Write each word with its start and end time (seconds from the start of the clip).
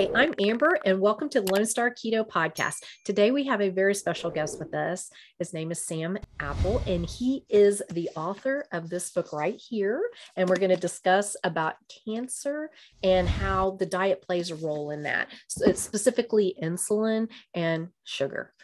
Hi, 0.00 0.08
I'm 0.14 0.32
Amber, 0.40 0.78
and 0.86 0.98
welcome 0.98 1.28
to 1.28 1.42
the 1.42 1.52
Lone 1.52 1.66
Star 1.66 1.90
Keto 1.90 2.26
Podcast. 2.26 2.76
Today, 3.04 3.32
we 3.32 3.44
have 3.44 3.60
a 3.60 3.68
very 3.68 3.94
special 3.94 4.30
guest 4.30 4.58
with 4.58 4.74
us. 4.74 5.10
His 5.38 5.52
name 5.52 5.70
is 5.70 5.84
Sam 5.84 6.16
Apple, 6.40 6.82
and 6.86 7.04
he 7.04 7.44
is 7.50 7.82
the 7.90 8.08
author 8.16 8.64
of 8.72 8.88
this 8.88 9.10
book 9.10 9.30
right 9.34 9.60
here. 9.60 10.00
And 10.36 10.48
we're 10.48 10.56
going 10.56 10.70
to 10.70 10.76
discuss 10.76 11.36
about 11.44 11.74
cancer 12.06 12.70
and 13.02 13.28
how 13.28 13.72
the 13.72 13.84
diet 13.84 14.22
plays 14.22 14.50
a 14.50 14.54
role 14.54 14.90
in 14.90 15.02
that, 15.02 15.28
so 15.48 15.70
specifically 15.74 16.56
insulin 16.62 17.28
and 17.52 17.88
sugar. 18.04 18.54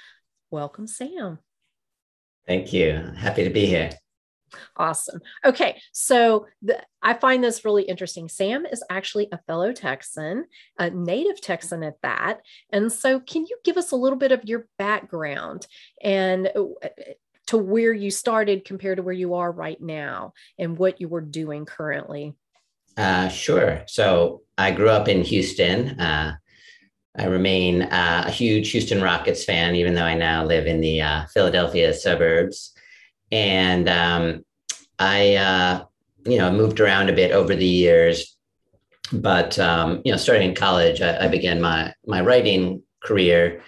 Welcome, 0.51 0.87
Sam. 0.87 1.41
Thank 2.47 2.73
you. 2.73 3.13
Happy 3.15 3.45
to 3.45 3.51
be 3.51 3.67
here. 3.67 3.91
Awesome. 4.77 5.21
Okay, 5.45 5.81
so 5.93 6.47
the, 6.63 6.83
I 7.03 7.15
find 7.15 7.43
this 7.43 7.65
really 7.65 7.85
interesting. 7.85 8.29
Sam 8.29 8.67
is 8.67 8.83
actually 8.91 9.29
a 9.33 9.39
fellow 9.47 9.73
Texan, 9.73 10.47
a 10.79 10.91
native 10.91 11.41
Texan 11.41 11.83
at 11.83 12.01
that. 12.03 12.41
And 12.71 12.93
so, 12.93 13.21
can 13.21 13.47
you 13.47 13.57
give 13.65 13.77
us 13.77 13.93
a 13.93 13.97
little 13.97 14.19
bit 14.19 14.33
of 14.33 14.45
your 14.45 14.67
background 14.79 15.67
and 16.03 16.49
uh, 16.55 16.89
to 17.47 17.59
where 17.59 17.93
you 17.93 18.11
started 18.11 18.65
compared 18.65 18.97
to 18.97 19.03
where 19.03 19.15
you 19.15 19.35
are 19.35 19.53
right 19.53 19.81
now 19.81 20.33
and 20.59 20.77
what 20.77 21.01
you 21.01 21.09
were 21.09 21.21
doing 21.21 21.65
currently? 21.65 22.35
Uh, 22.97 23.29
sure. 23.29 23.83
So, 23.87 24.43
I 24.59 24.71
grew 24.71 24.91
up 24.91 25.09
in 25.09 25.23
Houston. 25.23 26.01
Uh, 26.01 26.37
I 27.19 27.27
remain 27.27 27.83
uh, 27.83 28.25
a 28.27 28.31
huge 28.31 28.71
Houston 28.73 29.01
Rockets 29.01 29.45
fan, 29.45 29.75
even 29.75 29.95
though 29.95 30.05
I 30.05 30.15
now 30.15 30.45
live 30.45 30.67
in 30.67 30.81
the 30.81 31.01
uh, 31.01 31.27
Philadelphia 31.33 31.95
suburbs. 31.95 32.73
And 33.33 33.89
um, 33.89 34.45
I, 34.99 35.37
uh, 35.37 35.85
you 36.25 36.39
know, 36.39 36.51
moved 36.53 36.81
around 36.81 37.09
a 37.09 37.15
bit 37.15 37.33
over 37.33 37.55
the 37.55 37.67
years, 37.67 38.37
but 39.13 39.59
um, 39.59 40.03
you 40.05 40.13
know, 40.13 40.19
starting 40.19 40.51
in 40.51 40.55
college, 40.55 41.01
I, 41.01 41.25
I, 41.25 41.29
began 41.29 41.61
my 41.61 41.95
my 42.07 42.21
writing 42.21 42.83
career, 43.03 43.63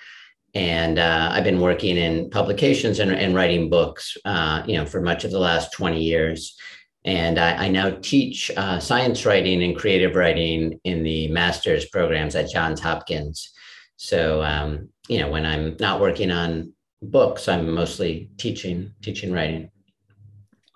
and 0.54 0.98
uh, 0.98 1.30
I've 1.32 1.44
been 1.44 1.60
working 1.60 1.96
in 1.96 2.30
publications 2.30 2.98
and, 2.98 3.12
and 3.12 3.34
writing 3.34 3.70
books, 3.70 4.16
uh, 4.24 4.62
you 4.66 4.76
know, 4.76 4.86
for 4.86 5.00
much 5.00 5.24
of 5.24 5.30
the 5.30 5.38
last 5.38 5.72
twenty 5.72 6.02
years. 6.02 6.56
And 7.04 7.38
I, 7.38 7.66
I 7.66 7.68
now 7.68 7.90
teach 8.02 8.50
uh, 8.56 8.80
science 8.80 9.24
writing 9.24 9.62
and 9.62 9.76
creative 9.76 10.14
writing 10.14 10.80
in 10.84 11.02
the 11.04 11.28
master's 11.28 11.86
programs 11.86 12.34
at 12.34 12.50
Johns 12.50 12.80
Hopkins. 12.80 13.50
So, 13.96 14.42
um, 14.42 14.90
you 15.08 15.18
know, 15.18 15.30
when 15.30 15.46
I'm 15.46 15.76
not 15.80 16.00
working 16.00 16.30
on 16.30 16.72
books, 17.00 17.48
I'm 17.48 17.72
mostly 17.72 18.30
teaching, 18.36 18.92
teaching 19.00 19.32
writing. 19.32 19.70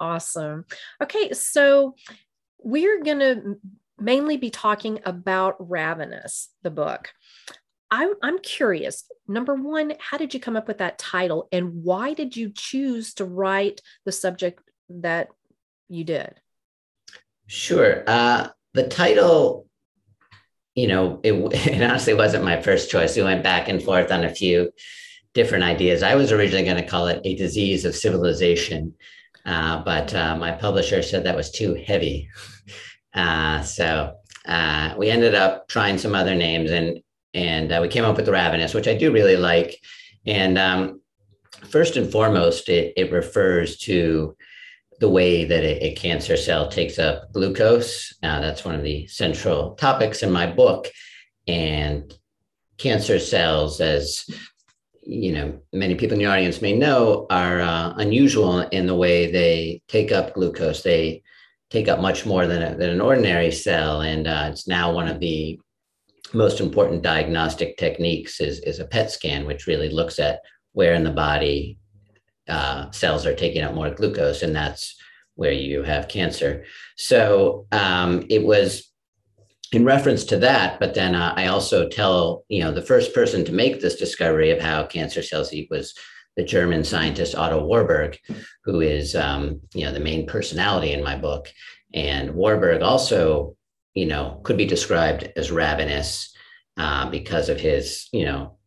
Awesome. 0.03 0.65
Okay, 1.01 1.33
so 1.33 1.95
we're 2.59 3.05
going 3.05 3.21
to 3.21 3.57
mainly 4.01 4.37
be 4.37 4.51
talking 4.51 4.99
about 5.05 5.55
Ravenous, 5.61 6.49
the 6.65 6.73
book. 6.73 7.11
I, 7.89 8.13
I'm 8.21 8.41
curious. 8.41 9.05
Number 9.29 9.55
one, 9.55 9.93
how 10.01 10.19
did 10.19 10.35
you 10.35 10.41
come 10.41 10.57
up 10.57 10.67
with 10.67 10.79
that 10.79 10.99
title, 10.99 11.47
and 11.53 11.85
why 11.85 12.15
did 12.15 12.37
you 12.37 12.51
choose 12.53 13.15
to 13.15 13.25
write 13.25 13.81
the 14.05 14.11
subject 14.11 14.61
that 14.89 15.29
you 15.89 16.03
did? 16.03 16.35
Sure. 17.47 18.03
Uh, 18.05 18.49
the 18.75 18.89
title, 18.89 19.69
you 20.75 20.89
know, 20.89 21.21
it, 21.23 21.33
it 21.69 21.81
honestly 21.81 22.15
wasn't 22.15 22.43
my 22.43 22.61
first 22.61 22.91
choice. 22.91 23.17
We 23.17 23.23
went 23.23 23.45
back 23.45 23.69
and 23.69 23.81
forth 23.81 24.11
on 24.11 24.25
a 24.25 24.35
few 24.35 24.73
different 25.33 25.63
ideas. 25.63 26.03
I 26.03 26.17
was 26.17 26.33
originally 26.33 26.65
going 26.65 26.83
to 26.83 26.89
call 26.89 27.07
it 27.07 27.21
a 27.25 27.37
disease 27.37 27.85
of 27.85 27.95
civilization, 27.95 28.95
uh, 29.45 29.83
but 29.85 30.15
uh, 30.15 30.37
my 30.37 30.53
publisher 30.53 31.03
said 31.03 31.25
that 31.25 31.37
was 31.37 31.51
too 31.51 31.75
heavy. 31.75 32.29
Uh, 33.15 33.61
so 33.61 34.15
uh, 34.47 34.95
we 34.97 35.11
ended 35.11 35.35
up 35.35 35.69
trying 35.69 35.99
some 35.99 36.15
other 36.15 36.35
names, 36.35 36.71
and 36.71 36.99
and 37.35 37.71
uh, 37.71 37.79
we 37.83 37.87
came 37.87 38.07
up 38.07 38.17
with 38.17 38.27
ravenous, 38.27 38.73
which 38.73 38.89
I 38.89 38.97
do 38.97 39.13
really 39.13 39.37
like. 39.37 39.77
And 40.25 40.57
um, 40.57 41.03
first 41.69 41.99
and 41.99 42.11
foremost, 42.11 42.71
it 42.71 42.95
it 42.97 43.13
refers 43.13 43.77
to 43.81 44.35
the 44.99 45.11
way 45.11 45.45
that 45.45 45.63
a, 45.63 45.89
a 45.89 45.95
cancer 45.95 46.39
cell 46.39 46.71
takes 46.71 46.99
up 46.99 47.31
glucose. 47.35 48.15
that's 48.23 48.65
one 48.65 48.77
of 48.77 48.83
the 48.83 49.07
central 49.09 49.75
topics 49.75 50.23
in 50.23 50.33
my 50.33 50.47
book, 50.47 50.89
and 51.47 52.15
cancer 52.79 53.19
cells 53.19 53.79
as 53.79 54.25
you 55.03 55.33
know 55.33 55.59
many 55.73 55.95
people 55.95 56.15
in 56.15 56.19
the 56.21 56.27
audience 56.27 56.63
may 56.63 56.77
know 56.77 57.27
are 57.31 57.61
uh, 57.61 57.93
unusual 57.97 58.61
in 58.61 58.87
the 58.87 58.95
way 58.95 59.31
they 59.31 59.83
take 59.89 60.13
up 60.13 60.35
glucose. 60.35 60.83
They 60.83 61.23
take 61.71 61.89
up 61.89 62.01
much 62.01 62.27
more 62.27 62.47
than, 62.47 62.63
a, 62.63 62.77
than 62.77 62.91
an 62.91 63.01
ordinary 63.01 63.51
cell 63.51 64.03
and 64.03 64.27
uh, 64.27 64.49
it's 64.51 64.69
now 64.69 64.93
one 64.93 65.09
of 65.09 65.21
the 65.21 65.59
most 66.35 66.61
important 66.61 67.03
diagnostic 67.03 67.77
techniques 67.79 68.41
is, 68.41 68.61
is 68.61 68.79
a 68.79 68.85
PET 68.85 69.11
scan 69.11 69.47
which 69.47 69.67
really 69.67 69.89
looks 69.89 70.19
at 70.19 70.41
where 70.73 70.95
in 70.95 71.03
the 71.03 71.11
body 71.11 71.79
uh, 72.49 72.91
cells 72.91 73.25
are 73.25 73.35
taking 73.35 73.63
up 73.63 73.75
more 73.75 73.91
glucose 73.91 74.43
and 74.43 74.55
that's 74.55 74.97
where 75.35 75.53
you 75.53 75.83
have 75.83 76.09
cancer. 76.09 76.65
So 76.97 77.67
um, 77.73 78.27
it 78.29 78.45
was 78.45 78.92
in 79.73 79.85
reference 79.87 80.25
to 80.25 80.37
that, 80.39 80.79
but 80.79 80.95
then 80.95 81.15
uh, 81.15 81.33
I 81.35 81.47
also 81.47 81.89
tell, 81.89 82.45
you 82.49 82.63
know, 82.63 82.73
the 82.73 82.83
first 82.83 83.15
person 83.15 83.45
to 83.47 83.53
make 83.53 83.81
this 83.81 83.97
discovery 83.97 84.51
of 84.51 84.61
how 84.61 84.85
cancer 84.85 85.23
cells 85.23 85.53
eat 85.53 85.69
was 85.71 85.95
the 86.37 86.45
German 86.45 86.85
scientist 86.85 87.35
Otto 87.35 87.65
Warburg, 87.65 88.19
who 88.65 88.81
is, 88.81 89.15
um, 89.17 89.61
you 89.75 89.85
know, 89.85 89.93
the 89.93 90.01
main 90.01 90.27
personality 90.27 90.93
in 90.93 91.03
my 91.03 91.17
book. 91.17 91.51
And 91.95 92.35
Warburg 92.35 92.83
also, 92.83 93.57
you 93.95 94.07
know, 94.07 94.41
could 94.43 94.59
be 94.59 94.67
described 94.67 95.33
as 95.37 95.51
ravenous 95.51 96.35
uh, 96.77 97.09
because 97.11 97.49
of 97.49 97.61
his, 97.61 98.09
you 98.13 98.25
know, 98.25 98.59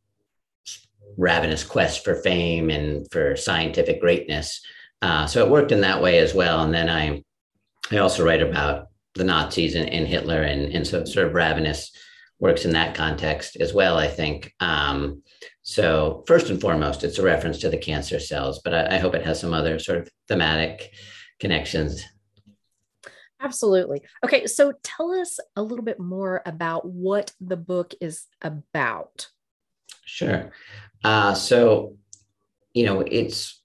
ravenous 1.17 1.63
quest 1.63 2.03
for 2.03 2.15
fame 2.15 2.69
and 2.69 3.09
for 3.11 3.35
scientific 3.35 4.01
greatness. 4.01 4.61
Uh, 5.01 5.27
so 5.27 5.43
it 5.43 5.51
worked 5.51 5.71
in 5.71 5.81
that 5.81 6.01
way 6.01 6.17
as 6.17 6.33
well. 6.33 6.63
And 6.63 6.73
then 6.73 6.89
I, 6.89 7.23
I 7.91 7.97
also 7.97 8.25
write 8.25 8.41
about 8.41 8.87
the 9.15 9.23
Nazis 9.23 9.75
and, 9.75 9.89
and 9.89 10.07
Hitler, 10.07 10.41
and, 10.41 10.73
and 10.73 10.85
so 10.85 11.05
sort 11.05 11.27
of 11.27 11.33
ravenous 11.33 11.91
works 12.39 12.65
in 12.65 12.73
that 12.73 12.95
context 12.95 13.57
as 13.57 13.73
well, 13.73 13.97
I 13.97 14.07
think. 14.07 14.53
Um, 14.59 15.23
so, 15.61 16.23
first 16.27 16.49
and 16.49 16.59
foremost, 16.59 17.03
it's 17.03 17.17
a 17.17 17.23
reference 17.23 17.59
to 17.59 17.69
the 17.69 17.77
cancer 17.77 18.19
cells, 18.19 18.61
but 18.63 18.73
I, 18.73 18.95
I 18.95 18.97
hope 18.97 19.15
it 19.15 19.25
has 19.25 19.39
some 19.39 19.53
other 19.53 19.79
sort 19.79 19.99
of 19.99 20.09
thematic 20.27 20.91
connections. 21.39 22.03
Absolutely. 23.41 24.01
Okay, 24.23 24.47
so 24.47 24.73
tell 24.83 25.11
us 25.11 25.39
a 25.55 25.61
little 25.61 25.85
bit 25.85 25.99
more 25.99 26.41
about 26.45 26.85
what 26.85 27.31
the 27.39 27.57
book 27.57 27.93
is 28.01 28.25
about. 28.41 29.27
Sure. 30.03 30.51
Uh, 31.03 31.33
so, 31.33 31.95
you 32.73 32.85
know, 32.85 33.01
it's 33.01 33.61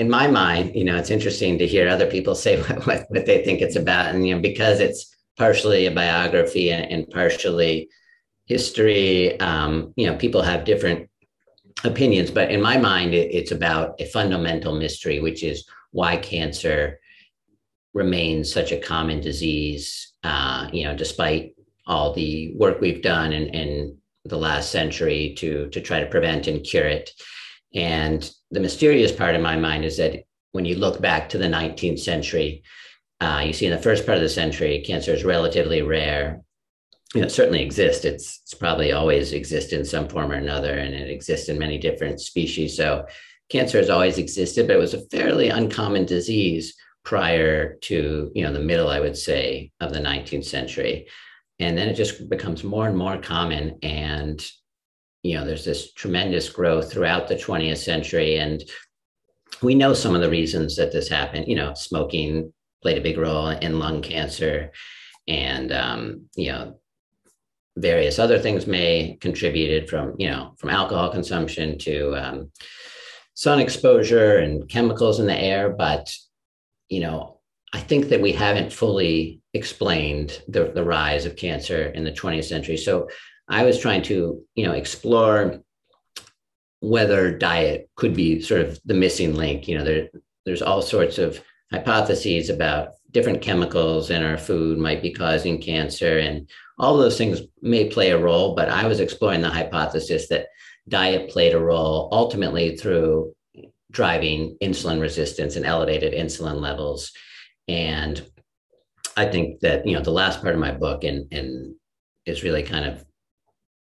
in 0.00 0.08
my 0.08 0.26
mind, 0.26 0.74
you 0.74 0.82
know, 0.82 0.96
it's 0.96 1.10
interesting 1.10 1.58
to 1.58 1.66
hear 1.66 1.86
other 1.86 2.06
people 2.06 2.34
say 2.34 2.58
what, 2.62 2.86
what, 2.86 3.06
what 3.10 3.26
they 3.26 3.44
think 3.44 3.60
it's 3.60 3.76
about. 3.76 4.12
And, 4.12 4.26
you 4.26 4.34
know, 4.34 4.40
because 4.40 4.80
it's 4.80 5.14
partially 5.36 5.86
a 5.86 5.90
biography 5.90 6.72
and, 6.72 6.90
and 6.90 7.10
partially 7.10 7.90
history, 8.46 9.38
um, 9.40 9.92
you 9.96 10.06
know, 10.06 10.16
people 10.16 10.40
have 10.40 10.64
different 10.64 11.08
opinions. 11.84 12.30
But 12.30 12.50
in 12.50 12.62
my 12.62 12.78
mind, 12.78 13.12
it, 13.12 13.32
it's 13.34 13.52
about 13.52 14.00
a 14.00 14.06
fundamental 14.06 14.74
mystery, 14.74 15.20
which 15.20 15.42
is 15.44 15.68
why 15.92 16.16
cancer 16.16 16.98
remains 17.92 18.50
such 18.50 18.72
a 18.72 18.80
common 18.80 19.20
disease, 19.20 20.14
uh, 20.24 20.68
you 20.72 20.84
know, 20.84 20.96
despite 20.96 21.54
all 21.86 22.14
the 22.14 22.54
work 22.56 22.80
we've 22.80 23.02
done 23.02 23.34
in, 23.34 23.48
in 23.48 23.98
the 24.24 24.38
last 24.38 24.72
century 24.72 25.34
to, 25.38 25.68
to 25.70 25.80
try 25.82 26.00
to 26.00 26.06
prevent 26.06 26.46
and 26.46 26.64
cure 26.64 26.86
it. 26.86 27.10
And 27.74 28.30
the 28.50 28.60
mysterious 28.60 29.12
part 29.12 29.34
in 29.34 29.42
my 29.42 29.56
mind 29.56 29.84
is 29.84 29.96
that 29.98 30.24
when 30.52 30.64
you 30.64 30.76
look 30.76 31.00
back 31.00 31.28
to 31.28 31.38
the 31.38 31.46
19th 31.46 32.00
century, 32.00 32.62
uh, 33.20 33.42
you 33.44 33.52
see 33.52 33.66
in 33.66 33.72
the 33.72 33.82
first 33.82 34.06
part 34.06 34.16
of 34.16 34.22
the 34.22 34.28
century, 34.28 34.82
cancer 34.84 35.12
is 35.12 35.24
relatively 35.24 35.82
rare. 35.82 36.40
You 37.14 37.20
know, 37.20 37.26
it 37.26 37.30
certainly 37.30 37.62
exists. 37.62 38.04
It's, 38.04 38.40
it's 38.42 38.54
probably 38.54 38.92
always 38.92 39.32
existed 39.32 39.78
in 39.78 39.84
some 39.84 40.08
form 40.08 40.32
or 40.32 40.36
another, 40.36 40.72
and 40.72 40.94
it 40.94 41.10
exists 41.10 41.48
in 41.48 41.58
many 41.58 41.78
different 41.78 42.20
species. 42.20 42.76
So 42.76 43.06
cancer 43.50 43.78
has 43.78 43.90
always 43.90 44.18
existed, 44.18 44.66
but 44.66 44.76
it 44.76 44.80
was 44.80 44.94
a 44.94 45.06
fairly 45.08 45.48
uncommon 45.48 46.06
disease 46.06 46.74
prior 47.04 47.74
to, 47.82 48.30
you 48.34 48.44
know, 48.44 48.52
the 48.52 48.60
middle, 48.60 48.88
I 48.88 49.00
would 49.00 49.16
say, 49.16 49.70
of 49.80 49.92
the 49.92 50.00
19th 50.00 50.44
century. 50.44 51.08
And 51.58 51.76
then 51.76 51.88
it 51.88 51.94
just 51.94 52.28
becomes 52.28 52.64
more 52.64 52.88
and 52.88 52.96
more 52.96 53.18
common. 53.18 53.78
And 53.82 54.44
you 55.22 55.36
know, 55.36 55.44
there's 55.44 55.64
this 55.64 55.92
tremendous 55.92 56.48
growth 56.48 56.92
throughout 56.92 57.28
the 57.28 57.36
20th 57.36 57.78
century. 57.78 58.38
And 58.38 58.62
we 59.62 59.74
know 59.74 59.92
some 59.92 60.14
of 60.14 60.22
the 60.22 60.30
reasons 60.30 60.76
that 60.76 60.92
this 60.92 61.08
happened. 61.08 61.46
You 61.48 61.56
know, 61.56 61.74
smoking 61.74 62.52
played 62.82 62.98
a 62.98 63.02
big 63.02 63.18
role 63.18 63.48
in 63.48 63.78
lung 63.78 64.02
cancer. 64.02 64.72
And, 65.28 65.72
um, 65.72 66.22
you 66.34 66.50
know, 66.50 66.80
various 67.76 68.18
other 68.18 68.38
things 68.38 68.66
may 68.66 69.18
contributed 69.20 69.88
from, 69.88 70.14
you 70.18 70.28
know, 70.28 70.54
from 70.58 70.70
alcohol 70.70 71.10
consumption 71.10 71.78
to 71.78 72.16
um, 72.16 72.50
sun 73.34 73.60
exposure 73.60 74.38
and 74.38 74.68
chemicals 74.68 75.20
in 75.20 75.26
the 75.26 75.38
air. 75.38 75.70
But, 75.70 76.12
you 76.88 77.00
know, 77.00 77.40
I 77.72 77.80
think 77.80 78.08
that 78.08 78.20
we 78.20 78.32
haven't 78.32 78.72
fully 78.72 79.40
explained 79.54 80.42
the, 80.48 80.72
the 80.74 80.84
rise 80.84 81.26
of 81.26 81.36
cancer 81.36 81.84
in 81.84 82.04
the 82.04 82.12
20th 82.12 82.44
century. 82.44 82.76
So 82.76 83.08
I 83.50 83.64
was 83.64 83.80
trying 83.80 84.02
to, 84.02 84.40
you 84.54 84.64
know, 84.64 84.72
explore 84.72 85.60
whether 86.80 87.36
diet 87.36 87.90
could 87.96 88.14
be 88.14 88.40
sort 88.40 88.62
of 88.62 88.80
the 88.84 88.94
missing 88.94 89.34
link. 89.34 89.66
You 89.66 89.78
know, 89.78 89.84
there, 89.84 90.08
there's 90.46 90.62
all 90.62 90.80
sorts 90.80 91.18
of 91.18 91.42
hypotheses 91.72 92.48
about 92.48 92.92
different 93.10 93.42
chemicals 93.42 94.10
in 94.10 94.22
our 94.22 94.38
food 94.38 94.78
might 94.78 95.02
be 95.02 95.12
causing 95.12 95.60
cancer, 95.60 96.18
and 96.18 96.48
all 96.78 96.96
those 96.96 97.18
things 97.18 97.42
may 97.60 97.90
play 97.90 98.10
a 98.10 98.18
role. 98.18 98.54
But 98.54 98.68
I 98.68 98.86
was 98.86 99.00
exploring 99.00 99.42
the 99.42 99.50
hypothesis 99.50 100.28
that 100.28 100.46
diet 100.88 101.28
played 101.28 101.52
a 101.52 101.60
role 101.60 102.08
ultimately 102.12 102.76
through 102.76 103.34
driving 103.90 104.56
insulin 104.62 105.00
resistance 105.00 105.56
and 105.56 105.66
elevated 105.66 106.12
insulin 106.12 106.60
levels. 106.60 107.10
And 107.66 108.24
I 109.16 109.26
think 109.26 109.60
that 109.60 109.86
you 109.86 109.96
know 109.96 110.02
the 110.02 110.12
last 110.12 110.40
part 110.40 110.54
of 110.54 110.60
my 110.60 110.70
book 110.70 111.02
and 111.02 111.26
and 111.32 111.74
is 112.26 112.44
really 112.44 112.62
kind 112.62 112.84
of 112.84 113.04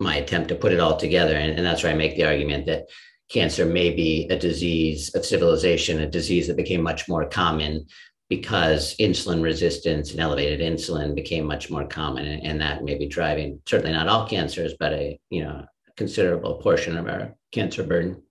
my 0.00 0.16
attempt 0.16 0.48
to 0.48 0.54
put 0.54 0.72
it 0.72 0.80
all 0.80 0.96
together, 0.96 1.36
and, 1.36 1.56
and 1.56 1.66
that's 1.66 1.82
where 1.82 1.92
I 1.92 1.96
make 1.96 2.16
the 2.16 2.24
argument 2.24 2.66
that 2.66 2.86
cancer 3.30 3.64
may 3.64 3.94
be 3.94 4.26
a 4.28 4.38
disease 4.38 5.14
of 5.14 5.24
civilization, 5.24 6.00
a 6.00 6.10
disease 6.10 6.46
that 6.48 6.56
became 6.56 6.82
much 6.82 7.08
more 7.08 7.28
common 7.28 7.86
because 8.28 8.96
insulin 8.96 9.42
resistance 9.42 10.12
and 10.12 10.20
elevated 10.20 10.60
insulin 10.60 11.14
became 11.14 11.44
much 11.44 11.70
more 11.70 11.86
common, 11.86 12.26
and, 12.26 12.44
and 12.44 12.60
that 12.60 12.84
may 12.84 12.96
be 12.96 13.06
driving 13.06 13.60
certainly 13.66 13.92
not 13.92 14.08
all 14.08 14.26
cancers, 14.26 14.74
but 14.78 14.92
a 14.92 15.18
you 15.30 15.44
know 15.44 15.64
considerable 15.96 16.54
portion 16.54 16.96
of 16.96 17.06
our 17.06 17.34
cancer 17.52 17.82
burden. 17.82 18.22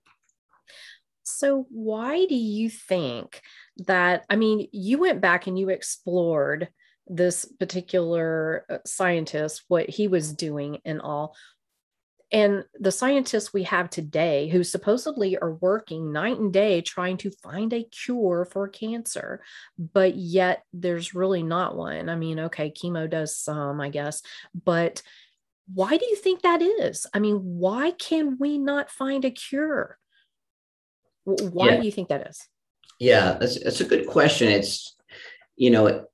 So, 1.22 1.66
why 1.70 2.26
do 2.26 2.34
you 2.34 2.68
think 2.70 3.40
that? 3.86 4.24
I 4.28 4.36
mean, 4.36 4.68
you 4.72 4.98
went 4.98 5.20
back 5.20 5.46
and 5.46 5.58
you 5.58 5.68
explored 5.68 6.68
this 7.06 7.44
particular 7.58 8.64
uh, 8.70 8.78
scientist, 8.86 9.64
what 9.68 9.90
he 9.90 10.08
was 10.08 10.32
doing 10.32 10.78
and 10.84 11.00
all. 11.00 11.36
And 12.32 12.64
the 12.78 12.92
scientists 12.92 13.52
we 13.52 13.64
have 13.64 13.90
today 13.90 14.48
who 14.48 14.62
supposedly 14.62 15.36
are 15.38 15.54
working 15.54 16.12
night 16.12 16.38
and 16.38 16.52
day 16.52 16.80
trying 16.80 17.16
to 17.18 17.32
find 17.42 17.72
a 17.72 17.82
cure 17.82 18.44
for 18.44 18.68
cancer, 18.68 19.42
but 19.76 20.14
yet 20.14 20.62
there's 20.72 21.14
really 21.14 21.42
not 21.42 21.76
one. 21.76 22.08
I 22.08 22.14
mean, 22.14 22.38
okay, 22.38 22.70
chemo 22.70 23.10
does 23.10 23.36
some, 23.36 23.80
I 23.80 23.88
guess, 23.88 24.22
but 24.64 25.02
why 25.74 25.96
do 25.96 26.06
you 26.06 26.16
think 26.16 26.42
that 26.42 26.62
is? 26.62 27.06
I 27.12 27.18
mean, 27.18 27.36
why 27.36 27.92
can 27.92 28.38
we 28.38 28.58
not 28.58 28.90
find 28.90 29.24
a 29.24 29.30
cure? 29.30 29.98
Why 31.24 31.70
yeah. 31.70 31.76
do 31.80 31.86
you 31.86 31.92
think 31.92 32.08
that 32.08 32.28
is? 32.28 32.46
Yeah, 33.00 33.38
that's, 33.40 33.62
that's 33.62 33.80
a 33.80 33.84
good 33.84 34.06
question. 34.06 34.48
It's, 34.48 34.96
you 35.56 35.70
know, 35.70 36.06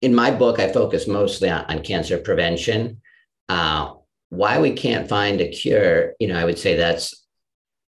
in 0.00 0.14
my 0.14 0.30
book, 0.30 0.60
I 0.60 0.72
focus 0.72 1.08
mostly 1.08 1.48
on, 1.50 1.64
on 1.66 1.82
cancer 1.82 2.18
prevention. 2.18 3.00
Uh, 3.48 3.94
why 4.30 4.60
we 4.60 4.72
can't 4.72 5.08
find 5.08 5.40
a 5.40 5.48
cure, 5.48 6.14
you 6.18 6.28
know, 6.28 6.38
I 6.38 6.44
would 6.44 6.58
say 6.58 6.76
that's 6.76 7.26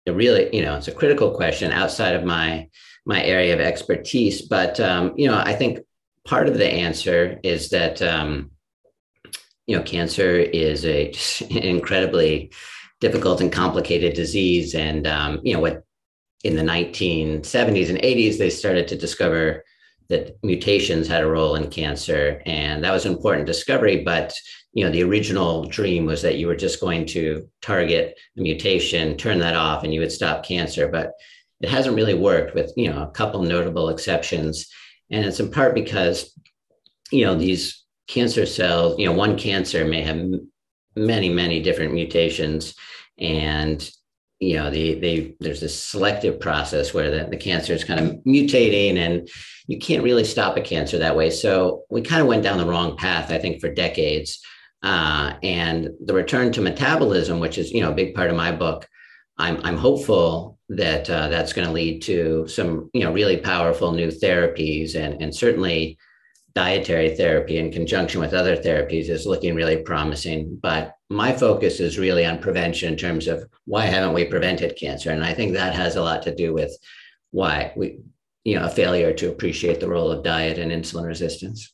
a 0.08 0.14
really, 0.14 0.56
you 0.56 0.62
know, 0.62 0.76
it's 0.76 0.88
a 0.88 0.94
critical 0.94 1.32
question 1.32 1.72
outside 1.72 2.16
of 2.16 2.24
my 2.24 2.70
my 3.06 3.24
area 3.24 3.54
of 3.54 3.62
expertise. 3.62 4.42
But 4.42 4.80
um, 4.80 5.14
you 5.16 5.28
know, 5.28 5.38
I 5.38 5.54
think 5.54 5.80
part 6.26 6.48
of 6.48 6.58
the 6.58 6.68
answer 6.68 7.40
is 7.44 7.70
that 7.70 8.02
um, 8.02 8.52
you 9.66 9.78
know, 9.78 9.84
cancer 9.84 10.36
is 10.38 10.86
a 10.86 11.14
incredibly 11.50 12.52
difficult 13.00 13.42
and 13.42 13.52
complicated 13.52 14.14
disease, 14.14 14.76
and 14.76 15.08
um, 15.08 15.40
you 15.44 15.54
know, 15.54 15.60
what 15.60 15.84
in 16.44 16.56
the 16.56 16.62
1970s 16.62 17.90
and 17.90 18.00
80s 18.00 18.38
they 18.38 18.50
started 18.50 18.88
to 18.88 18.96
discover 18.96 19.64
that 20.10 20.38
mutations 20.44 21.08
had 21.08 21.24
a 21.24 21.28
role 21.28 21.56
in 21.56 21.70
cancer 21.70 22.42
and 22.46 22.84
that 22.84 22.94
was 22.94 23.06
an 23.06 23.12
important 23.12 23.46
discovery 23.46 24.04
but 24.04 24.34
you 24.78 24.84
know 24.84 24.92
the 24.92 25.02
original 25.02 25.66
dream 25.66 26.06
was 26.06 26.22
that 26.22 26.38
you 26.38 26.46
were 26.46 26.56
just 26.56 26.80
going 26.80 27.08
to 27.08 27.50
target 27.64 28.16
a 28.38 28.42
mutation 28.42 29.18
turn 29.18 29.40
that 29.40 29.56
off 29.56 29.84
and 29.84 29.92
you 29.92 30.00
would 30.02 30.12
stop 30.12 30.46
cancer. 30.46 30.88
But 30.88 31.14
it 31.62 31.68
hasn't 31.68 31.96
really 31.96 32.14
worked 32.14 32.54
with 32.54 32.72
you 32.78 32.88
know 32.88 33.02
a 33.02 33.10
couple 33.10 33.42
notable 33.42 33.90
exceptions. 33.90 34.68
And 35.10 35.26
it's 35.26 35.40
in 35.40 35.50
part 35.50 35.74
because 35.74 36.32
you 37.12 37.26
know 37.26 37.34
these 37.34 37.84
cancer 38.08 38.46
cells 38.46 39.00
you 39.00 39.08
know 39.08 39.14
one 39.14 39.36
cancer 39.36 39.84
may 39.84 40.04
have 40.04 40.24
many 40.96 41.30
many 41.30 41.60
different 41.60 41.96
mutations. 41.96 42.76
And 43.18 43.82
you 44.40 44.58
know 44.58 44.70
the 44.70 44.94
they 45.00 45.36
there's 45.40 45.62
this 45.62 45.82
selective 45.84 46.40
process 46.40 46.94
where 46.94 47.10
the, 47.10 47.28
the 47.32 47.38
cancer 47.38 47.74
is 47.74 47.84
kind 47.84 48.00
of 48.00 48.18
mutating 48.28 48.98
and 48.98 49.28
you 49.66 49.80
can't 49.80 50.04
really 50.04 50.24
stop 50.24 50.56
a 50.56 50.62
cancer 50.62 51.00
that 51.00 51.16
way. 51.16 51.32
So 51.32 51.86
we 51.90 52.04
kind 52.04 52.22
of 52.22 52.28
went 52.28 52.44
down 52.44 52.60
the 52.60 52.68
wrong 52.68 52.96
path 52.96 53.32
i 53.32 53.40
think 53.40 53.60
for 53.60 53.74
decades 53.74 54.40
uh, 54.84 55.34
and 55.44 55.90
the 56.06 56.14
return 56.14 56.52
to 56.52 56.62
metabolism 56.62 57.40
which 57.40 57.58
is 57.58 57.72
you 57.72 57.82
know 57.82 57.92
a 57.92 57.96
big 57.96 58.14
part 58.14 58.30
of 58.30 58.36
my 58.36 58.52
book 58.52 58.88
i'm 59.38 59.60
i'm 59.64 59.78
hopeful 59.78 60.58
that 60.70 61.10
uh, 61.10 61.28
that's 61.30 61.54
going 61.54 61.68
to 61.68 61.74
lead 61.74 62.02
to 62.02 62.48
some 62.48 62.90
you 62.94 63.04
know 63.04 63.12
really 63.12 63.38
powerful 63.38 63.92
new 63.92 64.10
therapies 64.10 64.96
and 64.96 65.22
and 65.22 65.34
certainly 65.34 65.98
dietary 66.58 67.16
therapy 67.16 67.60
in 67.60 67.72
conjunction 67.72 68.20
with 68.20 68.34
other 68.34 68.58
therapies 68.58 69.10
is 69.10 69.28
looking 69.28 69.54
really 69.54 69.78
promising. 69.78 70.58
But 70.60 70.96
my 71.08 71.32
focus 71.32 71.80
is 71.80 72.00
really 72.00 72.26
on 72.26 72.40
prevention 72.40 72.94
in 72.94 72.98
terms 72.98 73.28
of 73.28 73.48
why 73.66 73.86
haven't 73.86 74.16
we 74.16 74.26
prevented 74.26 74.76
cancer? 74.76 75.12
And 75.12 75.24
I 75.24 75.36
think 75.36 75.54
that 75.54 75.76
has 75.76 75.98
a 75.98 76.02
lot 76.02 76.24
to 76.24 76.34
do 76.34 76.56
with 76.56 76.76
why 77.30 77.74
we, 77.76 78.00
you 78.44 78.58
know, 78.58 78.66
a 78.66 78.72
failure 78.72 79.14
to 79.14 79.30
appreciate 79.30 79.80
the 79.80 79.88
role 79.88 80.10
of 80.10 80.24
diet 80.24 80.58
and 80.58 80.72
insulin 80.72 81.06
resistance. 81.06 81.72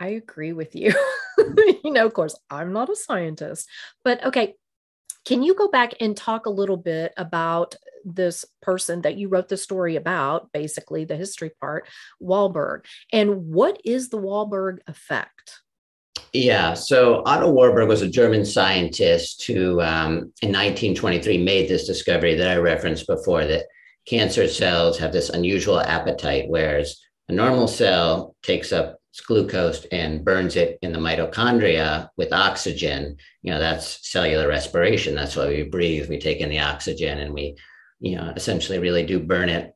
I 0.00 0.08
agree 0.08 0.54
with 0.54 0.74
you. 0.74 0.94
you 1.84 1.92
know, 1.92 2.06
of 2.06 2.14
course, 2.14 2.34
I'm 2.50 2.72
not 2.72 2.88
a 2.88 2.96
scientist, 2.96 3.68
but 4.02 4.24
okay, 4.24 4.54
can 5.26 5.42
you 5.42 5.54
go 5.54 5.68
back 5.68 5.94
and 6.00 6.16
talk 6.16 6.46
a 6.46 6.50
little 6.50 6.78
bit 6.78 7.12
about 7.18 7.76
this 8.04 8.46
person 8.62 9.02
that 9.02 9.16
you 9.16 9.28
wrote 9.28 9.48
the 9.48 9.58
story 9.58 9.96
about, 9.96 10.50
basically 10.52 11.04
the 11.04 11.16
history 11.16 11.50
part, 11.60 11.86
Warburg, 12.18 12.86
and 13.12 13.46
what 13.48 13.80
is 13.84 14.08
the 14.08 14.16
Warburg 14.16 14.80
effect? 14.86 15.60
Yeah, 16.32 16.74
so 16.74 17.22
Otto 17.26 17.50
Warburg 17.50 17.88
was 17.88 18.02
a 18.02 18.08
German 18.08 18.46
scientist 18.46 19.44
who, 19.46 19.80
um, 19.80 20.32
in 20.42 20.50
1923, 20.52 21.38
made 21.38 21.68
this 21.68 21.86
discovery 21.86 22.34
that 22.36 22.48
I 22.48 22.56
referenced 22.56 23.06
before 23.06 23.44
that 23.46 23.66
cancer 24.06 24.48
cells 24.48 24.98
have 24.98 25.12
this 25.12 25.28
unusual 25.28 25.80
appetite, 25.80 26.48
whereas 26.48 26.98
a 27.28 27.32
normal 27.32 27.68
cell 27.68 28.34
takes 28.42 28.72
up 28.72 28.99
glucose 29.18 29.84
and 29.86 30.24
burns 30.24 30.54
it 30.54 30.78
in 30.82 30.92
the 30.92 30.98
mitochondria 30.98 32.08
with 32.16 32.32
oxygen. 32.32 33.16
You 33.42 33.52
know, 33.52 33.58
that's 33.58 34.08
cellular 34.08 34.46
respiration. 34.46 35.16
That's 35.16 35.34
why 35.34 35.48
we 35.48 35.64
breathe. 35.64 36.08
We 36.08 36.18
take 36.18 36.38
in 36.38 36.48
the 36.48 36.60
oxygen 36.60 37.18
and 37.18 37.34
we, 37.34 37.56
you 37.98 38.16
know, 38.16 38.32
essentially 38.36 38.78
really 38.78 39.04
do 39.04 39.18
burn 39.18 39.48
it. 39.48 39.74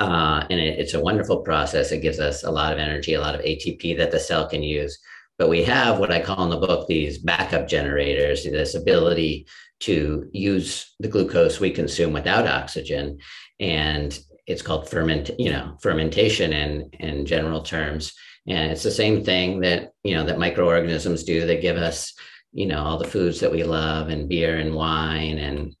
Uh, 0.00 0.44
and 0.50 0.58
it, 0.58 0.80
it's 0.80 0.94
a 0.94 1.00
wonderful 1.00 1.42
process. 1.42 1.92
It 1.92 2.02
gives 2.02 2.18
us 2.18 2.42
a 2.42 2.50
lot 2.50 2.72
of 2.72 2.78
energy, 2.78 3.14
a 3.14 3.20
lot 3.20 3.36
of 3.36 3.42
ATP 3.42 3.96
that 3.98 4.10
the 4.10 4.18
cell 4.18 4.48
can 4.48 4.62
use. 4.62 4.98
But 5.38 5.48
we 5.48 5.62
have 5.64 5.98
what 5.98 6.10
I 6.10 6.20
call 6.20 6.42
in 6.44 6.50
the 6.50 6.66
book 6.66 6.88
these 6.88 7.18
backup 7.18 7.68
generators, 7.68 8.44
this 8.44 8.74
ability 8.74 9.46
to 9.80 10.28
use 10.32 10.94
the 10.98 11.08
glucose 11.08 11.60
we 11.60 11.70
consume 11.70 12.12
without 12.12 12.46
oxygen. 12.46 13.18
And 13.58 14.18
it's 14.46 14.60
called 14.60 14.90
ferment, 14.90 15.30
you 15.38 15.50
know, 15.50 15.78
fermentation 15.80 16.52
in, 16.52 16.90
in 16.98 17.24
general 17.24 17.62
terms 17.62 18.12
and 18.46 18.72
it's 18.72 18.82
the 18.82 18.90
same 18.90 19.24
thing 19.24 19.60
that 19.60 19.92
you 20.02 20.14
know 20.14 20.24
that 20.24 20.38
microorganisms 20.38 21.24
do. 21.24 21.46
They 21.46 21.60
give 21.60 21.76
us 21.76 22.12
you 22.52 22.66
know 22.66 22.82
all 22.82 22.98
the 22.98 23.08
foods 23.08 23.40
that 23.40 23.52
we 23.52 23.62
love 23.62 24.08
and 24.08 24.28
beer 24.28 24.58
and 24.58 24.74
wine 24.74 25.38
and 25.38 25.74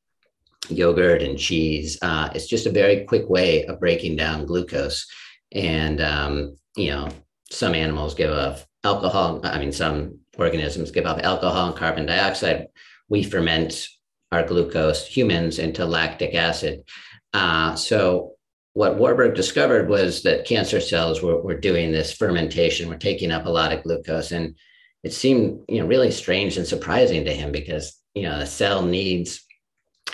yogurt 0.68 1.22
and 1.22 1.38
cheese. 1.38 1.98
Uh, 2.02 2.30
it's 2.34 2.46
just 2.46 2.66
a 2.66 2.70
very 2.70 3.04
quick 3.04 3.28
way 3.28 3.66
of 3.66 3.80
breaking 3.80 4.16
down 4.16 4.46
glucose. 4.46 5.06
And 5.52 6.00
um, 6.00 6.56
you 6.76 6.90
know 6.90 7.08
some 7.50 7.74
animals 7.74 8.14
give 8.14 8.30
off 8.30 8.64
alcohol 8.84 9.40
i 9.42 9.58
mean 9.58 9.72
some 9.72 10.20
organisms 10.40 10.90
give 10.90 11.06
off 11.06 11.20
alcohol 11.22 11.68
and 11.68 11.76
carbon 11.76 12.06
dioxide. 12.06 12.66
We 13.08 13.22
ferment 13.22 13.86
our 14.32 14.42
glucose 14.42 15.06
humans 15.06 15.58
into 15.58 15.84
lactic 15.84 16.34
acid. 16.34 16.84
Uh, 17.32 17.74
so 17.74 18.32
what 18.80 18.96
Warburg 18.96 19.34
discovered 19.34 19.90
was 19.90 20.22
that 20.22 20.46
cancer 20.46 20.80
cells 20.80 21.20
were, 21.20 21.38
were 21.42 21.60
doing 21.60 21.92
this 21.92 22.14
fermentation, 22.14 22.88
were 22.88 22.96
taking 22.96 23.30
up 23.30 23.44
a 23.44 23.50
lot 23.50 23.74
of 23.74 23.82
glucose. 23.82 24.32
And 24.32 24.56
it 25.02 25.12
seemed, 25.12 25.64
you 25.68 25.80
know, 25.80 25.86
really 25.86 26.10
strange 26.10 26.56
and 26.56 26.66
surprising 26.66 27.26
to 27.26 27.34
him 27.34 27.52
because, 27.52 27.94
you 28.14 28.22
know, 28.22 28.38
a 28.38 28.46
cell 28.46 28.80
needs, 28.80 29.44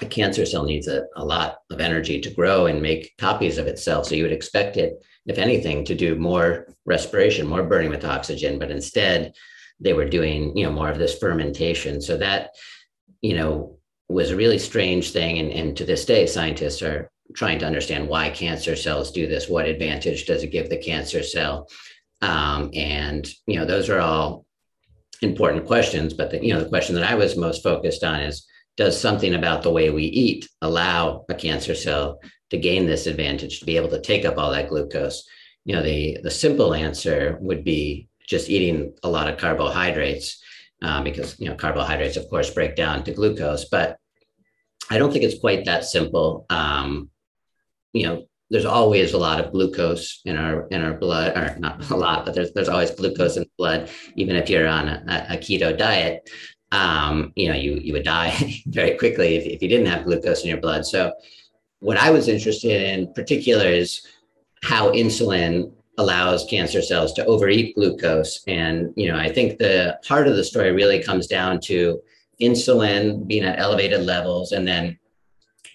a 0.02 0.06
cancer 0.06 0.44
cell 0.44 0.64
needs 0.64 0.88
a, 0.88 1.04
a 1.14 1.24
lot 1.24 1.58
of 1.70 1.80
energy 1.80 2.20
to 2.20 2.34
grow 2.34 2.66
and 2.66 2.82
make 2.82 3.16
copies 3.18 3.56
of 3.56 3.68
itself. 3.68 4.06
So 4.06 4.16
you 4.16 4.24
would 4.24 4.32
expect 4.32 4.76
it, 4.76 4.94
if 5.26 5.38
anything, 5.38 5.84
to 5.84 5.94
do 5.94 6.16
more 6.16 6.66
respiration, 6.86 7.46
more 7.46 7.62
burning 7.62 7.90
with 7.90 8.04
oxygen. 8.04 8.58
But 8.58 8.72
instead, 8.72 9.32
they 9.78 9.92
were 9.92 10.08
doing, 10.08 10.56
you 10.56 10.66
know, 10.66 10.72
more 10.72 10.90
of 10.90 10.98
this 10.98 11.16
fermentation. 11.16 12.02
So 12.02 12.16
that, 12.16 12.50
you 13.22 13.36
know, 13.36 13.78
was 14.08 14.32
a 14.32 14.36
really 14.36 14.58
strange 14.58 15.12
thing. 15.12 15.38
And, 15.38 15.52
and 15.52 15.76
to 15.76 15.84
this 15.84 16.04
day, 16.04 16.26
scientists 16.26 16.82
are 16.82 17.12
trying 17.34 17.58
to 17.58 17.66
understand 17.66 18.08
why 18.08 18.30
cancer 18.30 18.76
cells 18.76 19.10
do 19.10 19.26
this. 19.26 19.48
What 19.48 19.66
advantage 19.66 20.26
does 20.26 20.42
it 20.42 20.52
give 20.52 20.70
the 20.70 20.76
cancer 20.78 21.22
cell? 21.22 21.68
Um, 22.22 22.70
and 22.74 23.26
you 23.46 23.56
know, 23.56 23.64
those 23.64 23.88
are 23.88 24.00
all 24.00 24.46
important 25.22 25.66
questions. 25.66 26.14
But 26.14 26.30
the, 26.30 26.44
you 26.44 26.52
know, 26.52 26.60
the 26.60 26.68
question 26.68 26.94
that 26.94 27.10
I 27.10 27.14
was 27.14 27.36
most 27.36 27.62
focused 27.62 28.04
on 28.04 28.20
is, 28.20 28.46
does 28.76 29.00
something 29.00 29.34
about 29.34 29.62
the 29.62 29.70
way 29.70 29.90
we 29.90 30.04
eat 30.04 30.48
allow 30.60 31.24
a 31.30 31.34
cancer 31.34 31.74
cell 31.74 32.20
to 32.50 32.58
gain 32.58 32.86
this 32.86 33.06
advantage 33.06 33.58
to 33.58 33.66
be 33.66 33.76
able 33.76 33.88
to 33.88 34.00
take 34.00 34.24
up 34.24 34.38
all 34.38 34.50
that 34.50 34.68
glucose? 34.68 35.26
You 35.64 35.74
know, 35.74 35.82
the 35.82 36.18
the 36.22 36.30
simple 36.30 36.74
answer 36.74 37.38
would 37.40 37.64
be 37.64 38.08
just 38.26 38.50
eating 38.50 38.94
a 39.02 39.08
lot 39.08 39.28
of 39.28 39.38
carbohydrates, 39.38 40.42
um, 40.82 41.04
because 41.04 41.38
you 41.40 41.48
know 41.48 41.54
carbohydrates, 41.54 42.16
of 42.16 42.28
course, 42.28 42.50
break 42.50 42.76
down 42.76 43.02
to 43.04 43.12
glucose. 43.12 43.64
But 43.64 43.98
I 44.90 44.98
don't 44.98 45.10
think 45.12 45.24
it's 45.24 45.40
quite 45.40 45.64
that 45.64 45.84
simple. 45.84 46.46
Um, 46.50 47.10
you 47.92 48.06
know, 48.06 48.26
there's 48.50 48.64
always 48.64 49.12
a 49.12 49.18
lot 49.18 49.40
of 49.40 49.52
glucose 49.52 50.20
in 50.24 50.36
our 50.36 50.68
in 50.68 50.82
our 50.82 50.94
blood, 50.94 51.36
or 51.36 51.58
not 51.58 51.90
a 51.90 51.96
lot, 51.96 52.24
but 52.24 52.34
there's 52.34 52.52
there's 52.52 52.68
always 52.68 52.90
glucose 52.90 53.36
in 53.36 53.42
the 53.42 53.50
blood, 53.58 53.90
even 54.14 54.36
if 54.36 54.48
you're 54.48 54.68
on 54.68 54.88
a, 54.88 55.26
a 55.30 55.36
keto 55.36 55.76
diet. 55.76 56.30
Um, 56.72 57.32
you 57.36 57.48
know, 57.48 57.54
you 57.54 57.74
you 57.74 57.92
would 57.92 58.04
die 58.04 58.62
very 58.66 58.96
quickly 58.98 59.36
if, 59.36 59.46
if 59.46 59.62
you 59.62 59.68
didn't 59.68 59.86
have 59.86 60.04
glucose 60.04 60.42
in 60.42 60.48
your 60.48 60.60
blood. 60.60 60.84
So, 60.86 61.12
what 61.80 61.96
I 61.96 62.10
was 62.10 62.28
interested 62.28 62.82
in 62.82 63.12
particular 63.14 63.66
is 63.66 64.06
how 64.62 64.90
insulin 64.90 65.72
allows 65.98 66.44
cancer 66.44 66.82
cells 66.82 67.12
to 67.14 67.24
overeat 67.24 67.74
glucose. 67.74 68.42
And 68.46 68.92
you 68.96 69.10
know, 69.10 69.18
I 69.18 69.32
think 69.32 69.58
the 69.58 69.98
heart 70.06 70.28
of 70.28 70.36
the 70.36 70.44
story 70.44 70.72
really 70.72 71.02
comes 71.02 71.26
down 71.26 71.60
to 71.62 72.00
insulin 72.40 73.26
being 73.26 73.44
at 73.44 73.58
elevated 73.58 74.02
levels, 74.02 74.52
and 74.52 74.66
then 74.66 74.98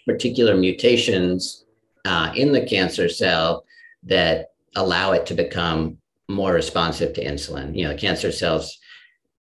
particular 0.05 0.55
mutations 0.55 1.60
uh, 2.05 2.31
in 2.35 2.51
the 2.51 2.65
cancer 2.65 3.09
cell 3.09 3.65
that 4.03 4.47
allow 4.75 5.11
it 5.11 5.25
to 5.27 5.33
become 5.33 5.97
more 6.29 6.53
responsive 6.53 7.13
to 7.13 7.23
insulin. 7.23 7.75
You 7.75 7.87
know, 7.87 7.95
cancer 7.95 8.31
cells 8.31 8.79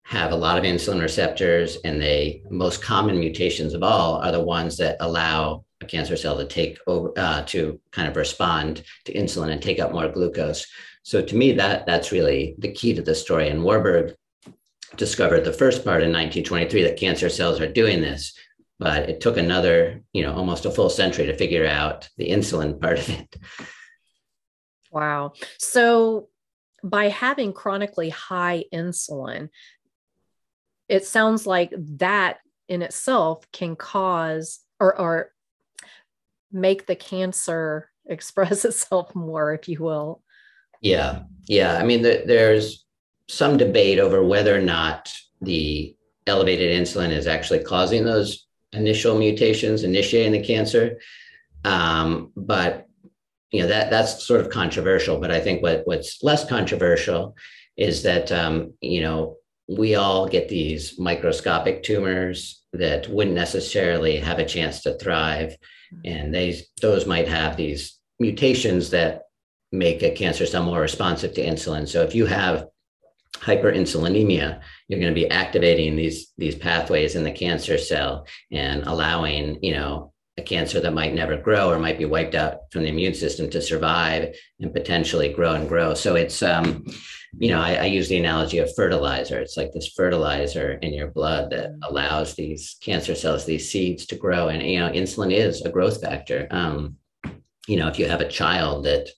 have 0.04 0.32
a 0.32 0.36
lot 0.36 0.58
of 0.58 0.64
insulin 0.64 1.02
receptors, 1.02 1.78
and 1.86 2.02
they 2.02 2.42
most 2.50 2.82
common 2.82 3.20
mutations 3.20 3.74
of 3.74 3.84
all 3.84 4.16
are 4.16 4.32
the 4.32 4.44
ones 4.44 4.78
that 4.78 4.98
allow 5.00 5.64
a 5.82 5.86
cancer 5.86 6.18
cell 6.18 6.38
to 6.38 6.46
take 6.46 6.78
over 6.88 7.14
uh, 7.16 7.44
to 7.44 7.80
kind 7.92 8.08
of 8.08 8.16
respond 8.16 8.84
to 9.06 9.14
insulin 9.14 9.52
and 9.52 9.62
take 9.62 9.80
up 9.80 9.94
more 9.94 10.10
glucose. 10.10 10.66
So 11.04 11.22
to 11.22 11.36
me, 11.36 11.54
that 11.54 11.86
that's 11.86 12.12
really 12.12 12.56
the 12.58 12.72
key 12.72 12.94
to 12.96 13.02
the 13.02 13.16
story. 13.16 13.50
And 13.50 13.64
Warburg 13.64 14.16
discovered 14.98 15.46
the 15.46 15.54
first 15.54 15.86
part 15.86 16.02
in 16.02 16.10
1923 16.10 16.84
that 16.84 16.98
cancer 16.98 17.30
cells 17.30 17.62
are 17.62 17.72
doing 17.72 18.02
this 18.02 18.34
but 18.80 19.10
it 19.10 19.20
took 19.20 19.38
another, 19.38 20.02
you 20.14 20.24
know, 20.24 20.34
almost 20.34 20.66
a 20.66 20.72
full 20.72 20.90
century 20.90 21.26
to 21.26 21.36
figure 21.36 21.68
out 21.68 22.08
the 22.18 22.30
insulin 22.30 22.80
part 22.80 22.98
of 22.98 23.10
it. 23.10 23.36
Wow. 24.90 25.34
So 25.58 26.30
by 26.84 27.10
having 27.10 27.52
chronically 27.52 28.10
high 28.10 28.64
insulin, 28.74 29.50
it 30.88 31.06
sounds 31.06 31.46
like 31.46 31.74
that 31.98 32.38
in 32.70 32.82
itself 32.82 33.46
can 33.52 33.76
cause 33.76 34.60
or, 34.80 34.98
or 34.98 35.34
make 36.52 36.88
the 36.88 36.96
cancer 36.96 37.92
express 38.06 38.66
itself 38.66 39.14
more, 39.14 39.54
if 39.54 39.68
you 39.68 39.84
will. 39.84 40.24
Yeah. 40.82 41.24
Yeah. 41.48 41.78
I 41.78 41.84
mean, 41.84 42.02
the, 42.02 42.24
there's 42.26 42.86
some 43.28 43.58
debate 43.58 44.00
over 44.00 44.24
whether 44.24 44.56
or 44.56 44.62
not 44.62 45.14
the 45.42 45.96
elevated 46.26 46.80
insulin 46.80 47.12
is 47.12 47.28
actually 47.28 47.60
causing 47.60 48.06
those 48.06 48.48
initial 48.74 49.18
mutations 49.18 49.84
initiating 49.84 50.32
the 50.32 50.44
cancer. 50.44 51.00
Um, 51.64 52.32
but 52.36 52.88
you 53.52 53.62
know 53.62 53.68
that 53.68 53.90
that's 53.90 54.24
sort 54.24 54.42
of 54.42 54.50
controversial. 54.50 55.20
But 55.20 55.32
I 55.32 55.40
think 55.40 55.62
what 55.62 55.82
what's 55.86 56.24
less 56.24 56.48
controversial 56.48 57.36
is 57.78 58.04
that 58.04 58.32
um, 58.32 58.74
you 58.82 59.02
know 59.02 59.38
we 59.68 59.96
all 59.96 60.28
get 60.28 60.50
these 60.50 60.98
microscopic 61.00 61.84
tumors 61.84 62.64
that 62.74 63.08
wouldn't 63.10 63.36
necessarily 63.36 64.18
have 64.18 64.40
a 64.40 64.46
chance 64.46 64.82
to 64.82 64.98
thrive, 64.98 65.58
and 66.06 66.34
they 66.34 66.62
those 66.82 67.06
might 67.06 67.28
have 67.28 67.58
these 67.58 67.98
mutations 68.20 68.92
that 68.92 69.24
make 69.72 70.02
a 70.02 70.12
cancer 70.12 70.46
cell 70.46 70.64
more 70.64 70.82
responsive 70.82 71.34
to 71.34 71.46
insulin. 71.46 71.88
So 71.88 72.02
if 72.02 72.16
you 72.16 72.26
have 72.26 72.68
hyperinsulinemia, 73.42 74.62
you're 74.88 75.00
going 75.00 75.14
to 75.14 75.22
be 75.22 75.30
activating 75.30 75.96
these 75.96 76.32
these 76.38 76.56
pathways 76.56 77.16
in 77.16 77.24
the 77.24 77.32
cancer 77.32 77.78
cell 77.78 78.28
and 78.52 78.84
allowing 78.84 79.60
you 79.64 79.74
know 79.74 80.14
a 80.38 80.42
cancer 80.42 80.80
that 80.80 80.94
might 80.94 81.14
never 81.14 81.38
grow 81.38 81.70
or 81.70 81.80
might 81.80 81.98
be 81.98 82.06
wiped 82.06 82.36
out 82.36 82.72
from 82.72 82.84
the 82.84 82.90
immune 82.90 83.14
system 83.14 83.50
to 83.50 83.62
survive 83.62 84.36
and 84.60 84.74
potentially 84.74 85.34
grow 85.34 85.54
and 85.54 85.68
grow. 85.68 85.94
So 85.94 86.16
it's 86.16 86.42
um, 86.42 86.86
you 87.38 87.50
know 87.50 87.62
I, 87.62 87.76
I 87.76 87.86
use 87.86 88.10
the 88.10 88.18
analogy 88.18 88.58
of 88.60 88.74
fertilizer. 88.76 89.40
It's 89.40 89.58
like 89.58 89.72
this 89.72 89.94
fertilizer 89.96 90.74
in 90.82 90.94
your 90.94 91.12
blood 91.12 91.52
that 91.52 91.72
allows 91.84 92.36
these 92.36 92.78
cancer 92.82 93.16
cells, 93.16 93.46
these 93.46 93.70
seeds, 93.72 94.06
to 94.08 94.16
grow. 94.16 94.50
And 94.50 94.64
you 94.64 94.80
know 94.80 94.90
insulin 94.90 95.32
is 95.32 95.62
a 95.62 95.70
growth 95.70 96.02
factor. 96.02 96.48
Um, 96.52 96.98
you 97.68 97.78
know 97.78 97.88
if 97.88 98.00
you 98.00 98.08
have 98.08 98.22
a 98.22 98.28
child 98.28 98.86
that 98.86 99.10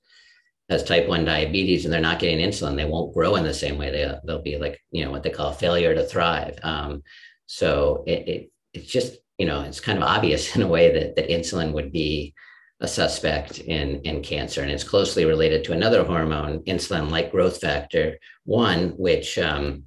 has 0.71 0.83
type 0.83 1.05
1 1.05 1.25
diabetes 1.25 1.83
and 1.83 1.93
they're 1.93 1.99
not 1.99 2.17
getting 2.19 2.39
insulin 2.39 2.77
they 2.77 2.85
won't 2.85 3.13
grow 3.13 3.35
in 3.35 3.43
the 3.43 3.53
same 3.53 3.77
way 3.77 3.91
they, 3.91 4.09
they'll 4.25 4.41
be 4.41 4.57
like 4.57 4.79
you 4.91 5.03
know 5.03 5.11
what 5.11 5.21
they 5.21 5.29
call 5.29 5.51
failure 5.51 5.93
to 5.93 6.03
thrive. 6.03 6.57
Um, 6.63 7.03
so 7.45 8.05
it, 8.07 8.27
it, 8.27 8.51
it's 8.73 8.89
just 8.89 9.17
you 9.37 9.45
know 9.45 9.61
it's 9.61 9.81
kind 9.81 9.97
of 9.97 10.05
obvious 10.05 10.55
in 10.55 10.61
a 10.61 10.67
way 10.67 10.93
that, 10.93 11.15
that 11.17 11.29
insulin 11.29 11.73
would 11.73 11.91
be 11.91 12.33
a 12.79 12.87
suspect 12.87 13.59
in, 13.59 14.01
in 14.01 14.23
cancer. 14.23 14.61
And 14.61 14.71
it's 14.71 14.83
closely 14.83 15.25
related 15.25 15.63
to 15.65 15.73
another 15.73 16.03
hormone 16.03 16.63
insulin 16.63 17.11
like 17.11 17.31
growth 17.31 17.59
factor 17.61 18.17
1 18.45 18.93
which 18.97 19.37
um, 19.37 19.83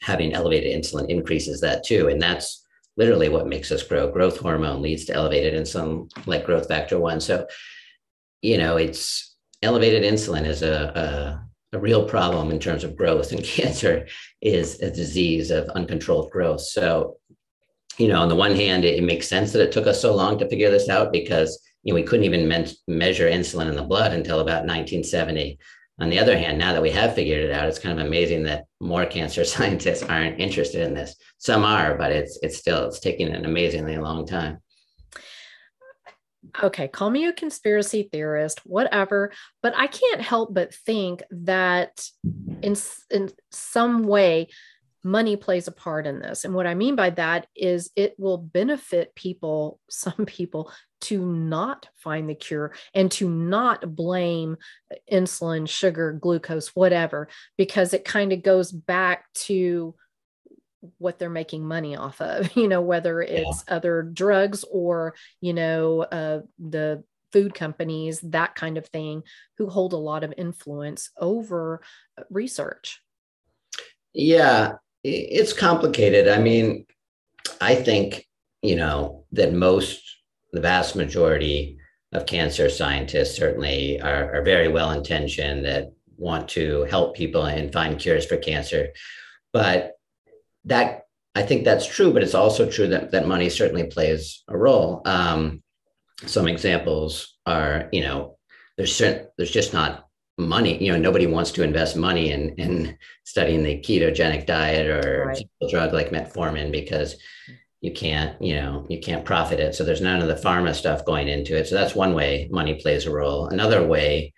having 0.00 0.32
elevated 0.32 0.80
insulin 0.80 1.08
increases 1.08 1.60
that 1.62 1.82
too. 1.82 2.08
And 2.08 2.22
that's 2.22 2.64
literally 2.96 3.30
what 3.30 3.48
makes 3.48 3.72
us 3.72 3.82
grow. 3.82 4.12
Growth 4.12 4.38
hormone 4.38 4.80
leads 4.80 5.06
to 5.06 5.14
elevated 5.14 5.60
insulin 5.60 6.08
like 6.26 6.46
growth 6.46 6.68
factor 6.68 7.00
1 7.00 7.20
so 7.20 7.46
you 8.42 8.58
know 8.58 8.76
it's 8.76 9.33
elevated 9.64 10.02
insulin 10.02 10.46
is 10.46 10.62
a, 10.62 11.42
a, 11.72 11.76
a, 11.76 11.80
real 11.80 12.08
problem 12.08 12.50
in 12.50 12.58
terms 12.58 12.84
of 12.84 12.96
growth, 12.96 13.32
and 13.32 13.42
cancer 13.44 14.06
is 14.40 14.80
a 14.80 14.90
disease 14.90 15.50
of 15.50 15.68
uncontrolled 15.70 16.30
growth. 16.30 16.60
So, 16.60 17.16
you 17.98 18.08
know, 18.08 18.20
on 18.20 18.28
the 18.28 18.36
one 18.36 18.54
hand, 18.54 18.84
it, 18.84 18.98
it 18.98 19.04
makes 19.04 19.28
sense 19.28 19.52
that 19.52 19.62
it 19.62 19.72
took 19.72 19.86
us 19.86 20.00
so 20.00 20.14
long 20.14 20.38
to 20.38 20.48
figure 20.48 20.70
this 20.70 20.88
out 20.88 21.12
because 21.12 21.60
you 21.82 21.92
know 21.92 21.96
we 21.96 22.06
couldn't 22.06 22.24
even 22.24 22.48
men- 22.48 22.68
measure 22.86 23.28
insulin 23.28 23.68
in 23.68 23.76
the 23.76 23.82
blood 23.82 24.12
until 24.12 24.40
about 24.40 24.66
1970. 24.66 25.58
On 26.00 26.10
the 26.10 26.18
other 26.18 26.36
hand, 26.36 26.58
now 26.58 26.72
that 26.72 26.82
we 26.82 26.90
have 26.90 27.14
figured 27.14 27.44
it 27.44 27.52
out, 27.52 27.68
it's 27.68 27.78
kind 27.78 28.00
of 28.00 28.06
amazing 28.06 28.42
that 28.44 28.64
more 28.80 29.06
cancer 29.06 29.44
scientists 29.54 30.02
aren't 30.02 30.40
interested 30.40 30.86
in 30.86 30.94
this. 30.94 31.16
Some 31.38 31.64
are, 31.64 31.96
but 31.96 32.12
it's 32.12 32.38
it's 32.42 32.58
still 32.58 32.86
it's 32.86 33.00
taking 33.00 33.28
an 33.28 33.44
amazingly 33.44 33.96
long 33.98 34.26
time 34.26 34.58
okay, 36.62 36.88
call 36.88 37.10
me 37.10 37.26
a 37.26 37.32
conspiracy 37.32 38.08
theorist, 38.10 38.60
whatever, 38.64 39.32
but 39.62 39.74
I 39.76 39.86
can't 39.86 40.20
help 40.20 40.54
but 40.54 40.74
think 40.74 41.22
that 41.30 42.06
in 42.62 42.76
in 43.10 43.30
some 43.50 44.04
way 44.04 44.48
money 45.04 45.36
plays 45.36 45.68
a 45.68 45.72
part 45.72 46.06
in 46.06 46.18
this. 46.18 46.44
And 46.44 46.54
what 46.54 46.66
I 46.66 46.74
mean 46.74 46.96
by 46.96 47.10
that 47.10 47.46
is 47.54 47.90
it 47.94 48.14
will 48.18 48.38
benefit 48.38 49.14
people, 49.14 49.78
some 49.90 50.26
people 50.26 50.72
to 51.02 51.24
not 51.24 51.86
find 51.96 52.28
the 52.28 52.34
cure 52.34 52.72
and 52.94 53.10
to 53.12 53.28
not 53.28 53.94
blame 53.94 54.56
uh, 54.90 54.96
insulin, 55.12 55.68
sugar, 55.68 56.12
glucose, 56.12 56.68
whatever, 56.68 57.28
because 57.58 57.92
it 57.92 58.06
kind 58.06 58.32
of 58.32 58.42
goes 58.42 58.72
back 58.72 59.26
to 59.34 59.94
what 60.98 61.18
they're 61.18 61.30
making 61.30 61.66
money 61.66 61.96
off 61.96 62.20
of 62.20 62.54
you 62.56 62.68
know 62.68 62.80
whether 62.80 63.22
it's 63.22 63.64
yeah. 63.68 63.74
other 63.74 64.02
drugs 64.02 64.64
or 64.70 65.14
you 65.40 65.52
know 65.52 66.02
uh, 66.02 66.40
the 66.58 67.02
food 67.32 67.54
companies 67.54 68.20
that 68.20 68.54
kind 68.54 68.78
of 68.78 68.86
thing 68.88 69.22
who 69.58 69.68
hold 69.68 69.92
a 69.92 69.96
lot 69.96 70.22
of 70.22 70.32
influence 70.36 71.10
over 71.18 71.80
uh, 72.16 72.22
research. 72.30 73.00
Yeah 74.12 74.74
it's 75.06 75.52
complicated. 75.52 76.28
I 76.28 76.38
mean 76.38 76.86
i 77.60 77.74
think 77.74 78.26
you 78.62 78.74
know 78.74 79.24
that 79.32 79.52
most 79.52 80.02
the 80.52 80.60
vast 80.60 80.96
majority 80.96 81.76
of 82.12 82.26
cancer 82.26 82.70
scientists 82.70 83.36
certainly 83.36 84.00
are, 84.00 84.34
are 84.36 84.42
very 84.42 84.68
well 84.68 84.92
intentioned 84.92 85.64
that 85.64 85.92
want 86.16 86.48
to 86.48 86.84
help 86.84 87.16
people 87.16 87.44
and 87.44 87.72
find 87.72 87.98
cures 87.98 88.24
for 88.24 88.36
cancer. 88.36 88.90
But 89.52 89.93
that 90.66 91.02
I 91.34 91.42
think 91.42 91.64
that's 91.64 91.86
true, 91.86 92.12
but 92.12 92.22
it's 92.22 92.34
also 92.34 92.70
true 92.70 92.88
that 92.88 93.10
that 93.10 93.26
money 93.26 93.50
certainly 93.50 93.84
plays 93.84 94.42
a 94.48 94.56
role. 94.56 95.02
Um, 95.04 95.62
some 96.26 96.46
examples 96.46 97.36
are, 97.44 97.88
you 97.92 98.02
know, 98.02 98.38
there's 98.76 98.94
certain, 98.94 99.26
there's 99.36 99.50
just 99.50 99.72
not 99.72 100.08
money. 100.38 100.82
You 100.82 100.92
know, 100.92 100.98
nobody 100.98 101.26
wants 101.26 101.50
to 101.52 101.62
invest 101.62 101.96
money 101.96 102.30
in 102.30 102.50
in 102.50 102.98
studying 103.24 103.62
the 103.62 103.80
ketogenic 103.80 104.46
diet 104.46 104.86
or 104.86 105.26
right. 105.26 105.48
a 105.62 105.68
drug 105.68 105.92
like 105.92 106.10
metformin 106.10 106.70
because 106.70 107.16
you 107.80 107.92
can't, 107.92 108.40
you 108.40 108.54
know, 108.54 108.86
you 108.88 108.98
can't 108.98 109.24
profit 109.24 109.60
it. 109.60 109.74
So 109.74 109.84
there's 109.84 110.00
none 110.00 110.22
of 110.22 110.28
the 110.28 110.34
pharma 110.34 110.74
stuff 110.74 111.04
going 111.04 111.28
into 111.28 111.56
it. 111.56 111.66
So 111.66 111.74
that's 111.74 111.94
one 111.94 112.14
way 112.14 112.48
money 112.50 112.80
plays 112.80 113.06
a 113.06 113.12
role. 113.12 113.48
Another 113.48 113.86
way 113.86 114.32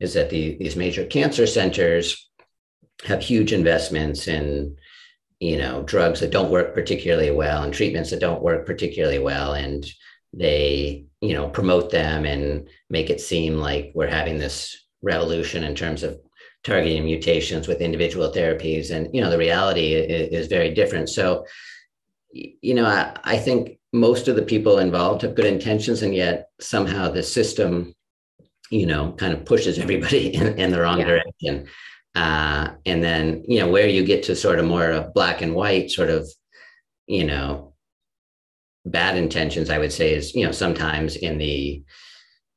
is 0.00 0.14
that 0.14 0.30
the, 0.30 0.56
these 0.58 0.76
major 0.76 1.04
cancer 1.04 1.46
centers 1.46 2.28
have 3.04 3.22
huge 3.22 3.52
investments 3.52 4.26
in 4.26 4.76
you 5.40 5.56
know 5.56 5.82
drugs 5.82 6.20
that 6.20 6.30
don't 6.30 6.50
work 6.50 6.74
particularly 6.74 7.30
well 7.30 7.62
and 7.62 7.72
treatments 7.72 8.10
that 8.10 8.20
don't 8.20 8.42
work 8.42 8.66
particularly 8.66 9.18
well 9.18 9.54
and 9.54 9.86
they 10.32 11.04
you 11.20 11.32
know 11.32 11.48
promote 11.48 11.90
them 11.90 12.24
and 12.24 12.68
make 12.90 13.10
it 13.10 13.20
seem 13.20 13.58
like 13.58 13.92
we're 13.94 14.06
having 14.06 14.38
this 14.38 14.86
revolution 15.02 15.64
in 15.64 15.74
terms 15.74 16.02
of 16.02 16.18
targeting 16.64 17.04
mutations 17.04 17.68
with 17.68 17.80
individual 17.80 18.30
therapies. 18.32 18.90
And 18.90 19.08
you 19.14 19.20
know 19.20 19.30
the 19.30 19.38
reality 19.38 19.94
is, 19.94 20.42
is 20.42 20.46
very 20.48 20.74
different. 20.74 21.08
So 21.08 21.46
you 22.32 22.74
know 22.74 22.86
I, 22.86 23.16
I 23.24 23.38
think 23.38 23.78
most 23.92 24.28
of 24.28 24.36
the 24.36 24.42
people 24.42 24.78
involved 24.78 25.22
have 25.22 25.34
good 25.34 25.46
intentions 25.46 26.02
and 26.02 26.14
yet 26.14 26.50
somehow 26.60 27.10
the 27.10 27.22
system 27.22 27.94
you 28.70 28.86
know 28.86 29.12
kind 29.12 29.32
of 29.32 29.46
pushes 29.46 29.78
everybody 29.78 30.34
in, 30.34 30.58
in 30.58 30.70
the 30.70 30.80
wrong 30.80 30.98
yeah. 30.98 31.06
direction 31.06 31.66
uh, 32.14 32.70
and 32.86 33.02
then 33.02 33.44
you 33.46 33.60
know 33.60 33.68
where 33.68 33.88
you 33.88 34.04
get 34.04 34.24
to 34.24 34.36
sort 34.36 34.58
of 34.58 34.66
more 34.66 34.90
of 34.90 35.14
black 35.14 35.42
and 35.42 35.54
white 35.54 35.90
sort 35.90 36.10
of 36.10 36.28
you 37.06 37.24
know 37.24 37.74
bad 38.84 39.16
intentions 39.16 39.68
i 39.68 39.78
would 39.78 39.92
say 39.92 40.14
is 40.14 40.34
you 40.34 40.44
know 40.44 40.52
sometimes 40.52 41.16
in 41.16 41.38
the 41.38 41.82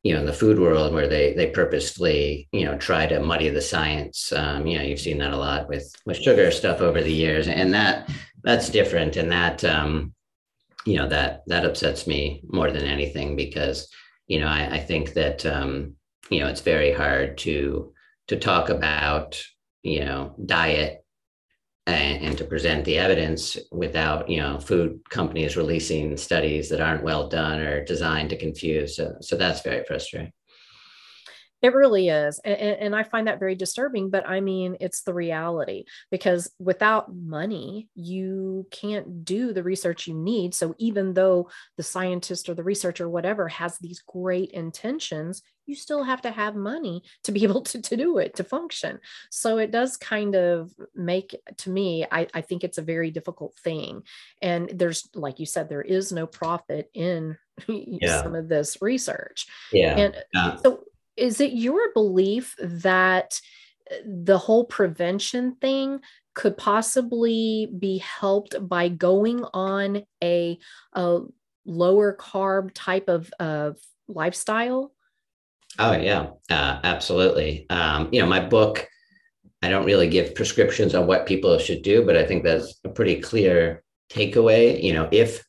you 0.03 0.13
know 0.13 0.20
in 0.20 0.25
the 0.25 0.34
food 0.34 0.60
world 0.60 0.93
where 0.93 1.08
they 1.08 1.34
they 1.34 1.48
purposefully 1.48 2.48
you 2.51 2.65
know 2.65 2.77
try 2.77 3.05
to 3.05 3.20
muddy 3.20 3.50
the 3.50 3.62
science. 3.62 4.31
Um, 4.31 4.65
you 4.65 4.77
know 4.77 4.84
you've 4.84 5.00
seen 5.00 5.20
that 5.20 5.34
a 5.34 5.38
lot 5.38 5.70
with 5.70 5.93
with 6.05 6.17
sugar 6.17 6.51
stuff 6.51 6.81
over 6.81 7.01
the 7.01 7.13
years 7.13 7.48
and 7.48 7.74
that 7.74 8.10
that's 8.43 8.70
different 8.70 9.15
and 9.17 9.31
that 9.31 9.63
um, 9.63 10.13
you 10.86 10.98
know 10.98 11.08
that 11.08 11.43
that 11.48 11.65
upsets 11.65 12.08
me 12.08 12.41
more 12.48 12.72
than 12.72 12.86
anything 12.86 13.36
because 13.36 13.89
you 14.27 14.39
know 14.39 14.48
i, 14.48 14.75
I 14.75 14.79
think 14.79 15.13
that 15.13 15.46
um, 15.46 15.96
you 16.29 16.39
know 16.39 16.48
it's 16.48 16.62
very 16.62 16.91
hard 16.91 17.38
to 17.39 17.93
to 18.28 18.38
talk 18.38 18.70
about 18.70 19.42
you 19.84 20.06
know 20.06 20.36
diet 20.46 21.04
and, 21.88 22.25
and, 22.25 22.38
to 22.38 22.46
present 22.46 22.86
the 22.86 22.98
evidence 22.98 23.58
without 23.72 24.30
you 24.30 24.38
know 24.38 24.60
food 24.60 25.00
companies 25.10 25.58
releasing 25.58 26.16
studies 26.18 26.70
that 26.70 26.82
aren't 26.82 27.04
well 27.04 27.28
done 27.28 27.60
or 27.60 27.84
designed 27.84 28.30
to 28.30 28.38
confuse. 28.38 28.96
So, 28.96 29.16
so 29.22 29.36
that's 29.36 29.62
very 29.62 29.84
frustrating 29.86 30.32
it 31.62 31.74
really 31.74 32.10
is. 32.10 32.39
And, 32.39 32.58
and, 32.60 32.96
I 32.96 33.03
find 33.03 33.27
that 33.27 33.39
very 33.39 33.56
disturbing, 33.56 34.10
but 34.10 34.27
I 34.27 34.39
mean, 34.39 34.77
it's 34.80 35.03
the 35.03 35.13
reality 35.13 35.86
because 36.10 36.51
without 36.60 37.13
money, 37.15 37.88
you 37.96 38.68
can't 38.72 39.24
do 39.24 39.53
the 39.53 39.63
research 39.63 40.08
you 40.08 40.15
need. 40.15 40.56
So 40.56 40.74
even 40.80 41.13
though 41.13 41.50
the 41.77 41.84
scientist 41.84 42.50
or 42.50 42.56
the 42.56 42.63
researcher, 42.63 43.08
whatever, 43.08 43.48
has 43.48 43.77
these 43.77 44.01
great 44.01 44.51
intentions, 44.51 45.44
you 45.68 45.75
still 45.75 46.03
have 46.03 46.22
to 46.24 46.32
have 46.32 46.56
money 46.56 47.03
to 47.24 47.32
be 47.32 47.44
able 47.46 47.62
to, 47.62 47.82
to 47.82 47.96
do 47.96 48.18
it, 48.18 48.36
to 48.36 48.44
function. 48.44 49.00
So 49.30 49.58
it 49.58 49.72
does 49.72 49.98
kind 49.98 50.36
of 50.36 50.72
make, 50.96 51.36
to 51.58 51.70
me, 51.70 52.06
I, 52.12 52.27
I 52.34 52.41
think 52.41 52.63
it's 52.63 52.80
a 52.80 52.84
very 52.84 53.12
difficult 53.12 53.56
thing. 53.63 54.03
And 54.41 54.70
there's, 54.74 55.10
like 55.13 55.39
you 55.39 55.46
said, 55.46 55.70
there 55.70 55.82
is 55.82 56.12
no 56.12 56.25
profit 56.25 56.89
in 56.94 57.38
yeah. 57.68 58.24
some 58.24 58.36
of 58.36 58.50
this 58.50 58.77
research. 58.82 59.46
Yeah. 59.72 59.98
And 59.98 60.15
yeah. 60.34 60.56
so 60.58 60.84
is 61.22 61.40
it 61.40 61.54
your 61.54 61.94
belief 61.94 62.56
that 62.60 63.40
uh, 63.92 63.96
the 64.06 64.40
whole 64.40 64.66
prevention 64.66 65.56
thing 65.62 66.00
could 66.34 66.58
possibly 66.58 67.70
be 67.78 68.00
helped 68.00 68.56
by 68.68 68.90
going 68.90 69.46
on 69.54 70.04
a, 70.24 70.58
a 70.94 71.20
lower 71.66 72.18
carb 72.18 72.72
type 72.74 73.08
of, 73.08 73.32
of 73.40 73.78
lifestyle? 74.08 74.92
Oh 75.78 75.94
yeah, 75.94 76.32
uh, 76.50 76.80
absolutely. 76.84 77.68
Um, 77.70 78.10
you 78.12 78.20
know, 78.20 78.27
my 78.27 78.40
book, 78.40 78.88
I 79.62 79.70
don't 79.70 79.86
really 79.86 80.10
give 80.10 80.34
prescriptions 80.34 80.96
on 80.96 81.05
what 81.05 81.27
people 81.27 81.57
should 81.60 81.84
do, 81.84 82.03
but 82.03 82.18
I 82.18 82.25
think 82.25 82.44
that's 82.44 82.79
a 82.84 82.90
pretty 82.90 83.22
clear 83.22 83.84
takeaway. 84.12 84.81
You 84.81 84.94
know, 84.94 85.07
if 85.12 85.46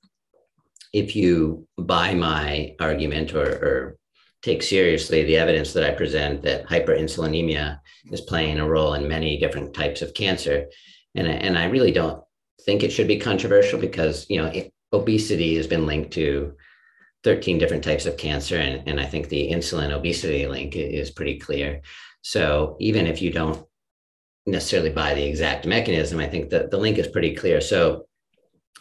if 0.93 1.17
you 1.17 1.67
buy 1.79 2.13
my 2.13 2.77
argument 2.79 3.33
or, 3.33 3.47
or 3.47 3.97
take 4.43 4.63
seriously 4.63 5.23
the 5.23 5.37
evidence 5.37 5.73
that 5.73 5.85
I 5.85 5.95
present 5.95 6.43
that 6.43 6.67
hyperinsulinemia 6.67 7.79
is 8.11 8.21
playing 8.21 8.59
a 8.59 8.69
role 8.69 8.95
in 8.95 9.09
many 9.09 9.39
different 9.39 9.73
types 9.73 10.03
of 10.03 10.15
cancer. 10.15 10.67
And, 11.15 11.29
and 11.29 11.57
I 11.57 11.67
really 11.67 11.93
don't 11.93 12.23
think 12.65 12.83
it 12.83 12.93
should 12.93 13.09
be 13.09 13.19
controversial 13.19 13.79
because, 13.79 14.27
you 14.29 14.39
know, 14.39 14.49
it, 14.49 14.73
obesity 14.93 15.57
has 15.57 15.67
been 15.67 15.87
linked 15.87 16.13
to 16.13 16.55
13 17.25 17.59
different 17.59 17.85
types 17.85 18.05
of 18.05 18.17
cancer. 18.17 18.57
And, 18.57 18.87
and 18.89 19.01
I 19.01 19.07
think 19.07 19.29
the 19.29 19.51
insulin 19.51 19.93
obesity 19.93 20.47
link 20.47 20.75
is 20.75 21.11
pretty 21.11 21.39
clear. 21.39 21.81
So 22.23 22.77
even 22.81 23.07
if 23.07 23.23
you 23.23 23.33
don't 23.33 23.65
necessarily 24.45 24.91
buy 24.91 25.15
the 25.15 25.25
exact 25.25 25.67
mechanism, 25.67 26.19
I 26.19 26.29
think 26.29 26.51
that 26.51 26.71
the 26.71 26.79
link 26.79 26.99
is 26.99 27.07
pretty 27.07 27.35
clear. 27.35 27.61
So 27.61 28.07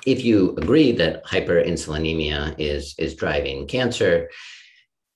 if 0.07 0.25
you 0.25 0.55
agree 0.57 0.91
that 0.93 1.23
hyperinsulinemia 1.25 2.55
is, 2.57 2.95
is 2.97 3.15
driving 3.15 3.67
cancer, 3.67 4.29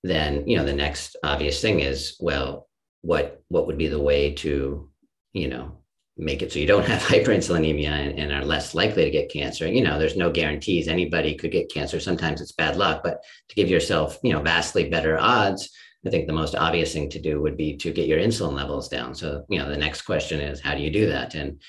then 0.08 0.46
you 0.46 0.56
know 0.56 0.64
the 0.64 0.72
next 0.72 1.16
obvious 1.22 1.60
thing 1.60 1.80
is 1.80 2.16
well 2.20 2.68
what 3.02 3.42
what 3.48 3.66
would 3.66 3.78
be 3.78 3.88
the 3.88 4.00
way 4.00 4.32
to 4.32 4.88
you 5.32 5.48
know 5.48 5.78
make 6.16 6.42
it 6.42 6.52
so 6.52 6.58
you 6.58 6.66
don't 6.66 6.86
have 6.92 7.02
hyperinsulinemia 7.02 7.88
and, 7.88 8.18
and, 8.18 8.32
are 8.32 8.44
less 8.44 8.74
likely 8.74 9.04
to 9.04 9.10
get 9.10 9.30
cancer? 9.30 9.68
You 9.68 9.82
know 9.82 9.98
there's 9.98 10.16
no 10.16 10.30
guarantees 10.30 10.88
anybody 10.88 11.34
could 11.34 11.52
get 11.52 11.70
cancer. 11.70 12.00
Sometimes 12.00 12.40
it's 12.40 12.52
bad 12.52 12.76
luck 12.76 13.02
but 13.02 13.20
to 13.48 13.54
give 13.54 13.68
yourself 13.68 14.18
you 14.22 14.32
know 14.32 14.40
vastly 14.42 14.88
better 14.88 15.18
odds 15.18 15.70
i 16.06 16.10
think 16.10 16.26
the 16.26 16.32
most 16.32 16.54
obvious 16.54 16.92
thing 16.92 17.10
to 17.10 17.20
do 17.20 17.42
would 17.42 17.56
be 17.56 17.76
to 17.76 17.92
get 17.92 18.06
your 18.06 18.20
insulin 18.20 18.54
levels 18.54 18.88
down. 18.88 19.14
So 19.14 19.44
you 19.48 19.58
know 19.58 19.68
the 19.68 19.76
next 19.76 20.02
question 20.02 20.40
is 20.40 20.60
how 20.60 20.74
do 20.74 20.82
you 20.82 20.90
do 20.90 21.06
that? 21.08 21.34
And 21.34 21.60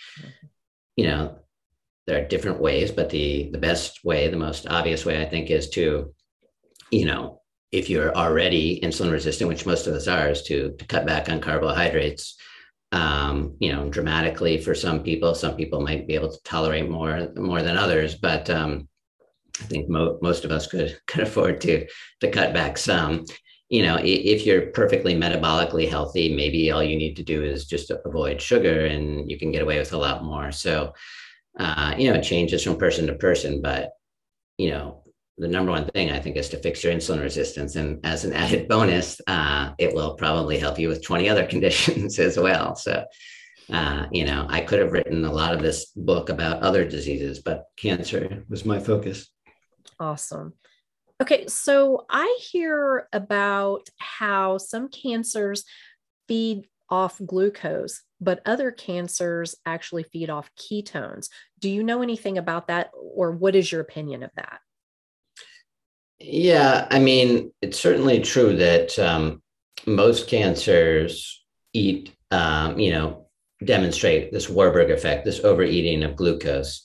you 0.96 1.06
know 1.08 1.38
there 2.08 2.22
are 2.22 2.28
different 2.28 2.60
ways 2.60 2.92
but 2.92 3.10
the 3.10 3.50
the 3.52 3.58
best 3.58 4.04
way 4.04 4.28
the 4.28 4.38
most 4.38 4.68
obvious 4.68 5.06
way 5.06 5.22
i 5.22 5.26
think 5.26 5.50
is 5.50 5.70
to 5.70 6.14
you 6.92 7.06
know 7.06 7.42
if 7.72 7.90
you're 7.90 8.16
already 8.16 8.80
insulin 8.82 9.12
resistant, 9.12 9.50
which 9.50 9.66
most 9.66 9.88
of 9.88 9.94
us 9.94 10.08
are, 10.08 10.30
is 10.30 10.44
to, 10.44 10.74
to 10.78 10.86
cut 10.86 11.06
back 11.06 11.30
on 11.30 11.42
carbohydrates. 11.42 12.38
Um, 12.94 13.58
you 13.60 13.74
know, 13.74 13.90
dramatically 13.90 14.58
for 14.60 14.74
some 14.74 15.04
people. 15.04 15.36
Some 15.36 15.58
people 15.58 15.82
might 15.82 16.08
be 16.08 16.16
able 16.16 16.32
to 16.32 16.42
tolerate 16.46 16.90
more 16.90 17.28
more 17.36 17.62
than 17.62 17.76
others, 17.76 18.16
but 18.16 18.50
um, 18.50 18.88
I 19.60 19.64
think 19.64 19.90
mo- 19.90 20.20
most 20.22 20.46
of 20.46 20.52
us 20.52 20.68
could 20.68 20.98
could 21.08 21.24
afford 21.24 21.62
to 21.62 21.88
to 22.22 22.32
cut 22.32 22.54
back 22.54 22.78
some. 22.78 23.26
You 23.70 23.84
know, 23.84 24.00
if 24.02 24.46
you're 24.46 24.68
perfectly 24.68 25.14
metabolically 25.16 25.90
healthy, 25.90 26.34
maybe 26.34 26.72
all 26.72 26.82
you 26.82 26.96
need 26.96 27.18
to 27.18 27.24
do 27.24 27.44
is 27.44 27.66
just 27.66 27.92
avoid 28.06 28.42
sugar, 28.42 28.86
and 28.86 29.30
you 29.30 29.38
can 29.38 29.52
get 29.52 29.62
away 29.62 29.78
with 29.78 29.92
a 29.92 29.98
lot 29.98 30.24
more. 30.24 30.54
So, 30.54 30.94
uh, 31.60 31.94
you 31.98 32.10
know, 32.10 32.18
it 32.18 32.24
changes 32.24 32.64
from 32.64 32.78
person 32.78 33.08
to 33.08 33.16
person, 33.16 33.62
but 33.62 33.92
you 34.58 34.70
know, 34.70 35.04
the 35.38 35.48
number 35.48 35.72
one 35.72 35.86
thing 35.86 36.12
I 36.12 36.20
think 36.20 36.36
is 36.36 36.50
to 36.50 36.58
fix 36.58 36.84
your 36.84 36.94
insulin 36.94 37.22
resistance. 37.22 37.76
And 37.76 38.04
as 38.06 38.26
an 38.26 38.34
added 38.34 38.68
bonus, 38.68 39.22
uh, 39.28 39.72
it 39.78 39.94
will 39.94 40.16
probably 40.16 40.58
help 40.58 40.80
you 40.80 40.88
with 40.88 41.04
20 41.04 41.30
other 41.30 41.46
conditions 41.54 42.18
as 42.20 42.38
well. 42.38 42.76
So, 42.76 43.06
uh, 43.72 44.08
you 44.12 44.26
know, 44.26 44.48
I 44.50 44.62
could 44.62 44.80
have 44.80 44.94
written 44.94 45.26
a 45.26 45.32
lot 45.32 45.54
of 45.54 45.62
this 45.62 45.86
book 45.96 46.30
about 46.30 46.64
other 46.64 46.88
diseases, 46.88 47.40
but 47.40 47.66
cancer 47.78 48.44
was 48.50 48.66
my 48.66 48.80
focus. 48.80 49.28
Awesome. 50.00 50.54
Okay, 51.22 51.48
so 51.48 52.06
I 52.10 52.40
hear 52.52 53.08
about 53.12 53.90
how 53.98 54.60
some 54.60 54.88
cancers 54.88 55.64
feed 56.28 56.68
off 56.90 57.20
glucose, 57.26 58.04
but 58.22 58.42
other 58.46 58.72
cancers 58.72 59.56
actually 59.66 60.04
feed 60.04 60.30
off 60.30 60.50
ketones. 60.56 61.30
Do 61.60 61.70
you 61.70 61.84
know 61.84 62.02
anything 62.02 62.38
about 62.38 62.68
that, 62.68 62.92
or 62.94 63.32
what 63.32 63.56
is 63.56 63.72
your 63.72 63.82
opinion 63.82 64.22
of 64.24 64.32
that? 64.36 64.60
Yeah, 66.20 66.88
I 66.90 67.00
mean, 67.00 67.52
it's 67.62 67.80
certainly 67.80 68.22
true 68.22 68.56
that 68.58 68.98
um, 68.98 69.42
most 69.86 70.28
cancers 70.28 71.46
eat, 71.74 72.16
um, 72.32 72.80
you 72.80 72.92
know, 72.92 73.28
demonstrate 73.64 74.32
this 74.32 74.50
Warburg 74.50 74.90
effect, 74.90 75.26
this 75.26 75.44
overeating 75.44 76.04
of 76.04 76.16
glucose. 76.16 76.84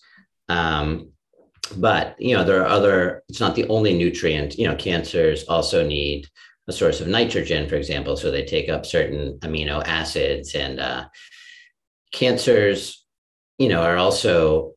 Um, 0.48 1.12
but, 1.76 2.16
you 2.18 2.36
know, 2.36 2.44
there 2.44 2.60
are 2.62 2.66
other, 2.68 3.22
it's 3.28 3.40
not 3.40 3.54
the 3.54 3.68
only 3.68 3.94
nutrient. 3.94 4.58
You 4.58 4.68
know, 4.68 4.76
cancers 4.76 5.44
also 5.44 5.86
need 5.86 6.26
a 6.68 6.72
source 6.72 7.00
of 7.00 7.08
nitrogen, 7.08 7.68
for 7.68 7.76
example. 7.76 8.16
So 8.16 8.30
they 8.30 8.44
take 8.44 8.68
up 8.68 8.84
certain 8.84 9.38
amino 9.40 9.82
acids 9.86 10.54
and 10.54 10.78
uh, 10.78 11.06
cancers, 12.12 13.04
you 13.58 13.68
know, 13.68 13.80
are 13.82 13.96
also 13.96 14.74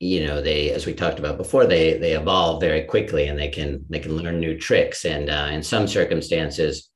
you 0.00 0.24
know 0.24 0.40
they 0.40 0.70
as 0.70 0.86
we 0.86 0.94
talked 0.94 1.18
about 1.18 1.36
before 1.36 1.66
they 1.66 1.98
they 1.98 2.12
evolve 2.12 2.60
very 2.60 2.82
quickly 2.82 3.26
and 3.26 3.38
they 3.38 3.48
can 3.48 3.84
they 3.88 3.98
can 3.98 4.16
learn 4.16 4.38
new 4.40 4.58
tricks. 4.58 5.04
And 5.04 5.28
uh, 5.28 5.48
in 5.50 5.62
some 5.62 5.86
circumstances 5.88 6.88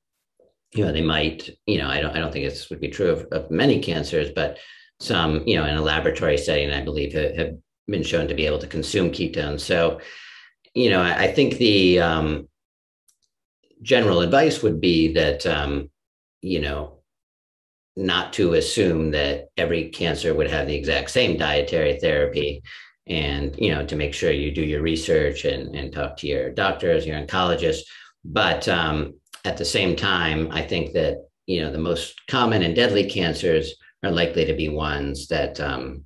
you 0.75 0.85
know 0.85 0.93
they 0.93 1.03
might 1.03 1.51
you 1.67 1.79
know 1.79 1.88
i 1.88 2.01
don't 2.01 2.17
i 2.17 2.19
don't 2.19 2.33
think 2.33 2.49
this 2.49 2.71
would 2.71 2.81
be 2.81 2.88
true 2.88 3.11
of, 3.11 3.27
of 3.33 3.51
many 3.51 3.81
cancers 3.81 4.31
but 4.35 4.59
some 5.01 5.47
you 5.47 5.57
know 5.57 5.67
in 5.67 5.77
a 5.77 5.83
laboratory 5.83 6.38
setting 6.38 6.71
i 6.71 6.83
believe 6.83 7.12
have, 7.12 7.37
have 7.37 7.55
been 7.88 8.03
shown 8.03 8.29
to 8.29 8.35
be 8.35 8.47
able 8.47 8.61
to 8.61 8.67
consume 8.67 9.11
ketones. 9.11 9.61
So 9.61 10.01
you 10.75 10.91
know 10.91 11.03
i, 11.03 11.25
I 11.25 11.33
think 11.33 11.57
the 11.57 12.01
um, 12.01 12.49
general 13.83 14.21
advice 14.21 14.62
would 14.62 14.81
be 14.81 15.12
that 15.15 15.45
um, 15.47 15.91
you 16.41 16.61
know 16.61 16.99
not 17.95 18.33
to 18.33 18.55
assume 18.55 19.11
that 19.11 19.49
every 19.59 19.91
cancer 19.91 20.35
would 20.35 20.49
have 20.49 20.67
the 20.67 20.75
exact 20.75 21.11
same 21.11 21.37
dietary 21.37 21.99
therapy 22.01 22.62
and 23.07 23.55
you 23.59 23.75
know 23.75 23.85
to 23.85 23.97
make 23.97 24.15
sure 24.15 24.31
you 24.31 24.53
do 24.53 24.62
your 24.62 24.83
research 24.83 25.45
and, 25.45 25.75
and 25.75 25.93
talk 25.93 26.17
to 26.17 26.27
your 26.27 26.51
doctors 26.51 27.07
your 27.07 27.21
oncologists. 27.21 27.83
But 28.25 28.69
um, 28.69 29.15
at 29.45 29.57
the 29.57 29.65
same 29.65 29.97
time 29.97 30.49
i 30.53 30.62
think 30.62 30.93
that 30.93 31.17
you 31.47 31.61
know 31.61 31.73
the 31.73 31.79
most 31.79 32.21
common 32.29 32.62
and 32.62 32.77
deadly 32.77 33.09
cancers 33.11 33.75
are 34.03 34.11
likely 34.11 34.45
to 34.45 34.55
be 34.55 34.69
ones 34.69 35.29
that 35.29 35.61
um, 35.61 36.05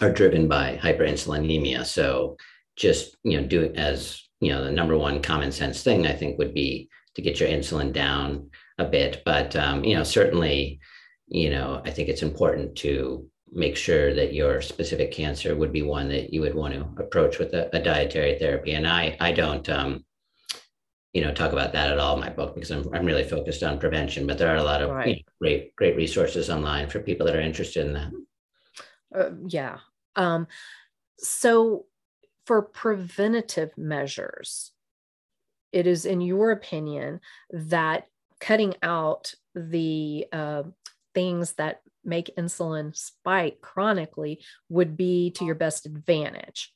are 0.00 0.12
driven 0.12 0.48
by 0.48 0.78
hyperinsulinemia. 0.82 1.84
So 1.84 2.36
just 2.76 3.16
you 3.22 3.40
know 3.40 3.46
do 3.46 3.72
as 3.74 4.20
you 4.40 4.50
know 4.50 4.64
the 4.64 4.70
number 4.70 4.98
one 4.98 5.22
common 5.22 5.52
sense 5.52 5.82
thing 5.82 6.08
i 6.08 6.12
think 6.12 6.38
would 6.38 6.52
be 6.52 6.88
to 7.14 7.22
get 7.22 7.38
your 7.38 7.48
insulin 7.48 7.92
down 7.92 8.50
a 8.78 8.84
bit. 8.84 9.22
But 9.24 9.54
um, 9.54 9.84
you 9.84 9.94
know 9.94 10.02
certainly 10.02 10.80
you 11.26 11.50
know 11.50 11.80
i 11.84 11.90
think 11.90 12.08
it's 12.08 12.22
important 12.22 12.76
to 12.76 13.28
make 13.54 13.76
sure 13.76 14.14
that 14.14 14.34
your 14.34 14.60
specific 14.60 15.12
cancer 15.12 15.54
would 15.54 15.72
be 15.72 15.82
one 15.82 16.08
that 16.08 16.32
you 16.32 16.40
would 16.40 16.54
want 16.54 16.74
to 16.74 17.02
approach 17.02 17.38
with 17.38 17.54
a, 17.54 17.74
a 17.76 17.80
dietary 17.80 18.38
therapy. 18.38 18.72
And 18.72 18.86
i 18.86 19.16
i 19.20 19.32
don't 19.32 19.68
um, 19.68 20.04
you 21.12 21.22
know 21.22 21.32
talk 21.32 21.52
about 21.52 21.72
that 21.72 21.92
at 21.92 21.98
all 21.98 22.14
in 22.14 22.20
my 22.20 22.30
book 22.30 22.54
because 22.54 22.70
i'm, 22.70 22.92
I'm 22.92 23.06
really 23.06 23.24
focused 23.24 23.62
on 23.62 23.78
prevention 23.78 24.26
but 24.26 24.36
there 24.36 24.52
are 24.52 24.56
a 24.56 24.62
lot 24.62 24.82
of 24.82 24.90
right. 24.90 25.06
you 25.08 25.14
know, 25.14 25.20
great 25.40 25.76
great 25.76 25.96
resources 25.96 26.50
online 26.50 26.88
for 26.88 27.00
people 27.00 27.26
that 27.26 27.36
are 27.36 27.40
interested 27.40 27.86
in 27.86 27.92
that. 27.94 28.12
Uh, 29.14 29.30
yeah. 29.46 29.78
Um, 30.16 30.48
so 31.18 31.86
for 32.46 32.62
preventative 32.62 33.70
measures 33.78 34.72
it 35.72 35.86
is 35.86 36.04
in 36.04 36.20
your 36.20 36.50
opinion 36.50 37.20
that 37.50 38.06
cutting 38.40 38.74
out 38.82 39.34
the 39.54 40.26
uh, 40.32 40.62
things 41.14 41.52
that 41.54 41.80
make 42.04 42.34
insulin 42.36 42.96
spike 42.96 43.60
chronically 43.60 44.42
would 44.68 44.96
be 44.96 45.30
to 45.30 45.44
your 45.44 45.54
best 45.54 45.86
advantage 45.86 46.74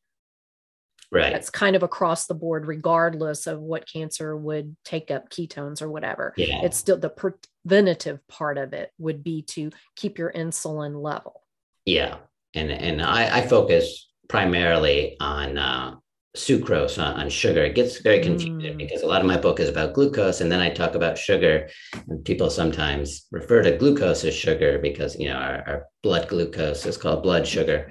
Right. 1.11 1.33
That's 1.33 1.51
kind 1.51 1.75
of 1.75 1.83
across 1.83 2.27
the 2.27 2.35
board, 2.35 2.67
regardless 2.67 3.47
of 3.47 3.61
what 3.61 3.91
cancer 3.91 4.37
would 4.37 4.77
take 4.85 5.11
up 5.11 5.31
ketones 5.31 5.81
or 5.81 5.91
whatever. 5.91 6.35
Yeah. 6.37 6.63
It's 6.65 6.77
still 6.77 6.99
the 6.99 7.09
preventative 7.09 8.27
part 8.29 8.59
of 8.59 8.75
it 8.75 8.91
would 8.99 9.25
be 9.25 9.43
to 9.43 9.71
keep 9.97 10.19
your 10.19 10.31
insulin 10.31 11.01
level. 11.03 11.43
Yeah. 11.87 12.19
And 12.55 12.71
and 12.71 13.01
I, 13.01 13.39
I 13.39 13.47
focus 13.47 14.11
primarily 14.29 15.17
on 15.19 15.57
uh, 15.57 15.95
sucrose, 16.37 17.03
on, 17.03 17.21
on, 17.21 17.29
sugar. 17.31 17.65
It 17.65 17.75
gets 17.75 18.01
very 18.01 18.21
confusing 18.21 18.75
mm. 18.75 18.79
because 18.79 19.03
a 19.03 19.07
lot 19.07 19.21
of 19.21 19.27
my 19.27 19.39
book 19.39 19.61
is 19.61 19.69
about 19.69 19.95
glucose, 19.95 20.41
and 20.41 20.53
then 20.53 20.61
I 20.61 20.71
talk 20.71 20.95
about 20.95 21.19
sugar. 21.19 21.69
And 22.09 22.25
people 22.25 22.51
sometimes 22.51 23.27
refer 23.31 23.63
to 23.63 23.77
glucose 23.77 24.25
as 24.25 24.35
sugar 24.35 24.79
because 24.79 25.19
you 25.19 25.29
know 25.29 25.37
our, 25.37 25.65
our 25.67 25.87
blood 26.03 26.29
glucose 26.29 26.87
is 26.87 26.97
called 26.97 27.23
blood 27.23 27.47
sugar 27.47 27.91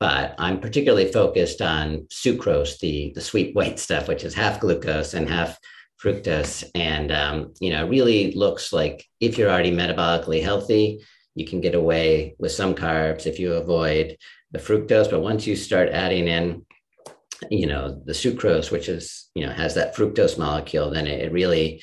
but 0.00 0.34
I'm 0.38 0.60
particularly 0.60 1.10
focused 1.10 1.60
on 1.60 2.06
sucrose, 2.10 2.78
the, 2.78 3.12
the 3.14 3.20
sweet 3.20 3.54
white 3.54 3.78
stuff, 3.78 4.06
which 4.06 4.22
is 4.22 4.34
half 4.34 4.60
glucose 4.60 5.14
and 5.14 5.28
half 5.28 5.58
fructose. 6.02 6.64
And, 6.74 7.10
um, 7.10 7.54
you 7.60 7.70
know, 7.70 7.86
really 7.86 8.32
looks 8.32 8.72
like 8.72 9.04
if 9.20 9.36
you're 9.36 9.50
already 9.50 9.72
metabolically 9.72 10.42
healthy, 10.42 11.04
you 11.34 11.46
can 11.46 11.60
get 11.60 11.74
away 11.74 12.36
with 12.38 12.52
some 12.52 12.74
carbs 12.74 13.26
if 13.26 13.40
you 13.40 13.54
avoid 13.54 14.16
the 14.52 14.58
fructose. 14.58 15.10
But 15.10 15.20
once 15.20 15.46
you 15.46 15.56
start 15.56 15.88
adding 15.88 16.28
in, 16.28 16.64
you 17.50 17.66
know, 17.66 18.00
the 18.04 18.12
sucrose, 18.12 18.70
which 18.70 18.88
is, 18.88 19.30
you 19.34 19.46
know, 19.46 19.52
has 19.52 19.74
that 19.74 19.94
fructose 19.94 20.38
molecule, 20.38 20.90
then 20.90 21.06
it, 21.06 21.20
it 21.26 21.32
really, 21.32 21.82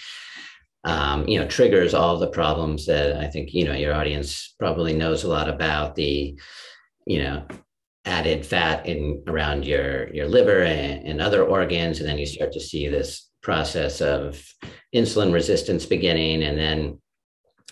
um, 0.84 1.28
you 1.28 1.40
know, 1.40 1.48
triggers 1.48 1.94
all 1.94 2.18
the 2.18 2.28
problems 2.28 2.86
that 2.86 3.18
I 3.18 3.28
think, 3.28 3.54
you 3.54 3.66
know, 3.66 3.74
your 3.74 3.94
audience 3.94 4.54
probably 4.60 4.94
knows 4.94 5.24
a 5.24 5.30
lot 5.30 5.50
about 5.50 5.96
the, 5.96 6.40
you 7.06 7.24
know, 7.24 7.46
added 8.06 8.46
fat 8.46 8.86
in 8.86 9.24
around 9.28 9.66
your 9.66 10.14
your 10.14 10.28
liver 10.28 10.62
and, 10.62 11.08
and, 11.08 11.22
other 11.22 11.44
organs. 11.44 12.00
And 12.00 12.08
then 12.08 12.20
you 12.20 12.28
start 12.28 12.52
to 12.54 12.60
see 12.60 12.88
this 12.88 13.28
process 13.42 14.00
of 14.00 14.44
insulin 14.94 15.34
resistance 15.34 15.88
beginning. 15.88 16.44
And 16.44 16.56
then 16.56 17.00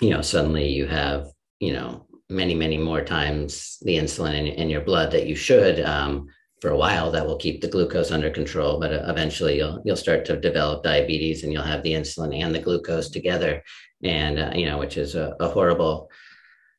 you 0.02 0.10
know 0.10 0.22
suddenly 0.22 0.68
you 0.70 0.88
have 0.88 1.28
you 1.60 1.74
know 1.74 2.06
many 2.30 2.56
many 2.56 2.78
more 2.78 3.02
times 3.02 3.78
the 3.82 3.98
insulin 3.98 4.34
in, 4.38 4.48
in 4.48 4.70
your 4.70 4.82
blood 4.82 5.12
that 5.12 5.28
you 5.28 5.36
should 5.36 5.80
um, 5.82 6.28
for 6.64 6.72
a 6.72 6.78
while 6.86 7.12
that 7.12 7.26
will 7.28 7.44
keep 7.46 7.60
the 7.60 7.74
glucose 7.74 8.12
under 8.12 8.30
control 8.30 8.80
but 8.80 8.94
uh, 8.94 9.04
eventually 9.14 9.58
you'll 9.58 9.82
you'll 9.86 10.06
start 10.06 10.24
to 10.26 10.40
develop 10.50 10.84
diabetes 10.84 11.44
and 11.44 11.52
you'll 11.52 11.72
have 11.74 11.84
the 11.84 11.94
insulin 12.00 12.34
and 12.42 12.56
the 12.56 12.66
glucose 12.66 13.10
together 13.10 13.62
and 14.04 14.40
uh, 14.40 14.52
you 14.56 14.66
know 14.66 14.78
which 14.78 14.96
is 14.98 15.16
a, 15.16 15.36
a 15.42 15.48
horrible 15.50 16.10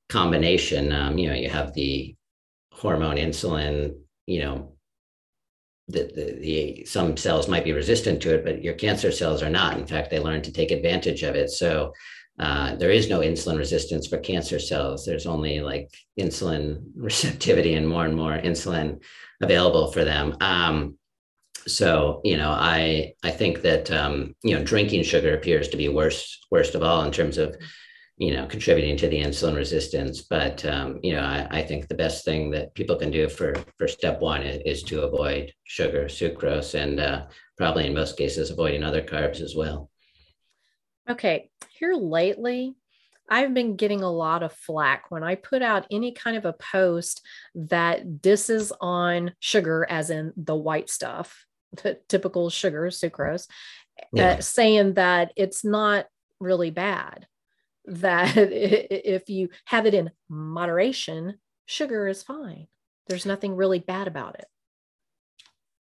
combination 0.08 0.92
um, 0.92 1.18
you 1.18 1.28
know 1.28 1.34
you 1.34 1.50
have 1.50 1.74
the 1.74 2.16
hormone 2.74 3.16
insulin, 3.16 3.94
you 4.26 4.40
know, 4.40 4.72
the, 5.88 6.10
the, 6.14 6.38
the, 6.40 6.84
some 6.84 7.16
cells 7.16 7.48
might 7.48 7.64
be 7.64 7.72
resistant 7.72 8.20
to 8.22 8.34
it, 8.34 8.44
but 8.44 8.62
your 8.62 8.74
cancer 8.74 9.12
cells 9.12 9.42
are 9.42 9.50
not. 9.50 9.78
In 9.78 9.86
fact, 9.86 10.10
they 10.10 10.18
learn 10.18 10.42
to 10.42 10.52
take 10.52 10.70
advantage 10.70 11.22
of 11.22 11.34
it. 11.34 11.50
So 11.50 11.92
uh, 12.38 12.74
there 12.76 12.90
is 12.90 13.08
no 13.08 13.20
insulin 13.20 13.58
resistance 13.58 14.06
for 14.06 14.18
cancer 14.18 14.58
cells. 14.58 15.04
There's 15.04 15.26
only 15.26 15.60
like 15.60 15.90
insulin 16.18 16.82
receptivity 16.96 17.74
and 17.74 17.88
more 17.88 18.06
and 18.06 18.16
more 18.16 18.32
insulin 18.32 19.02
available 19.40 19.92
for 19.92 20.04
them. 20.04 20.36
Um, 20.40 20.98
so 21.66 22.20
you 22.24 22.36
know, 22.36 22.50
I 22.50 23.14
I 23.22 23.30
think 23.30 23.62
that 23.62 23.90
um, 23.90 24.34
you 24.42 24.56
know 24.56 24.64
drinking 24.64 25.04
sugar 25.04 25.34
appears 25.34 25.68
to 25.68 25.76
be 25.76 25.88
worst 25.88 26.46
worst 26.50 26.74
of 26.74 26.82
all 26.82 27.02
in 27.02 27.12
terms 27.12 27.38
of 27.38 27.56
you 28.16 28.32
know, 28.32 28.46
contributing 28.46 28.96
to 28.96 29.08
the 29.08 29.20
insulin 29.20 29.56
resistance. 29.56 30.22
But 30.22 30.64
um, 30.64 31.00
you 31.02 31.14
know, 31.14 31.22
I, 31.22 31.46
I, 31.50 31.62
think 31.62 31.88
the 31.88 31.96
best 31.96 32.24
thing 32.24 32.50
that 32.52 32.74
people 32.74 32.96
can 32.96 33.10
do 33.10 33.28
for 33.28 33.54
for 33.76 33.88
step 33.88 34.20
one 34.20 34.42
is, 34.42 34.62
is 34.64 34.82
to 34.84 35.02
avoid 35.02 35.52
sugar, 35.64 36.04
sucrose, 36.04 36.74
and 36.74 37.00
uh, 37.00 37.26
probably 37.56 37.86
in 37.86 37.94
most 37.94 38.16
cases 38.16 38.50
avoiding 38.50 38.84
other 38.84 39.02
carbs 39.02 39.40
as 39.40 39.56
well. 39.56 39.90
Okay, 41.10 41.50
here 41.70 41.94
lately, 41.94 42.76
I've 43.28 43.54
been 43.54 43.76
getting 43.76 44.02
a 44.02 44.10
lot 44.10 44.42
of 44.42 44.52
flack 44.52 45.10
when 45.10 45.22
I 45.22 45.34
put 45.34 45.62
out 45.62 45.86
any 45.90 46.12
kind 46.12 46.36
of 46.36 46.44
a 46.44 46.52
post 46.52 47.24
that 47.54 48.20
disses 48.20 48.72
on 48.80 49.32
sugar, 49.40 49.86
as 49.88 50.10
in 50.10 50.32
the 50.36 50.56
white 50.56 50.90
stuff, 50.90 51.46
the 51.82 51.98
typical 52.08 52.50
sugar, 52.50 52.86
sucrose, 52.86 53.46
yeah. 54.12 54.32
uh, 54.32 54.40
saying 54.40 54.94
that 54.94 55.32
it's 55.36 55.64
not 55.64 56.06
really 56.40 56.70
bad 56.70 57.26
that 57.86 58.36
if 58.36 59.28
you 59.28 59.50
have 59.66 59.84
it 59.86 59.94
in 59.94 60.10
moderation, 60.28 61.34
sugar 61.66 62.08
is 62.08 62.22
fine. 62.22 62.66
There's 63.08 63.26
nothing 63.26 63.54
really 63.54 63.78
bad 63.78 64.08
about 64.08 64.36
it. 64.36 64.46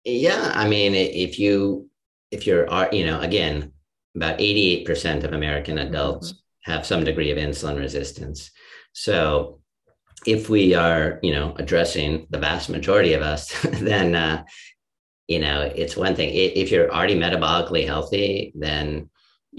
Yeah, 0.05 0.51
I 0.55 0.69
mean, 0.69 0.95
if 0.95 1.37
you 1.37 1.89
if 2.31 2.47
you're 2.47 2.71
uh, 2.71 2.87
you 2.91 3.05
know 3.05 3.19
again 3.19 3.73
about 4.15 4.39
88% 4.39 5.23
of 5.23 5.33
American 5.33 5.77
adults 5.77 6.33
mm-hmm. 6.33 6.37
Have 6.63 6.85
some 6.85 7.03
degree 7.03 7.31
of 7.31 7.37
insulin 7.37 7.79
resistance. 7.79 8.51
So 8.93 9.59
if 10.25 10.49
we 10.49 10.75
are 10.75 11.19
you 11.23 11.31
know 11.31 11.55
addressing 11.57 12.27
the 12.29 12.39
vast 12.39 12.69
majority 12.69 13.13
of 13.13 13.21
us, 13.21 13.51
then 13.63 14.15
uh, 14.15 14.43
you 15.27 15.39
know 15.39 15.61
it's 15.61 15.97
one 15.97 16.15
thing. 16.15 16.29
If 16.33 16.71
you're 16.71 16.91
already 16.91 17.17
metabolically 17.17 17.85
healthy, 17.85 18.53
then 18.55 19.09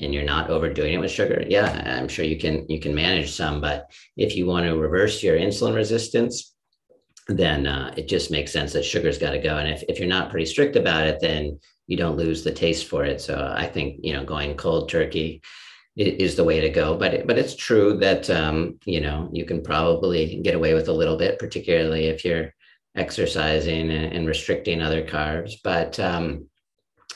and 0.00 0.14
you're 0.14 0.24
not 0.24 0.48
overdoing 0.48 0.94
it 0.94 0.98
with 0.98 1.10
sugar, 1.10 1.44
yeah, 1.46 1.98
I'm 1.98 2.08
sure 2.08 2.24
you 2.24 2.38
can 2.38 2.66
you 2.68 2.80
can 2.80 2.94
manage 2.94 3.32
some. 3.32 3.60
But 3.60 3.90
if 4.16 4.36
you 4.36 4.46
want 4.46 4.66
to 4.66 4.76
reverse 4.76 5.22
your 5.22 5.36
insulin 5.36 5.74
resistance, 5.74 6.54
then 7.28 7.66
uh, 7.66 7.92
it 7.96 8.08
just 8.08 8.30
makes 8.30 8.52
sense 8.52 8.72
that 8.72 8.84
sugar's 8.84 9.18
got 9.18 9.32
to 9.32 9.38
go. 9.38 9.58
And 9.58 9.68
if, 9.68 9.82
if 9.88 9.98
you're 9.98 10.08
not 10.08 10.30
pretty 10.30 10.46
strict 10.46 10.76
about 10.76 11.06
it, 11.06 11.20
then 11.20 11.58
you 11.86 11.96
don't 11.96 12.16
lose 12.16 12.42
the 12.42 12.52
taste 12.52 12.86
for 12.86 13.04
it. 13.04 13.20
So 13.20 13.52
I 13.54 13.66
think 13.66 13.98
you 14.02 14.14
know 14.14 14.24
going 14.24 14.56
cold 14.56 14.88
turkey 14.88 15.42
is 15.96 16.36
the 16.36 16.44
way 16.44 16.60
to 16.60 16.70
go. 16.70 16.96
But 16.96 17.26
but 17.26 17.38
it's 17.38 17.54
true 17.54 17.98
that 17.98 18.30
um, 18.30 18.78
you 18.84 19.00
know 19.00 19.28
you 19.32 19.44
can 19.44 19.62
probably 19.62 20.40
get 20.42 20.54
away 20.54 20.74
with 20.74 20.88
a 20.88 20.92
little 20.92 21.16
bit, 21.16 21.38
particularly 21.38 22.06
if 22.06 22.24
you're 22.24 22.54
exercising 22.94 23.90
and, 23.90 24.12
and 24.12 24.26
restricting 24.26 24.82
other 24.82 25.04
carbs. 25.04 25.54
But 25.62 25.98
um, 25.98 26.46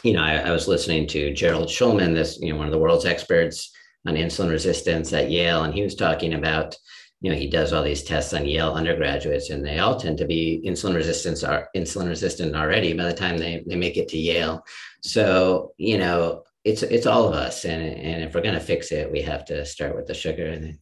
you 0.02 0.12
know, 0.12 0.22
I, 0.22 0.36
I, 0.36 0.50
was 0.50 0.68
listening 0.68 1.06
to 1.08 1.32
Gerald 1.32 1.68
Shulman, 1.68 2.14
this, 2.14 2.38
you 2.40 2.52
know, 2.52 2.58
one 2.58 2.66
of 2.66 2.72
the 2.72 2.78
world's 2.78 3.06
experts 3.06 3.72
on 4.06 4.14
insulin 4.14 4.50
resistance 4.50 5.12
at 5.12 5.30
Yale, 5.30 5.64
and 5.64 5.74
he 5.74 5.82
was 5.82 5.94
talking 5.94 6.34
about, 6.34 6.76
you 7.20 7.30
know, 7.30 7.36
he 7.36 7.48
does 7.48 7.72
all 7.72 7.82
these 7.82 8.04
tests 8.04 8.32
on 8.32 8.46
Yale 8.46 8.72
undergraduates, 8.72 9.50
and 9.50 9.64
they 9.64 9.78
all 9.78 9.98
tend 9.98 10.18
to 10.18 10.26
be 10.26 10.62
insulin 10.66 10.94
resistance 10.94 11.42
are 11.42 11.68
insulin 11.74 12.08
resistant 12.08 12.54
already 12.54 12.92
by 12.92 13.04
the 13.04 13.12
time 13.12 13.38
they, 13.38 13.64
they 13.66 13.74
make 13.74 13.96
it 13.96 14.08
to 14.08 14.18
Yale. 14.18 14.62
So, 15.02 15.72
you 15.78 15.98
know, 15.98 16.44
it's 16.66 16.82
it's 16.82 17.06
all 17.06 17.28
of 17.28 17.34
us, 17.34 17.64
and 17.64 17.80
and 17.80 18.24
if 18.24 18.34
we're 18.34 18.42
going 18.42 18.54
to 18.54 18.60
fix 18.60 18.90
it, 18.90 19.10
we 19.10 19.22
have 19.22 19.44
to 19.46 19.64
start 19.64 19.94
with 19.94 20.06
the 20.06 20.14
sugar. 20.14 20.72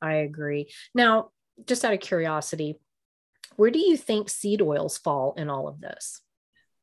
I 0.00 0.14
agree. 0.14 0.70
Now, 0.94 1.30
just 1.66 1.84
out 1.84 1.92
of 1.92 1.98
curiosity, 1.98 2.78
where 3.56 3.72
do 3.72 3.80
you 3.80 3.96
think 3.96 4.30
seed 4.30 4.62
oils 4.62 4.96
fall 4.96 5.34
in 5.36 5.50
all 5.50 5.66
of 5.66 5.80
this? 5.80 6.22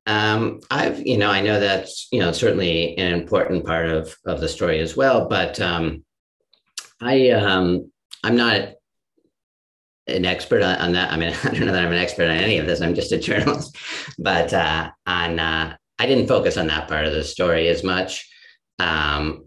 Um, 0.05 0.60
I've, 0.69 1.08
you 1.08 1.17
know, 1.17 1.31
I 1.31 1.41
know 1.41 1.60
that's, 1.60 2.10
you 2.12 2.19
know, 2.19 2.34
certainly 2.34 2.97
an 2.97 3.13
important 3.13 3.65
part 3.65 3.88
of, 3.88 4.13
of 4.25 4.41
the 4.41 4.49
story 4.49 4.79
as 4.79 4.95
well, 4.95 5.27
but 5.27 5.60
um, 5.62 6.03
I, 7.01 7.29
um, 7.29 7.91
I'm 8.23 8.36
not 8.36 8.73
an 10.05 10.25
expert 10.25 10.62
on, 10.62 10.75
on, 10.75 10.91
that. 10.91 11.12
I 11.12 11.17
mean, 11.17 11.34
I 11.43 11.49
don't 11.49 11.65
know 11.65 11.71
that 11.71 11.86
I'm 11.86 11.93
an 11.93 11.97
expert 11.97 12.29
on 12.29 12.38
any 12.38 12.60
of 12.60 12.67
this. 12.67 12.81
I'm 12.81 12.93
just 12.93 13.13
a 13.13 13.17
journalist, 13.17 13.75
but 14.19 14.53
uh, 14.53 14.91
on 15.08 15.39
uh, 15.39 15.77
I 15.99 16.05
didn't 16.05 16.27
focus 16.27 16.58
on 16.58 16.67
that 16.67 16.88
part 16.88 17.05
of 17.05 17.13
the 17.13 17.23
story 17.23 17.67
as 17.67 17.84
much. 17.84 18.29
Um, 18.79 19.45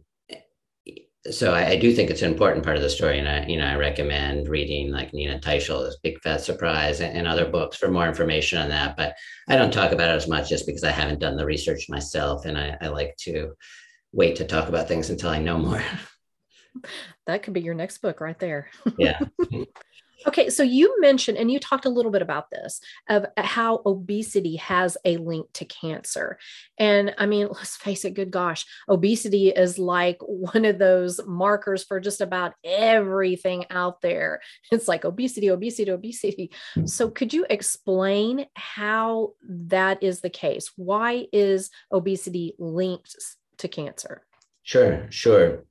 so 1.31 1.53
I, 1.53 1.71
I, 1.71 1.77
do 1.77 1.93
think 1.93 2.11
it's 2.11 2.23
an 2.23 2.33
important 2.33 2.65
part 2.65 2.77
of 2.77 2.83
the 2.83 2.89
story, 2.89 3.19
and 3.19 3.29
I, 3.29 3.45
you 3.47 3.59
know, 3.59 3.67
I 3.67 3.75
recommend 3.75 4.49
reading 4.49 4.91
like 4.91 5.13
Nina 5.13 5.39
Teicholz's 5.39 5.99
Big 6.03 6.19
Fat 6.23 6.41
Surprise 6.41 7.01
and, 7.01 7.17
and, 7.17 7.29
other 7.29 7.51
books 7.51 7.77
for 7.77 7.91
more 7.91 8.09
information 8.09 8.59
on 8.59 8.71
that. 8.71 8.97
But 8.97 9.15
I 9.49 9.57
don't 9.57 9.73
talk 9.73 9.93
about 9.93 10.11
it 10.11 10.17
as 10.17 10.29
much 10.29 10.49
just 10.49 10.67
because 10.67 10.85
I 10.85 10.91
haven't 10.91 11.19
done 11.19 11.37
the 11.37 11.45
research 11.45 11.87
myself, 11.91 12.47
and 12.47 12.57
I, 12.57 12.79
I 12.81 12.89
like 12.89 13.15
to 13.25 13.53
wait 14.13 14.37
to 14.37 14.47
talk 14.47 14.69
about 14.69 14.89
things 14.89 15.11
until 15.11 15.31
I 15.31 15.41
know 15.41 15.59
more. 15.59 15.83
That 17.27 17.43
could 17.43 17.53
be 17.55 17.61
your 17.61 17.75
next 17.75 17.99
book 17.99 18.21
right 18.21 18.39
there. 18.39 18.71
Yeah. 18.97 19.19
Okay, 20.27 20.51
so 20.51 20.63
you 20.63 21.01
mentioned, 21.01 21.39
and 21.39 21.51
you 21.51 21.61
talked 21.61 21.85
a 21.85 21.91
little 21.91 22.11
bit 22.11 22.23
about 22.23 22.51
this 22.51 22.81
of 23.09 23.27
uh, 23.37 23.43
how 23.43 23.83
obesity 23.87 24.57
has 24.57 24.97
a 25.05 25.17
link 25.19 25.47
to 25.55 25.65
cancer. 25.65 26.39
And 26.77 27.15
I 27.19 27.27
mean, 27.27 27.49
let's 27.53 27.77
face 27.77 28.05
it, 28.05 28.15
good 28.15 28.31
gosh, 28.31 28.67
obesity 28.89 29.49
is 29.51 29.79
like 29.79 30.19
one 30.23 30.65
of 30.65 30.79
those 30.79 31.21
markers 31.27 31.85
for 31.85 32.01
just 32.01 32.21
about 32.21 32.55
everything 32.65 33.65
out 33.71 34.01
there. 34.01 34.41
It's 34.71 34.89
like 34.89 35.05
obesity, 35.05 35.49
obesity, 35.49 35.91
obesity. 35.91 36.51
Hmm. 36.75 36.87
So, 36.87 37.11
could 37.11 37.33
you 37.33 37.47
explain 37.49 38.47
how 38.55 39.33
that 39.49 40.03
is 40.03 40.21
the 40.21 40.31
case? 40.31 40.71
Why 40.77 41.27
is 41.33 41.71
obesity 41.91 42.55
linked 42.59 43.17
to 43.59 43.69
cancer? 43.69 44.23
Sure, 44.63 45.07
sure 45.11 45.65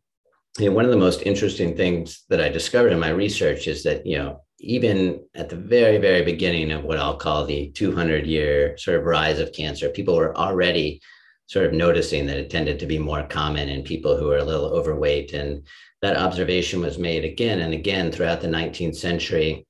you 0.57 0.69
know, 0.69 0.75
one 0.75 0.85
of 0.85 0.91
the 0.91 0.97
most 0.97 1.21
interesting 1.21 1.75
things 1.75 2.23
that 2.29 2.41
I 2.41 2.49
discovered 2.49 2.91
in 2.91 2.99
my 2.99 3.09
research 3.09 3.67
is 3.67 3.83
that, 3.83 4.05
you 4.05 4.17
know, 4.17 4.41
even 4.59 5.23
at 5.35 5.49
the 5.49 5.55
very, 5.55 5.97
very 5.97 6.23
beginning 6.23 6.71
of 6.71 6.83
what 6.83 6.97
I'll 6.97 7.17
call 7.17 7.45
the 7.45 7.69
200 7.71 8.25
year 8.25 8.75
sort 8.77 8.97
of 8.97 9.05
rise 9.05 9.39
of 9.39 9.53
cancer, 9.53 9.89
people 9.89 10.15
were 10.15 10.35
already 10.35 10.99
sort 11.45 11.65
of 11.65 11.73
noticing 11.73 12.25
that 12.25 12.37
it 12.37 12.49
tended 12.49 12.79
to 12.79 12.87
be 12.87 12.97
more 12.97 13.23
common 13.23 13.69
in 13.69 13.83
people 13.83 14.17
who 14.17 14.31
are 14.31 14.39
a 14.39 14.43
little 14.43 14.73
overweight. 14.73 15.33
And 15.33 15.65
that 16.01 16.17
observation 16.17 16.81
was 16.81 16.97
made 16.97 17.23
again 17.23 17.59
and 17.59 17.73
again 17.73 18.11
throughout 18.11 18.41
the 18.41 18.47
19th 18.47 18.95
century. 18.95 19.65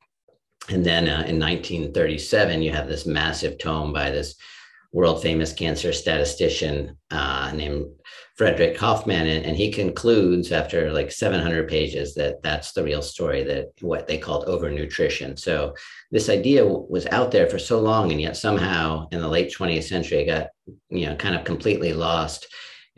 And 0.70 0.86
then 0.86 1.08
uh, 1.08 1.28
in 1.28 1.40
1937, 1.40 2.62
you 2.62 2.72
have 2.72 2.88
this 2.88 3.06
massive 3.06 3.58
tome 3.58 3.92
by 3.92 4.10
this 4.10 4.36
world 4.94 5.22
famous 5.22 5.54
cancer 5.54 5.92
statistician 5.92 6.98
uh, 7.12 7.52
named 7.54 7.88
Frederick 8.38 8.78
Hoffman, 8.78 9.26
and, 9.26 9.46
and, 9.46 9.58
he 9.58 9.72
concludes 9.72 10.52
after 10.52 10.94
like 10.94 11.12
700 11.12 11.68
pages 11.68 12.14
that 12.16 12.44
that's 12.44 12.72
the 12.72 12.84
real 12.84 13.02
story 13.02 13.44
that 13.44 13.72
what 13.82 14.06
they 14.06 14.20
called 14.20 14.46
overnutrition. 14.46 15.38
So 15.40 15.74
this 16.12 16.30
idea 16.30 16.64
was 16.64 17.08
out 17.08 17.32
there 17.32 17.48
for 17.48 17.58
so 17.58 17.80
long, 17.80 18.12
and 18.12 18.22
yet 18.22 18.38
somehow 18.38 19.08
in 19.12 19.22
the 19.22 19.28
late 19.28 19.52
20th 19.52 19.84
century, 19.84 20.20
it 20.20 20.26
got 20.28 20.50
you 20.90 21.08
know 21.08 21.16
kind 21.16 21.36
of 21.36 21.46
completely 21.46 21.94
lost. 21.94 22.48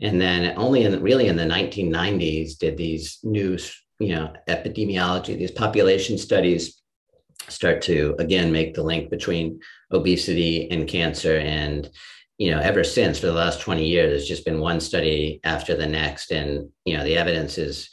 And 0.02 0.20
then 0.20 0.56
only 0.58 0.82
in 0.84 1.02
really 1.02 1.28
in 1.28 1.36
the 1.36 1.44
1990s 1.44 2.58
did 2.58 2.76
these 2.76 3.18
new 3.22 3.56
you 3.98 4.14
know 4.14 4.34
epidemiology, 4.46 5.38
these 5.38 5.50
population 5.50 6.18
studies 6.18 6.82
start 7.48 7.80
to 7.82 8.14
again 8.18 8.52
make 8.52 8.74
the 8.74 8.82
link 8.82 9.08
between 9.08 9.60
obesity 9.90 10.70
and 10.70 10.86
cancer 10.86 11.38
and 11.38 11.90
you 12.40 12.50
know 12.50 12.58
ever 12.58 12.82
since 12.82 13.18
for 13.18 13.26
the 13.26 13.34
last 13.34 13.60
20 13.60 13.86
years 13.86 14.10
there's 14.10 14.26
just 14.26 14.46
been 14.46 14.60
one 14.60 14.80
study 14.80 15.40
after 15.44 15.76
the 15.76 15.86
next. 15.86 16.32
And 16.32 16.70
you 16.86 16.96
know 16.96 17.04
the 17.04 17.16
evidence 17.16 17.58
is 17.58 17.90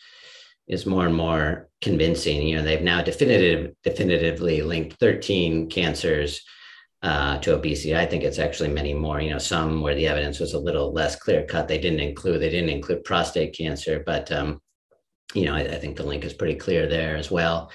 is 0.68 0.86
more 0.86 1.06
and 1.06 1.16
more 1.16 1.70
convincing. 1.82 2.48
You 2.48 2.56
know 2.56 2.64
they've 2.64 2.82
now 2.82 3.02
definitive 3.02 3.76
definitively 3.84 4.62
linked 4.62 5.00
13 5.00 5.70
cancers 5.70 6.42
uh, 7.04 7.38
to 7.40 7.56
obesity. 7.56 7.96
I 7.96 8.06
think 8.06 8.24
it's 8.24 8.40
actually 8.40 8.70
many 8.70 8.94
more. 8.94 9.20
You 9.20 9.32
know 9.32 9.38
some 9.38 9.82
where 9.82 9.96
the 9.96 10.08
evidence 10.08 10.40
was 10.40 10.54
a 10.54 10.60
little 10.60 10.94
less 10.94 11.18
clear 11.18 11.46
cut. 11.46 11.68
They 11.68 11.78
didn't 11.78 12.00
include 12.00 12.42
they 12.42 12.50
didn't 12.50 12.70
include 12.70 13.04
prostate 13.04 13.54
cancer 13.54 14.02
but 14.06 14.32
um, 14.32 14.62
you 15.34 15.44
know 15.44 15.56
I, 15.56 15.60
I 15.60 15.76
think 15.76 15.98
the 15.98 16.08
link 16.08 16.24
is 16.24 16.34
pretty 16.34 16.56
clear 16.56 16.88
there 16.88 17.18
as 17.18 17.30
well 17.30 17.70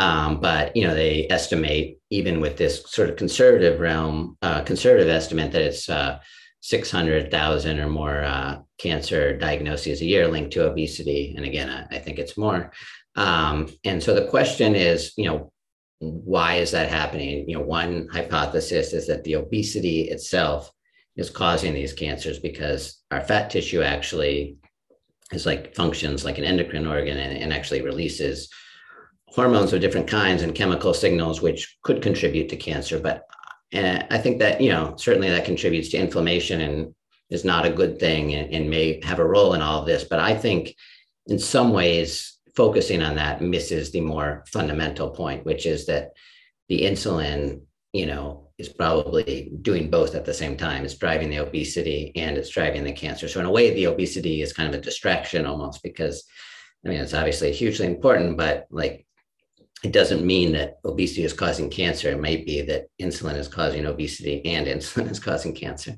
um, 0.00 0.40
but 0.40 0.74
you 0.74 0.86
know, 0.86 0.94
they 0.94 1.26
estimate 1.28 1.98
even 2.08 2.40
with 2.40 2.56
this 2.56 2.90
sort 2.90 3.10
of 3.10 3.16
conservative 3.16 3.80
realm, 3.80 4.38
uh, 4.40 4.62
conservative 4.62 5.08
estimate 5.08 5.52
that 5.52 5.60
it's 5.60 5.90
uh, 5.90 6.18
600,000 6.62 7.78
or 7.78 7.86
more 7.86 8.24
uh, 8.24 8.60
cancer 8.78 9.36
diagnoses 9.36 10.00
a 10.00 10.06
year 10.06 10.26
linked 10.26 10.54
to 10.54 10.66
obesity. 10.66 11.34
And 11.36 11.44
again, 11.44 11.68
I, 11.68 11.96
I 11.96 11.98
think 11.98 12.18
it's 12.18 12.38
more. 12.38 12.72
Um, 13.14 13.68
and 13.84 14.02
so 14.02 14.14
the 14.14 14.26
question 14.28 14.74
is, 14.74 15.12
you 15.18 15.26
know, 15.26 15.52
why 15.98 16.54
is 16.54 16.70
that 16.70 16.88
happening? 16.88 17.46
You 17.46 17.58
know, 17.58 17.64
one 17.64 18.08
hypothesis 18.10 18.94
is 18.94 19.06
that 19.08 19.22
the 19.24 19.36
obesity 19.36 20.08
itself 20.08 20.72
is 21.16 21.28
causing 21.28 21.74
these 21.74 21.92
cancers 21.92 22.38
because 22.38 23.02
our 23.10 23.20
fat 23.20 23.50
tissue 23.50 23.82
actually 23.82 24.56
is 25.30 25.44
like 25.44 25.74
functions 25.74 26.24
like 26.24 26.38
an 26.38 26.44
endocrine 26.44 26.86
organ 26.86 27.18
and, 27.18 27.36
and 27.36 27.52
actually 27.52 27.82
releases 27.82 28.48
hormones 29.32 29.72
of 29.72 29.80
different 29.80 30.08
kinds 30.08 30.42
and 30.42 30.54
chemical 30.54 30.94
signals 30.94 31.40
which 31.40 31.76
could 31.82 32.02
contribute 32.02 32.48
to 32.48 32.56
cancer 32.56 32.98
but 32.98 33.24
uh, 33.74 34.02
i 34.10 34.18
think 34.18 34.38
that 34.38 34.60
you 34.60 34.70
know 34.70 34.94
certainly 34.96 35.28
that 35.28 35.44
contributes 35.44 35.88
to 35.88 35.98
inflammation 35.98 36.60
and 36.60 36.94
is 37.30 37.44
not 37.44 37.66
a 37.66 37.70
good 37.70 37.98
thing 38.00 38.34
and, 38.34 38.52
and, 38.52 38.68
may 38.68 39.00
have 39.04 39.20
a 39.20 39.24
role 39.24 39.54
in 39.54 39.62
all 39.62 39.80
of 39.80 39.86
this 39.86 40.04
but 40.04 40.18
i 40.18 40.34
think 40.34 40.74
in 41.26 41.38
some 41.38 41.72
ways 41.72 42.38
focusing 42.56 43.02
on 43.02 43.14
that 43.14 43.40
misses 43.40 43.90
the 43.90 44.00
more 44.00 44.44
fundamental 44.46 45.10
point 45.10 45.44
which 45.44 45.66
is 45.66 45.86
that 45.86 46.10
the 46.68 46.82
insulin 46.82 47.60
you 47.92 48.06
know 48.06 48.50
is 48.60 48.68
probably 48.68 49.50
doing 49.62 49.90
both 49.90 50.14
at 50.14 50.26
the 50.26 50.34
same 50.34 50.54
time. 50.54 50.84
It's 50.84 50.94
driving 50.94 51.30
the 51.30 51.38
obesity 51.38 52.12
and 52.14 52.36
it's 52.36 52.50
driving 52.50 52.84
the 52.84 52.92
cancer. 52.92 53.26
So 53.26 53.40
in 53.40 53.46
a 53.46 53.50
way 53.50 53.72
the 53.72 53.86
obesity 53.86 54.42
is 54.42 54.52
kind 54.52 54.68
of 54.72 54.78
a 54.78 54.84
distraction 54.84 55.46
almost 55.46 55.82
because 55.82 56.24
I 56.84 56.88
mean, 56.88 57.00
it's 57.00 57.14
obviously 57.14 57.52
hugely 57.52 57.86
important, 57.86 58.36
but 58.36 58.66
like 58.70 59.06
it 59.82 59.92
doesn't 59.92 60.24
mean 60.24 60.52
that 60.52 60.78
obesity 60.84 61.24
is 61.24 61.32
causing 61.32 61.70
cancer. 61.70 62.10
It 62.10 62.20
might 62.20 62.44
be 62.44 62.62
that 62.62 62.88
insulin 63.00 63.36
is 63.36 63.48
causing 63.48 63.86
obesity 63.86 64.44
and 64.44 64.66
insulin 64.66 65.10
is 65.10 65.18
causing 65.18 65.54
cancer. 65.54 65.96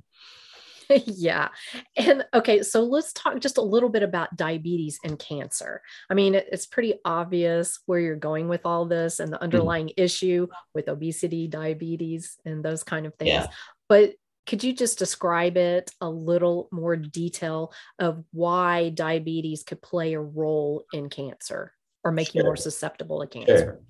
yeah. 1.06 1.48
And 1.96 2.24
okay, 2.34 2.62
so 2.62 2.82
let's 2.82 3.12
talk 3.12 3.40
just 3.40 3.58
a 3.58 3.62
little 3.62 3.88
bit 3.88 4.02
about 4.02 4.36
diabetes 4.36 4.98
and 5.04 5.18
cancer. 5.18 5.82
I 6.10 6.14
mean, 6.14 6.34
it's 6.34 6.66
pretty 6.66 6.94
obvious 7.04 7.80
where 7.86 8.00
you're 8.00 8.16
going 8.16 8.48
with 8.48 8.62
all 8.64 8.86
this 8.86 9.18
and 9.18 9.32
the 9.32 9.36
mm-hmm. 9.36 9.44
underlying 9.44 9.86
mm-hmm. 9.88 10.02
issue 10.02 10.46
with 10.74 10.88
obesity, 10.88 11.48
diabetes, 11.48 12.36
and 12.44 12.64
those 12.64 12.84
kind 12.84 13.06
of 13.06 13.14
things. 13.16 13.30
Yeah. 13.30 13.46
But 13.88 14.14
could 14.46 14.64
you 14.64 14.72
just 14.72 14.98
describe 14.98 15.56
it 15.56 15.90
a 16.00 16.10
little 16.10 16.68
more 16.72 16.96
detail 16.96 17.72
of 17.98 18.24
why 18.32 18.90
diabetes 18.90 19.62
could 19.62 19.80
play 19.80 20.14
a 20.14 20.20
role 20.20 20.84
in 20.92 21.08
cancer? 21.10 21.72
Or 22.04 22.12
make 22.12 22.34
you 22.34 22.42
more 22.42 22.56
susceptible 22.56 23.20
to 23.20 23.26
cancer. 23.26 23.58
Sure. 23.58 23.80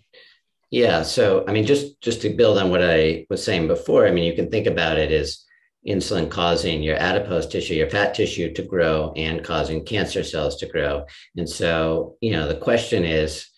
Yeah. 0.71 1.03
So, 1.03 1.45
I 1.47 1.53
mean, 1.53 1.67
just 1.67 2.01
just 2.01 2.23
to 2.23 2.31
build 2.31 2.59
on 2.59 2.71
what 2.71 2.83
I 2.83 3.27
was 3.29 3.45
saying 3.45 3.69
before, 3.69 4.07
I 4.07 4.11
mean, 4.11 4.25
you 4.25 4.35
can 4.35 4.51
think 4.51 4.67
about 4.67 4.99
it 4.99 5.13
as 5.13 5.45
insulin 5.87 6.31
causing 6.31 6.83
your 6.83 6.97
adipose 6.97 7.47
tissue, 7.47 7.75
your 7.75 7.91
fat 7.91 8.15
tissue 8.15 8.53
to 8.55 8.63
grow 8.63 9.13
and 9.17 9.45
causing 9.45 9.85
cancer 9.85 10.23
cells 10.23 10.57
to 10.57 10.67
grow. 10.67 11.05
And 11.37 11.49
so, 11.49 12.17
you 12.21 12.33
know, 12.33 12.49
the 12.49 12.57
question 12.57 13.05
is, 13.05 13.49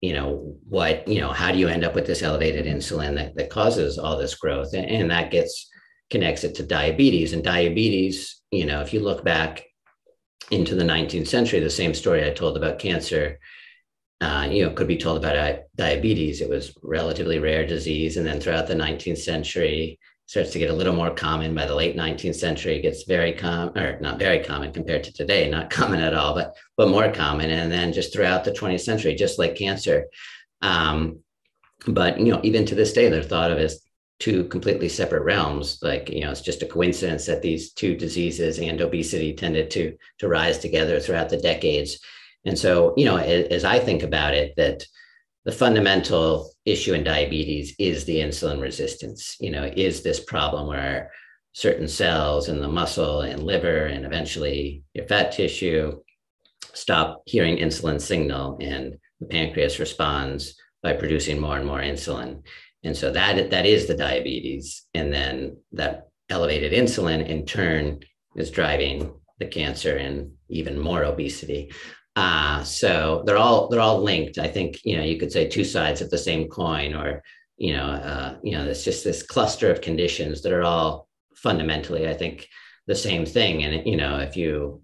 you 0.00 0.14
know, 0.14 0.56
what, 0.68 1.06
you 1.06 1.20
know, 1.20 1.30
how 1.30 1.52
do 1.52 1.58
you 1.58 1.68
end 1.68 1.84
up 1.84 1.94
with 1.94 2.06
this 2.06 2.22
elevated 2.22 2.66
insulin 2.66 3.16
that, 3.16 3.34
that 3.34 3.50
causes 3.50 3.98
all 3.98 4.16
this 4.16 4.34
growth? 4.34 4.72
And, 4.72 4.86
and 4.86 5.10
that 5.10 5.30
gets 5.30 5.68
connects 6.08 6.44
it 6.44 6.54
to 6.56 6.62
diabetes. 6.62 7.32
And 7.32 7.44
diabetes, 7.44 8.40
you 8.50 8.66
know, 8.66 8.80
if 8.80 8.92
you 8.92 9.00
look 9.00 9.24
back 9.24 9.64
into 10.50 10.74
the 10.74 10.84
19th 10.84 11.28
century, 11.28 11.60
the 11.60 11.70
same 11.70 11.94
story 11.94 12.26
I 12.26 12.32
told 12.32 12.56
about 12.56 12.78
cancer 12.78 13.38
uh, 14.20 14.46
you 14.50 14.64
know, 14.64 14.70
could 14.70 14.88
be 14.88 14.98
told 14.98 15.18
about 15.18 15.60
diabetes. 15.76 16.40
It 16.40 16.48
was 16.48 16.76
relatively 16.82 17.38
rare 17.38 17.66
disease, 17.66 18.16
and 18.16 18.26
then 18.26 18.40
throughout 18.40 18.66
the 18.66 18.74
19th 18.74 19.18
century, 19.18 19.98
starts 20.26 20.50
to 20.52 20.60
get 20.60 20.70
a 20.70 20.74
little 20.74 20.94
more 20.94 21.10
common. 21.10 21.54
By 21.54 21.66
the 21.66 21.74
late 21.74 21.96
19th 21.96 22.36
century, 22.36 22.76
it 22.76 22.82
gets 22.82 23.02
very 23.02 23.32
common, 23.32 23.76
or 23.76 23.98
not 24.00 24.18
very 24.18 24.44
common 24.44 24.72
compared 24.72 25.02
to 25.04 25.12
today, 25.12 25.50
not 25.50 25.70
common 25.78 26.00
at 26.00 26.14
all, 26.14 26.34
but 26.34 26.54
but 26.76 26.88
more 26.88 27.10
common. 27.10 27.50
And 27.50 27.72
then 27.72 27.92
just 27.92 28.12
throughout 28.12 28.44
the 28.44 28.52
20th 28.52 28.80
century, 28.80 29.14
just 29.14 29.38
like 29.38 29.56
cancer. 29.56 30.06
Um, 30.62 31.20
but 31.86 32.20
you 32.20 32.30
know, 32.32 32.40
even 32.44 32.66
to 32.66 32.74
this 32.74 32.92
day, 32.92 33.08
they're 33.08 33.22
thought 33.22 33.50
of 33.50 33.58
as 33.58 33.80
two 34.18 34.44
completely 34.44 34.88
separate 34.88 35.24
realms. 35.24 35.78
Like 35.82 36.10
you 36.10 36.20
know, 36.20 36.30
it's 36.30 36.42
just 36.42 36.62
a 36.62 36.66
coincidence 36.66 37.24
that 37.26 37.42
these 37.42 37.72
two 37.72 37.96
diseases 37.96 38.58
and 38.58 38.80
obesity 38.82 39.32
tended 39.32 39.70
to 39.70 39.96
to 40.18 40.28
rise 40.28 40.58
together 40.58 41.00
throughout 41.00 41.30
the 41.30 41.38
decades 41.38 41.98
and 42.44 42.58
so, 42.58 42.94
you 42.96 43.04
know, 43.04 43.16
as, 43.16 43.64
I 43.64 43.78
think 43.78 44.02
about 44.02 44.34
it, 44.34 44.54
that 44.56 44.84
the 45.44 45.52
fundamental 45.52 46.50
issue 46.64 46.94
in 46.94 47.04
diabetes 47.04 47.74
is 47.78 48.04
the 48.04 48.16
insulin 48.16 48.60
resistance. 48.60 49.36
You 49.40 49.50
know, 49.50 49.64
is 49.64 50.02
this 50.02 50.20
problem 50.20 50.66
where 50.66 51.10
certain 51.52 51.88
cells 51.88 52.48
in 52.48 52.60
the 52.60 52.68
muscle 52.68 53.22
and 53.22 53.42
liver 53.42 53.86
and 53.86 54.04
eventually 54.04 54.84
your 54.94 55.06
fat 55.06 55.32
tissue 55.32 56.00
stop 56.74 57.22
hearing 57.26 57.56
insulin 57.56 58.00
signal 58.00 58.56
and 58.60 58.96
the 59.18 59.26
pancreas 59.26 59.80
responds 59.80 60.54
by 60.82 60.92
producing 60.92 61.40
more 61.40 61.56
and 61.56 61.66
more 61.66 61.80
insulin. 61.80 62.42
And 62.84 62.96
so 62.96 63.10
that 63.10 63.50
that 63.50 63.66
is 63.66 63.86
the 63.86 63.96
diabetes. 63.96 64.86
And 64.94 65.12
then 65.12 65.58
that 65.72 66.08
elevated 66.30 66.72
insulin 66.72 67.26
in 67.26 67.44
turn 67.44 68.00
is 68.36 68.50
driving 68.50 69.12
the 69.38 69.46
cancer 69.46 69.96
and 69.96 70.32
even 70.48 70.78
more 70.78 71.04
obesity. 71.04 71.72
Uh, 72.16 72.62
so 72.64 73.22
they're 73.24 73.38
all 73.38 73.68
they're 73.68 73.80
all 73.80 74.02
linked. 74.02 74.38
I 74.38 74.48
think 74.48 74.84
you 74.84 74.96
know 74.96 75.04
you 75.04 75.18
could 75.18 75.32
say 75.32 75.48
two 75.48 75.64
sides 75.64 76.00
of 76.00 76.10
the 76.10 76.18
same 76.18 76.48
coin, 76.48 76.94
or 76.94 77.22
you 77.56 77.74
know 77.74 77.86
uh, 77.86 78.36
you 78.42 78.52
know 78.52 78.66
it's 78.66 78.84
just 78.84 79.04
this 79.04 79.22
cluster 79.22 79.70
of 79.70 79.80
conditions 79.80 80.42
that 80.42 80.52
are 80.52 80.64
all 80.64 81.08
fundamentally, 81.36 82.08
I 82.08 82.14
think, 82.14 82.48
the 82.86 82.94
same 82.94 83.24
thing. 83.24 83.62
And 83.62 83.86
you 83.86 83.96
know 83.96 84.18
if 84.18 84.36
you 84.36 84.82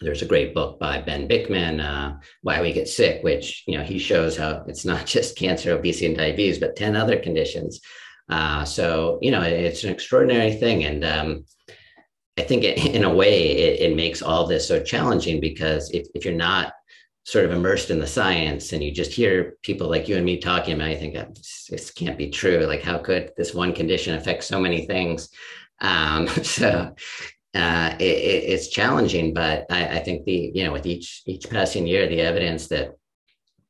there's 0.00 0.22
a 0.22 0.26
great 0.26 0.54
book 0.54 0.78
by 0.78 1.00
Ben 1.00 1.26
Bikman, 1.26 1.82
uh, 1.82 2.16
Why 2.42 2.60
We 2.60 2.72
Get 2.72 2.88
Sick, 2.88 3.24
which 3.24 3.64
you 3.66 3.76
know 3.76 3.84
he 3.84 3.98
shows 3.98 4.36
how 4.36 4.64
it's 4.68 4.84
not 4.84 5.06
just 5.16 5.36
cancer, 5.36 5.72
obesity, 5.72 6.06
and 6.06 6.16
diabetes, 6.16 6.58
but 6.58 6.76
ten 6.76 6.96
other 6.96 7.18
conditions. 7.18 7.80
Uh, 8.28 8.64
so 8.64 9.18
you 9.20 9.30
know 9.30 9.42
it's 9.42 9.84
an 9.84 9.90
extraordinary 9.90 10.54
thing, 10.54 10.84
and 10.84 11.04
um, 11.04 11.44
I 12.38 12.42
think 12.42 12.64
it, 12.64 12.84
in 12.94 13.04
a 13.04 13.14
way 13.14 13.52
it, 13.52 13.90
it, 13.90 13.96
makes 13.96 14.22
all 14.22 14.46
this 14.46 14.68
so 14.68 14.82
challenging 14.82 15.40
because 15.40 15.90
if, 15.92 16.06
if 16.14 16.24
you're 16.24 16.34
not 16.34 16.74
sort 17.24 17.44
of 17.44 17.50
immersed 17.50 17.90
in 17.90 17.98
the 17.98 18.06
science 18.06 18.72
and 18.72 18.84
you 18.84 18.92
just 18.92 19.12
hear 19.12 19.56
people 19.62 19.88
like 19.88 20.06
you 20.06 20.16
and 20.16 20.24
me 20.24 20.38
talking 20.38 20.74
about, 20.74 20.90
you 20.90 20.98
think 20.98 21.14
this 21.68 21.90
can't 21.90 22.18
be 22.18 22.30
true. 22.30 22.66
Like 22.66 22.82
how 22.82 22.98
could 22.98 23.32
this 23.36 23.54
one 23.54 23.72
condition 23.72 24.14
affect 24.14 24.44
so 24.44 24.60
many 24.60 24.86
things? 24.86 25.30
Um, 25.80 26.28
so 26.42 26.94
uh, 27.54 27.96
it, 27.98 28.02
it's 28.02 28.68
challenging, 28.68 29.32
but 29.32 29.66
I, 29.70 29.86
I 29.86 29.98
think 30.00 30.24
the 30.24 30.52
you 30.54 30.64
know 30.64 30.72
with 30.72 30.86
each 30.86 31.22
each 31.26 31.48
passing 31.48 31.86
year, 31.86 32.06
the 32.06 32.20
evidence 32.20 32.68
that 32.68 32.96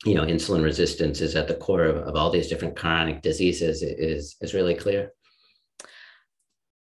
you 0.04 0.14
know 0.14 0.24
insulin 0.24 0.64
resistance 0.64 1.20
is 1.20 1.36
at 1.36 1.46
the 1.46 1.54
core 1.54 1.84
of, 1.84 1.96
of 1.96 2.16
all 2.16 2.30
these 2.30 2.48
different 2.48 2.76
chronic 2.76 3.22
diseases 3.22 3.82
is 3.82 4.36
is 4.40 4.54
really 4.54 4.74
clear. 4.74 5.12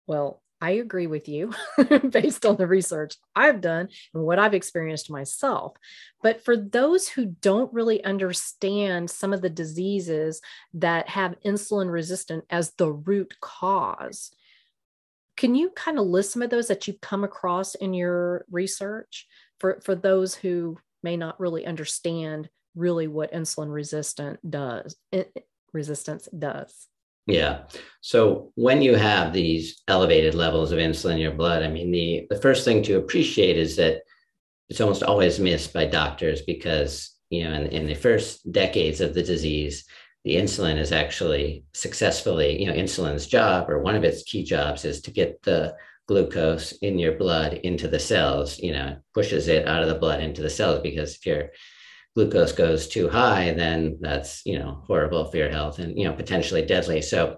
Well, 0.06 0.41
I 0.62 0.72
agree 0.72 1.08
with 1.08 1.28
you 1.28 1.52
based 2.10 2.46
on 2.46 2.56
the 2.56 2.68
research 2.68 3.16
I've 3.36 3.62
done 3.62 3.90
and 4.14 4.24
what 4.24 4.38
I've 4.38 4.54
experienced 4.54 5.10
myself. 5.10 5.76
But 6.22 6.46
for 6.46 6.56
those 6.56 7.08
who 7.08 7.26
don't 7.26 7.74
really 7.74 8.04
understand 8.04 9.10
some 9.10 9.34
of 9.34 9.42
the 9.42 9.50
diseases 9.50 10.40
that 10.76 11.10
have 11.10 11.36
insulin 11.44 11.92
resistant 11.92 12.46
as 12.52 12.74
the 12.78 12.92
root 12.92 13.34
cause, 13.42 14.32
can 15.36 15.56
you 15.56 15.72
kind 15.72 15.98
of 15.98 16.06
list 16.06 16.32
some 16.32 16.44
of 16.44 16.52
those 16.52 16.68
that 16.68 16.88
you've 16.88 17.02
come 17.02 17.24
across 17.24 17.74
in 17.74 17.96
your 17.96 18.46
research 18.52 19.28
for, 19.60 19.82
for 19.84 19.96
those 19.96 20.36
who 20.36 20.78
may 21.02 21.18
not 21.18 21.40
really 21.40 21.66
understand 21.66 22.50
really 22.76 23.08
what 23.08 23.34
insulin 23.34 23.74
resistant 23.74 24.40
does 24.48 24.96
resistance 25.74 26.30
does? 26.38 26.88
Yeah. 27.28 27.64
So 28.02 28.52
when 28.56 28.82
you 28.82 28.96
have 28.96 29.32
these 29.32 29.82
elevated 29.88 30.34
levels 30.34 30.72
of 30.72 30.80
insulin 30.80 31.14
in 31.14 31.20
your 31.20 31.34
blood, 31.34 31.64
I 31.64 31.68
mean, 31.68 31.92
the, 31.92 32.28
the 32.30 32.42
first 32.42 32.66
thing 32.66 32.82
to 32.84 32.98
appreciate 32.98 33.58
is 33.58 33.76
that 33.76 34.02
it's 34.70 34.82
almost 34.82 35.04
always 35.04 35.40
missed 35.40 35.74
by 35.74 35.86
doctors 35.86 36.42
because, 36.42 37.16
you 37.30 37.44
know, 37.44 37.54
in, 37.54 37.68
in 37.68 37.88
the 37.88 37.94
first 37.94 38.52
decades 38.52 39.02
of 39.02 39.14
the 39.14 39.24
disease, 39.24 39.86
the 40.24 40.36
insulin 40.36 40.78
is 40.78 40.92
actually 40.92 41.66
successfully, 41.74 42.60
you 42.60 42.68
know, 42.68 42.74
insulin's 42.74 43.28
job 43.28 43.70
or 43.70 43.80
one 43.80 43.96
of 43.96 44.04
its 44.04 44.24
key 44.24 44.44
jobs 44.44 44.86
is 44.86 45.02
to 45.02 45.12
get 45.12 45.42
the 45.44 45.76
glucose 46.08 46.74
in 46.74 47.00
your 47.00 47.14
blood 47.14 47.54
into 47.54 47.88
the 47.88 48.00
cells, 48.00 48.60
you 48.60 48.72
know, 48.72 48.98
pushes 49.14 49.48
it 49.48 49.68
out 49.68 49.84
of 49.84 49.90
the 49.90 49.96
blood 49.96 50.22
into 50.22 50.42
the 50.42 50.50
cells 50.50 50.82
because 50.82 51.16
if 51.16 51.26
you're 51.26 51.50
glucose 52.16 52.52
goes 52.52 52.88
too 52.88 53.10
high, 53.10 53.54
then 53.54 53.98
that's 54.02 54.46
you 54.46 54.60
know 54.60 54.84
horrible 54.86 55.26
for 55.26 55.38
your 55.38 55.50
health 55.50 55.80
and 55.80 55.98
you 55.98 56.06
know 56.06 56.14
potentially 56.14 56.66
deadly. 56.66 57.02
So 57.02 57.38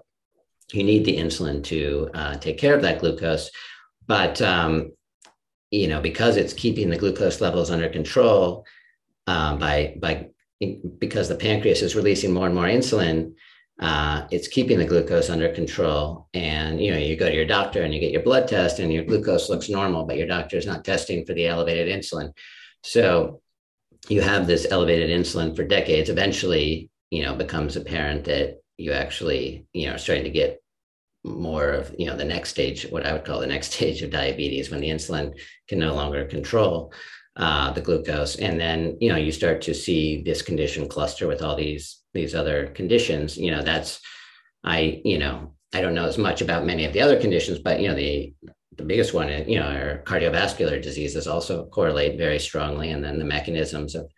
you 0.72 0.82
need 0.82 1.04
the 1.04 1.16
insulin 1.16 1.62
to 1.64 2.10
uh, 2.14 2.36
take 2.36 2.58
care 2.58 2.74
of 2.74 2.82
that 2.82 3.00
glucose, 3.00 3.50
but 4.06 4.40
um, 4.42 4.92
you 5.70 5.88
know 5.88 6.00
because 6.00 6.36
it's 6.36 6.52
keeping 6.52 6.90
the 6.90 6.98
glucose 6.98 7.40
levels 7.40 7.70
under 7.70 7.88
control 7.88 8.64
um, 9.26 9.58
by 9.58 9.96
by 10.00 10.28
because 10.98 11.28
the 11.28 11.36
pancreas 11.36 11.82
is 11.82 11.96
releasing 11.96 12.32
more 12.32 12.46
and 12.46 12.54
more 12.54 12.64
insulin. 12.64 13.34
Uh, 13.80 14.26
it's 14.30 14.46
keeping 14.46 14.78
the 14.78 14.84
glucose 14.84 15.28
under 15.28 15.52
control 15.52 16.28
and 16.32 16.80
you 16.80 16.92
know 16.92 16.96
you 16.96 17.16
go 17.16 17.28
to 17.28 17.34
your 17.34 17.44
doctor 17.44 17.82
and 17.82 17.92
you 17.92 17.98
get 17.98 18.12
your 18.12 18.22
blood 18.22 18.46
test 18.46 18.78
and 18.78 18.92
your 18.92 19.02
glucose 19.02 19.50
looks 19.50 19.68
normal 19.68 20.04
but 20.04 20.16
your 20.16 20.28
doctor 20.28 20.56
is 20.56 20.64
not 20.64 20.84
testing 20.84 21.26
for 21.26 21.34
the 21.34 21.48
elevated 21.48 21.88
insulin 21.88 22.32
so 22.84 23.42
you 24.08 24.20
have 24.20 24.46
this 24.46 24.66
elevated 24.70 25.10
insulin 25.10 25.54
for 25.54 25.64
decades 25.64 26.10
eventually 26.10 26.90
you 27.10 27.22
know 27.22 27.34
becomes 27.34 27.76
apparent 27.76 28.24
that 28.24 28.60
you 28.76 28.92
actually 28.92 29.66
you 29.72 29.86
know 29.86 29.94
are 29.94 29.98
starting 29.98 30.24
to 30.24 30.30
get 30.30 30.60
more 31.24 31.70
of 31.70 31.94
you 31.98 32.06
know 32.06 32.16
the 32.16 32.24
next 32.24 32.50
stage 32.50 32.86
what 32.90 33.06
i 33.06 33.12
would 33.12 33.24
call 33.24 33.40
the 33.40 33.46
next 33.46 33.72
stage 33.74 34.02
of 34.02 34.10
diabetes 34.10 34.70
when 34.70 34.80
the 34.80 34.90
insulin 34.90 35.32
can 35.68 35.78
no 35.78 35.94
longer 35.94 36.24
control 36.24 36.92
uh, 37.36 37.72
the 37.72 37.80
glucose. 37.80 38.36
And 38.36 38.60
then 38.60 38.96
you 39.00 39.08
know 39.08 39.16
you 39.16 39.32
start 39.32 39.60
to 39.62 39.74
see 39.74 40.22
this 40.22 40.40
condition 40.40 40.88
cluster 40.88 41.26
with 41.26 41.42
all 41.42 41.56
these 41.56 42.00
these 42.12 42.32
other 42.32 42.68
conditions. 42.68 43.36
You 43.36 43.50
know 43.50 43.60
that's 43.60 44.00
i 44.64 45.00
you 45.04 45.18
know 45.18 45.52
i 45.72 45.80
don't 45.80 45.94
know 45.94 46.06
as 46.06 46.18
much 46.18 46.40
about 46.40 46.64
many 46.64 46.84
of 46.84 46.92
the 46.92 47.00
other 47.00 47.20
conditions 47.20 47.58
but 47.58 47.80
you 47.80 47.88
know 47.88 47.94
the 47.94 48.34
the 48.76 48.84
biggest 48.84 49.14
one, 49.14 49.28
is 49.28 49.48
you 49.48 49.58
know, 49.58 49.68
are 49.68 50.02
cardiovascular 50.04 50.80
diseases 50.82 51.26
also 51.26 51.66
correlate 51.66 52.18
very 52.18 52.38
strongly. 52.38 52.90
And 52.90 53.02
then 53.04 53.18
the 53.18 53.24
mechanisms 53.24 53.94
of 53.94 54.10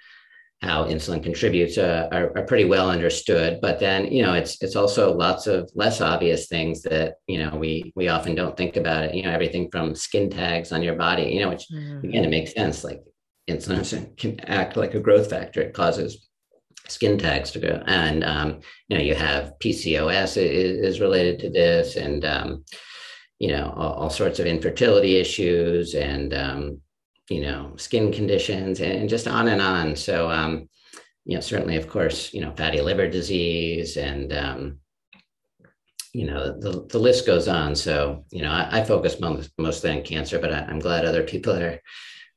how 0.62 0.84
insulin 0.84 1.22
contributes 1.22 1.76
uh, 1.76 2.08
are, 2.10 2.36
are, 2.36 2.46
pretty 2.46 2.64
well 2.64 2.90
understood. 2.90 3.60
But 3.60 3.78
then, 3.78 4.06
you 4.06 4.22
know, 4.22 4.32
it's 4.32 4.62
it's 4.62 4.76
also 4.76 5.14
lots 5.14 5.46
of 5.46 5.70
less 5.74 6.00
obvious 6.00 6.48
things 6.48 6.82
that 6.82 7.16
you 7.26 7.38
know 7.38 7.56
we 7.56 7.92
we 7.94 8.08
often 8.08 8.34
don't 8.34 8.56
think 8.56 8.76
about 8.76 9.04
it. 9.04 9.14
You 9.14 9.24
know, 9.24 9.32
everything 9.32 9.68
from 9.70 9.94
skin 9.94 10.30
tags 10.30 10.72
on 10.72 10.82
your 10.82 10.96
body. 10.96 11.24
You 11.24 11.40
know, 11.40 11.50
which 11.50 11.66
mm-hmm. 11.72 12.06
again 12.08 12.24
it 12.24 12.30
makes 12.30 12.54
sense. 12.54 12.84
Like 12.84 13.02
insulin 13.48 14.16
can 14.16 14.40
act 14.40 14.76
like 14.76 14.94
a 14.94 15.00
growth 15.00 15.28
factor. 15.28 15.60
It 15.60 15.74
causes 15.74 16.26
skin 16.88 17.18
tags 17.18 17.50
to 17.50 17.58
grow, 17.58 17.82
and 17.86 18.24
um, 18.24 18.60
you 18.88 18.96
know, 18.96 19.04
you 19.04 19.14
have 19.14 19.52
PCOS 19.62 20.38
is, 20.38 20.94
is 20.94 21.00
related 21.00 21.38
to 21.40 21.50
this, 21.50 21.96
and 21.96 22.24
um, 22.24 22.64
you 23.38 23.48
know 23.48 23.72
all, 23.76 23.92
all 23.94 24.10
sorts 24.10 24.38
of 24.38 24.46
infertility 24.46 25.16
issues 25.16 25.94
and 25.94 26.32
um, 26.34 26.80
you 27.28 27.42
know 27.42 27.72
skin 27.76 28.12
conditions 28.12 28.80
and 28.80 29.08
just 29.08 29.28
on 29.28 29.48
and 29.48 29.60
on. 29.60 29.96
So 29.96 30.30
um, 30.30 30.68
you 31.24 31.34
know 31.34 31.40
certainly 31.40 31.76
of 31.76 31.88
course 31.88 32.32
you 32.32 32.40
know 32.40 32.52
fatty 32.52 32.80
liver 32.80 33.08
disease 33.08 33.96
and 33.96 34.32
um, 34.32 34.78
you 36.12 36.26
know 36.26 36.58
the, 36.58 36.86
the 36.88 36.98
list 36.98 37.26
goes 37.26 37.48
on. 37.48 37.74
So 37.74 38.24
you 38.30 38.42
know 38.42 38.50
i, 38.50 38.80
I 38.80 38.84
focus 38.84 39.20
most, 39.20 39.50
mostly 39.58 39.90
on 39.90 40.02
cancer 40.02 40.38
but 40.38 40.52
I, 40.52 40.60
am 40.70 40.78
glad 40.78 41.04
other 41.04 41.24
people 41.24 41.52
are 41.54 41.80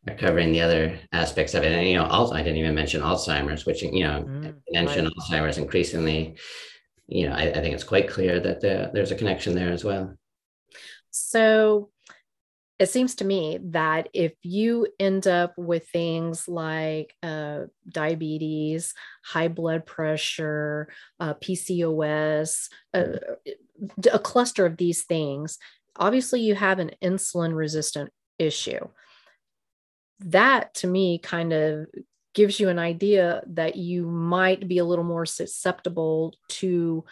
are 0.08 0.16
covering 0.16 0.52
the 0.52 0.62
other 0.62 0.98
aspects 1.12 1.54
of 1.54 1.64
it. 1.64 1.72
And 1.72 1.88
you 1.88 1.96
know 1.96 2.06
also 2.06 2.34
i 2.34 2.42
didn't 2.42 2.58
even 2.58 2.76
mention 2.76 3.02
alzheimer's 3.02 3.66
which 3.66 3.84
you 3.84 4.04
know 4.04 4.24
mm, 4.24 4.56
mention 4.72 5.06
right. 5.06 5.14
alzheimer's 5.14 5.58
increasingly 5.58 6.38
you 7.08 7.28
know 7.28 7.36
I, 7.36 7.50
I, 7.50 7.62
think 7.62 7.74
it's 7.74 7.84
quite 7.84 8.08
clear 8.08 8.40
that 8.40 8.62
the, 8.62 8.92
there's 8.94 9.12
a 9.12 9.16
connection 9.16 9.56
there 9.56 9.72
as 9.72 9.84
well 9.84 10.16
so 11.12 11.90
it 12.80 12.90
seems 12.90 13.16
to 13.16 13.26
me 13.26 13.60
that 13.62 14.08
if 14.14 14.34
you 14.42 14.88
end 15.00 15.28
up 15.28 15.54
with 15.58 15.90
things 15.90 16.48
like 16.48 17.14
uh, 17.22 17.64
diabetes, 17.90 18.94
high 19.24 19.50
blood 19.50 19.86
pressure, 19.86 20.88
uh, 21.20 21.34
PCOS, 21.34 22.70
uh, 22.94 23.18
a 24.12 24.20
cluster 24.20 24.66
of 24.66 24.78
these 24.78 25.04
things, 25.04 25.58
obviously 25.98 26.40
you 26.40 26.56
have 26.56 26.80
an 26.80 26.92
insulin 27.04 27.54
resistant 27.54 28.12
issue. 28.38 28.88
That 30.22 30.74
to 30.76 30.88
me 30.88 31.20
kind 31.20 31.52
of 31.52 31.88
gives 32.34 32.62
you 32.62 32.70
an 32.70 32.80
idea 32.80 33.42
that 33.48 33.76
you 33.76 34.06
might 34.06 34.70
be 34.70 34.78
a 34.78 34.86
little 34.86 35.04
more 35.04 35.26
susceptible 35.26 36.34
to 36.48 37.04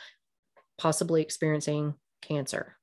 possibly 0.78 1.22
experiencing 1.22 1.96
cancer. 2.22 2.77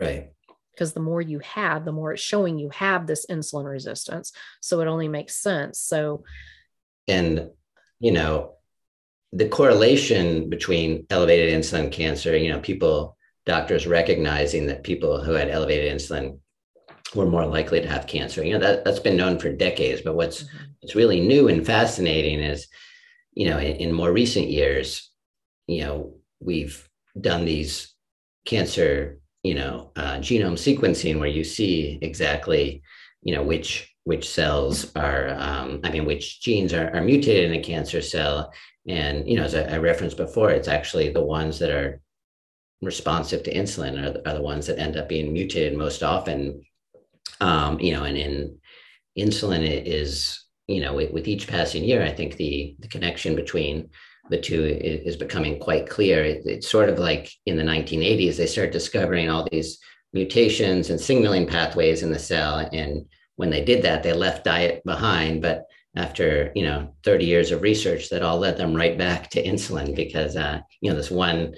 Right. 0.00 0.30
Because 0.72 0.92
the 0.94 1.00
more 1.00 1.20
you 1.20 1.40
have, 1.40 1.84
the 1.84 1.92
more 1.92 2.12
it's 2.12 2.22
showing 2.22 2.58
you 2.58 2.70
have 2.70 3.06
this 3.06 3.26
insulin 3.26 3.70
resistance. 3.70 4.32
So 4.60 4.80
it 4.80 4.86
only 4.86 5.08
makes 5.08 5.34
sense. 5.34 5.78
So, 5.78 6.24
and, 7.06 7.50
you 7.98 8.12
know, 8.12 8.54
the 9.32 9.48
correlation 9.48 10.48
between 10.48 11.06
elevated 11.10 11.52
insulin 11.52 11.92
cancer, 11.92 12.36
you 12.36 12.50
know, 12.50 12.60
people, 12.60 13.16
doctors 13.46 13.86
recognizing 13.86 14.66
that 14.66 14.82
people 14.82 15.22
who 15.22 15.32
had 15.32 15.50
elevated 15.50 15.92
insulin 15.92 16.38
were 17.14 17.26
more 17.26 17.46
likely 17.46 17.80
to 17.80 17.88
have 17.88 18.06
cancer. 18.06 18.42
You 18.42 18.54
know, 18.54 18.60
that, 18.60 18.84
that's 18.84 19.00
been 19.00 19.16
known 19.16 19.38
for 19.38 19.52
decades. 19.52 20.00
But 20.00 20.14
what's, 20.14 20.44
mm-hmm. 20.44 20.64
what's 20.80 20.94
really 20.94 21.20
new 21.20 21.48
and 21.48 21.66
fascinating 21.66 22.40
is, 22.40 22.68
you 23.34 23.50
know, 23.50 23.58
in, 23.58 23.76
in 23.76 23.92
more 23.92 24.12
recent 24.12 24.48
years, 24.48 25.10
you 25.66 25.82
know, 25.84 26.14
we've 26.40 26.88
done 27.20 27.44
these 27.44 27.94
cancer 28.46 29.19
you 29.42 29.54
know 29.54 29.90
uh, 29.96 30.16
genome 30.16 30.58
sequencing 30.58 31.18
where 31.18 31.28
you 31.28 31.44
see 31.44 31.98
exactly 32.02 32.82
you 33.22 33.34
know 33.34 33.42
which 33.42 33.90
which 34.04 34.28
cells 34.28 34.90
are, 34.96 35.28
um, 35.38 35.80
I 35.84 35.90
mean, 35.90 36.04
which 36.04 36.40
genes 36.40 36.72
are, 36.72 36.94
are 36.94 37.02
mutated 37.02 37.50
in 37.50 37.58
a 37.58 37.62
cancer 37.62 38.00
cell. 38.00 38.52
And, 38.88 39.28
you 39.28 39.36
know, 39.36 39.44
as 39.44 39.54
I, 39.54 39.62
I, 39.62 39.78
referenced 39.78 40.16
before, 40.16 40.50
it's 40.50 40.68
actually 40.68 41.12
the 41.12 41.24
ones 41.24 41.58
that 41.58 41.70
are 41.70 42.00
responsive 42.80 43.42
to 43.44 43.54
insulin 43.54 44.02
are, 44.02 44.28
are 44.28 44.34
the 44.34 44.42
ones 44.42 44.66
that 44.66 44.78
end 44.78 44.96
up 44.96 45.08
being 45.08 45.32
mutated 45.32 45.76
most 45.76 46.02
often. 46.02 46.64
Um, 47.40 47.78
you 47.78 47.92
know, 47.92 48.04
and 48.04 48.16
in 48.16 48.58
insulin 49.18 49.62
is, 49.86 50.44
you 50.66 50.80
know, 50.80 50.94
with, 50.94 51.12
with 51.12 51.28
each 51.28 51.46
passing 51.46 51.84
year, 51.84 52.02
I 52.02 52.10
think 52.10 52.36
the, 52.36 52.74
the 52.78 52.88
connection 52.88 53.36
between 53.36 53.90
the 54.30 54.40
two 54.40 54.64
is, 54.64 55.16
becoming 55.16 55.58
quite 55.58 55.88
clear. 55.88 56.24
It's 56.24 56.70
sort 56.70 56.88
of 56.88 56.98
like 56.98 57.30
in 57.46 57.56
the 57.56 57.64
1980s, 57.64 58.36
they 58.36 58.46
start 58.46 58.72
discovering 58.72 59.28
all 59.28 59.46
these 59.50 59.78
mutations 60.12 60.88
and 60.88 61.00
signaling 61.00 61.46
pathways 61.46 62.02
in 62.02 62.12
the 62.12 62.18
cell. 62.18 62.58
And 62.72 63.04
when 63.36 63.50
they 63.50 63.64
did 63.64 63.82
that, 63.82 64.02
they 64.02 64.12
left 64.12 64.44
diet 64.44 64.82
behind. 64.84 65.42
But 65.42 65.66
after 65.96 66.52
you 66.54 66.62
know 66.62 66.94
30 67.04 67.24
years 67.24 67.50
of 67.50 67.62
research, 67.62 68.08
that 68.10 68.22
all 68.22 68.38
led 68.38 68.56
them 68.56 68.74
right 68.74 68.96
back 68.96 69.30
to 69.30 69.42
insulin 69.42 69.94
because 69.94 70.36
uh, 70.36 70.60
you 70.80 70.90
know 70.90 70.96
this 70.96 71.10
one 71.10 71.54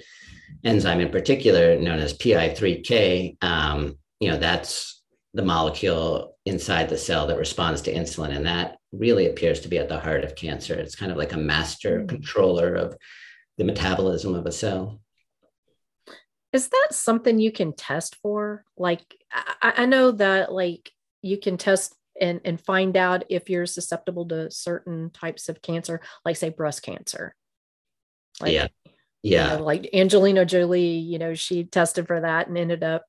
enzyme 0.63 0.99
in 0.99 1.09
particular, 1.09 1.77
known 1.79 1.99
as 1.99 2.17
PI3K, 2.17 3.43
um, 3.43 3.97
you 4.19 4.29
know 4.29 4.37
that's 4.37 5.03
the 5.35 5.45
molecule 5.45 6.35
inside 6.45 6.89
the 6.89 6.97
cell 6.97 7.27
that 7.27 7.37
responds 7.37 7.81
to 7.83 7.93
insulin, 7.93 8.35
and 8.35 8.45
that 8.47 8.77
really 8.93 9.27
appears 9.27 9.59
to 9.61 9.67
be 9.67 9.79
at 9.79 9.89
the 9.89 9.99
heart 9.99 10.23
of 10.23 10.35
cancer. 10.35 10.75
It's 10.75 10.95
kind 10.95 11.11
of 11.11 11.17
like 11.17 11.33
a 11.33 11.37
master 11.37 11.97
mm-hmm. 11.97 12.07
controller 12.07 12.75
of 12.75 12.95
the 13.57 13.63
metabolism 13.63 14.35
of 14.35 14.45
a 14.45 14.51
cell. 14.51 15.01
Is 16.53 16.67
that 16.67 16.89
something 16.91 17.39
you 17.39 17.51
can 17.51 17.73
test 17.73 18.15
for? 18.21 18.63
Like, 18.77 19.01
I, 19.31 19.73
I 19.77 19.85
know 19.87 20.11
that 20.11 20.53
like 20.53 20.91
you 21.23 21.37
can 21.37 21.57
test 21.57 21.95
and, 22.21 22.41
and 22.45 22.61
find 22.61 22.95
out 22.95 23.23
if 23.29 23.49
you're 23.49 23.65
susceptible 23.65 24.27
to 24.27 24.51
certain 24.51 25.09
types 25.09 25.49
of 25.49 25.63
cancer, 25.63 25.99
like 26.23 26.37
say 26.37 26.49
breast 26.49 26.83
cancer. 26.83 27.35
Like, 28.39 28.53
yeah. 28.53 28.67
Yeah. 29.23 29.53
You 29.53 29.57
know, 29.57 29.63
like 29.63 29.89
Angelina 29.93 30.45
Jolie, 30.45 30.97
you 30.97 31.17
know, 31.17 31.33
she 31.33 31.63
tested 31.63 32.05
for 32.05 32.21
that 32.21 32.47
and 32.47 32.57
ended 32.57 32.83
up, 32.83 33.05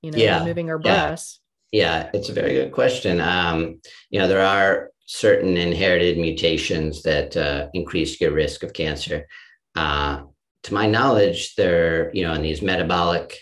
you 0.00 0.10
know, 0.10 0.16
yeah. 0.16 0.38
removing 0.38 0.68
her 0.68 0.78
breasts. 0.78 1.40
Yeah. 1.72 2.04
yeah, 2.04 2.10
it's 2.14 2.30
a 2.30 2.32
very 2.32 2.54
good 2.54 2.72
question. 2.72 3.20
Um, 3.20 3.80
you 4.08 4.20
know, 4.20 4.28
there 4.28 4.46
are 4.46 4.91
certain 5.06 5.56
inherited 5.56 6.18
mutations 6.18 7.02
that 7.02 7.36
uh, 7.36 7.68
increase 7.74 8.20
your 8.20 8.32
risk 8.32 8.62
of 8.62 8.72
cancer. 8.72 9.26
Uh, 9.74 10.22
to 10.64 10.74
my 10.74 10.86
knowledge, 10.86 11.54
there, 11.56 12.14
you 12.14 12.22
know, 12.22 12.34
in 12.34 12.42
these 12.42 12.62
metabolic 12.62 13.38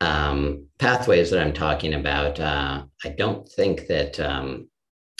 um, 0.00 0.66
pathways 0.78 1.30
that 1.30 1.42
I'm 1.42 1.52
talking 1.52 1.94
about, 1.94 2.38
uh, 2.38 2.84
I 3.04 3.08
don't 3.08 3.48
think 3.48 3.88
that 3.88 4.20
um, 4.20 4.68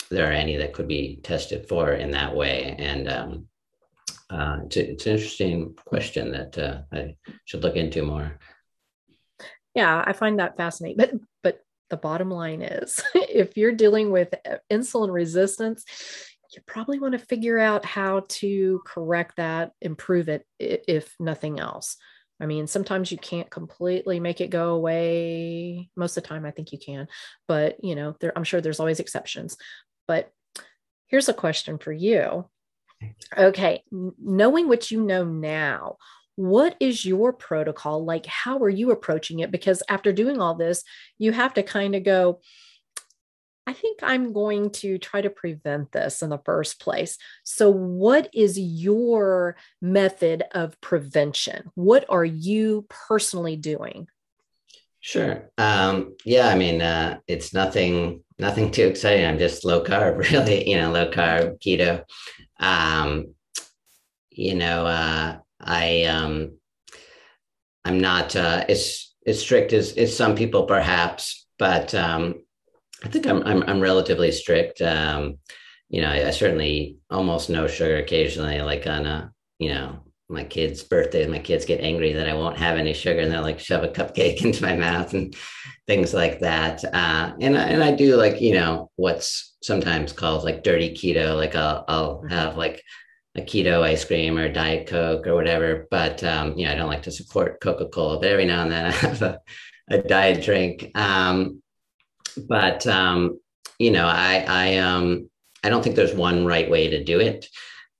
there 0.09 0.29
are 0.29 0.33
any 0.33 0.57
that 0.57 0.73
could 0.73 0.87
be 0.87 1.19
tested 1.23 1.67
for 1.67 1.91
in 1.91 2.11
that 2.11 2.35
way. 2.35 2.75
And 2.77 3.09
um, 3.09 3.47
uh, 4.29 4.59
it's, 4.65 4.77
a, 4.77 4.91
it's, 4.91 5.05
an 5.05 5.13
interesting 5.13 5.75
question 5.85 6.31
that 6.31 6.57
uh, 6.57 6.81
I 6.91 7.15
should 7.45 7.63
look 7.63 7.75
into 7.75 8.03
more. 8.03 8.39
Yeah, 9.75 10.03
I 10.05 10.13
find 10.13 10.39
that 10.39 10.57
fascinating. 10.57 10.97
But 10.97 11.11
but 11.43 11.61
the 11.89 11.97
bottom 11.97 12.29
line 12.29 12.61
is, 12.61 13.01
if 13.13 13.57
you're 13.57 13.71
dealing 13.71 14.11
with 14.11 14.33
uh, 14.49 14.57
insulin 14.71 15.11
resistance, 15.11 15.85
you 16.53 16.61
probably 16.65 16.99
want 16.99 17.13
to 17.13 17.19
figure 17.19 17.59
out 17.59 17.85
how 17.85 18.25
to 18.27 18.81
correct 18.85 19.37
that, 19.37 19.71
improve 19.81 20.29
it, 20.29 20.45
if 20.59 21.13
nothing 21.19 21.59
else. 21.59 21.97
I 22.41 22.45
mean, 22.45 22.67
sometimes 22.67 23.11
you 23.11 23.17
can't 23.17 23.49
completely 23.49 24.19
make 24.19 24.39
it 24.41 24.49
go 24.49 24.73
away. 24.73 25.89
Most 25.95 26.15
of 26.17 26.23
the 26.23 26.29
time, 26.29 26.45
I 26.45 26.51
think 26.51 26.71
you 26.71 26.79
can, 26.79 27.07
but 27.47 27.83
you 27.83 27.95
know, 27.95 28.15
there, 28.19 28.31
I'm 28.35 28.45
sure 28.45 28.61
there's 28.61 28.79
always 28.79 28.99
exceptions. 28.99 29.57
But 30.07 30.31
here's 31.07 31.29
a 31.29 31.33
question 31.33 31.77
for 31.77 31.91
you. 31.91 32.49
Okay, 33.37 33.83
knowing 33.91 34.67
what 34.67 34.91
you 34.91 35.01
know 35.01 35.23
now, 35.23 35.97
what 36.39 36.77
is 36.79 37.03
your 37.03 37.33
protocol 37.33 38.05
like? 38.05 38.25
How 38.25 38.59
are 38.59 38.69
you 38.69 38.91
approaching 38.91 39.39
it? 39.39 39.51
Because 39.51 39.83
after 39.89 40.13
doing 40.13 40.39
all 40.39 40.55
this, 40.55 40.85
you 41.17 41.33
have 41.33 41.53
to 41.55 41.63
kind 41.63 41.95
of 41.95 42.05
go, 42.05 42.39
I 43.67 43.73
think 43.73 43.99
I'm 44.01 44.31
going 44.31 44.69
to 44.71 44.97
try 44.99 45.19
to 45.19 45.29
prevent 45.29 45.91
this 45.91 46.21
in 46.21 46.29
the 46.29 46.39
first 46.45 46.79
place. 46.79 47.17
So, 47.43 47.69
what 47.69 48.29
is 48.33 48.57
your 48.57 49.57
method 49.81 50.45
of 50.53 50.79
prevention? 50.79 51.71
What 51.75 52.05
are 52.07 52.23
you 52.23 52.85
personally 52.87 53.57
doing? 53.57 54.07
Sure. 55.01 55.51
Um, 55.57 56.15
yeah, 56.23 56.47
I 56.47 56.55
mean, 56.55 56.81
uh, 56.81 57.19
it's 57.27 57.53
nothing, 57.53 58.23
nothing 58.37 58.71
too 58.71 58.87
exciting. 58.87 59.25
I'm 59.25 59.39
just 59.39 59.65
low 59.65 59.83
carb, 59.83 60.17
really. 60.31 60.69
You 60.69 60.77
know, 60.77 60.91
low 60.93 61.11
carb, 61.11 61.59
keto. 61.59 62.05
Um, 62.61 63.35
you 64.31 64.55
know, 64.55 64.85
uh, 64.85 65.39
I, 65.59 66.03
um, 66.05 66.57
I'm 67.85 67.99
not 67.99 68.35
uh, 68.35 68.65
as 68.67 69.07
as 69.25 69.39
strict 69.39 69.73
as 69.73 69.93
as 69.93 70.15
some 70.15 70.35
people, 70.35 70.63
perhaps, 70.63 71.47
but 71.57 71.93
um, 71.95 72.35
I 73.03 73.07
think 73.07 73.25
I'm 73.27 73.43
I'm, 73.43 73.63
I'm 73.63 73.79
relatively 73.79 74.31
strict. 74.31 74.81
Um, 74.81 75.37
you 75.89 76.01
know, 76.01 76.09
I, 76.09 76.27
I, 76.27 76.31
certainly 76.31 76.97
almost 77.09 77.49
no 77.49 77.67
sugar 77.67 77.97
occasionally, 77.97 78.61
like 78.61 78.85
on 78.85 79.05
a 79.05 79.33
you 79.57 79.69
know 79.69 80.03
my 80.29 80.43
kids' 80.43 80.83
birthdays. 80.83 81.27
My 81.27 81.39
kids 81.39 81.65
get 81.65 81.81
angry 81.81 82.13
that 82.13 82.29
I 82.29 82.35
won't 82.35 82.57
have 82.57 82.77
any 82.77 82.93
sugar, 82.93 83.21
and 83.21 83.31
they'll 83.31 83.41
like 83.41 83.59
shove 83.59 83.83
a 83.83 83.87
cupcake 83.87 84.41
into 84.45 84.63
my 84.63 84.75
mouth 84.75 85.13
and 85.13 85.35
things 85.87 86.13
like 86.13 86.39
that. 86.41 86.83
Uh, 86.83 87.33
and 87.39 87.57
and 87.57 87.83
I 87.83 87.91
do 87.91 88.15
like 88.15 88.41
you 88.41 88.53
know 88.53 88.91
what's 88.97 89.57
sometimes 89.61 90.13
called 90.13 90.43
like 90.43 90.63
dirty 90.63 90.91
keto. 90.91 91.35
Like 91.35 91.55
I'll 91.55 91.85
I'll 91.87 92.23
have 92.29 92.57
like 92.57 92.83
a 93.35 93.41
keto 93.41 93.81
ice 93.83 94.05
cream 94.05 94.37
or 94.37 94.51
diet 94.51 94.87
coke 94.87 95.27
or 95.27 95.35
whatever. 95.35 95.87
But 95.91 96.23
um, 96.23 96.57
you 96.57 96.65
know, 96.65 96.71
I 96.71 96.75
don't 96.75 96.89
like 96.89 97.03
to 97.03 97.11
support 97.11 97.61
Coca 97.61 97.87
Cola. 97.87 98.19
But 98.19 98.29
every 98.29 98.45
now 98.45 98.63
and 98.63 98.71
then 98.71 98.85
I 98.87 98.91
have 98.91 99.21
a, 99.21 99.39
a 99.89 99.97
diet 99.99 100.43
drink. 100.43 100.91
Um, 100.95 101.61
but 102.47 102.85
um, 102.87 103.39
you 103.77 103.91
know, 103.91 104.07
I 104.07 104.45
I 104.47 104.77
um 104.77 105.29
I 105.63 105.69
don't 105.69 105.83
think 105.83 105.95
there's 105.95 106.13
one 106.13 106.45
right 106.45 106.69
way 106.69 106.89
to 106.89 107.03
do 107.03 107.19
it. 107.19 107.47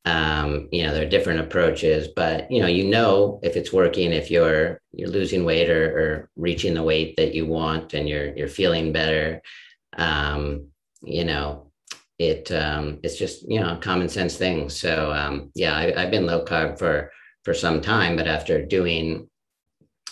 Um, 0.05 0.69
you 0.71 0.83
know, 0.83 0.93
there 0.93 1.05
are 1.05 1.09
different 1.09 1.41
approaches, 1.41 2.07
but 2.15 2.49
you 2.51 2.61
know, 2.61 2.67
you 2.67 2.85
know 2.85 3.39
if 3.43 3.55
it's 3.55 3.73
working, 3.73 4.11
if 4.11 4.31
you're 4.31 4.81
you're 4.91 5.09
losing 5.09 5.45
weight 5.45 5.69
or, 5.69 5.97
or 5.97 6.29
reaching 6.35 6.73
the 6.73 6.83
weight 6.83 7.17
that 7.17 7.35
you 7.35 7.45
want, 7.45 7.93
and 7.93 8.07
you're 8.07 8.35
you're 8.35 8.47
feeling 8.47 8.91
better. 8.91 9.41
Um, 9.97 10.67
you 11.01 11.25
know, 11.25 11.68
it 12.19 12.51
um, 12.51 12.99
it's 13.01 13.17
just 13.17 13.49
you 13.49 13.59
know 13.59 13.77
common 13.81 14.09
sense 14.09 14.35
thing. 14.35 14.69
So 14.69 15.11
um, 15.11 15.51
yeah, 15.55 15.75
I, 15.75 16.03
I've 16.03 16.11
been 16.11 16.25
low 16.25 16.45
carb 16.45 16.77
for 16.77 17.11
for 17.45 17.53
some 17.53 17.81
time, 17.81 18.17
but 18.17 18.27
after 18.27 18.63
doing 18.63 19.29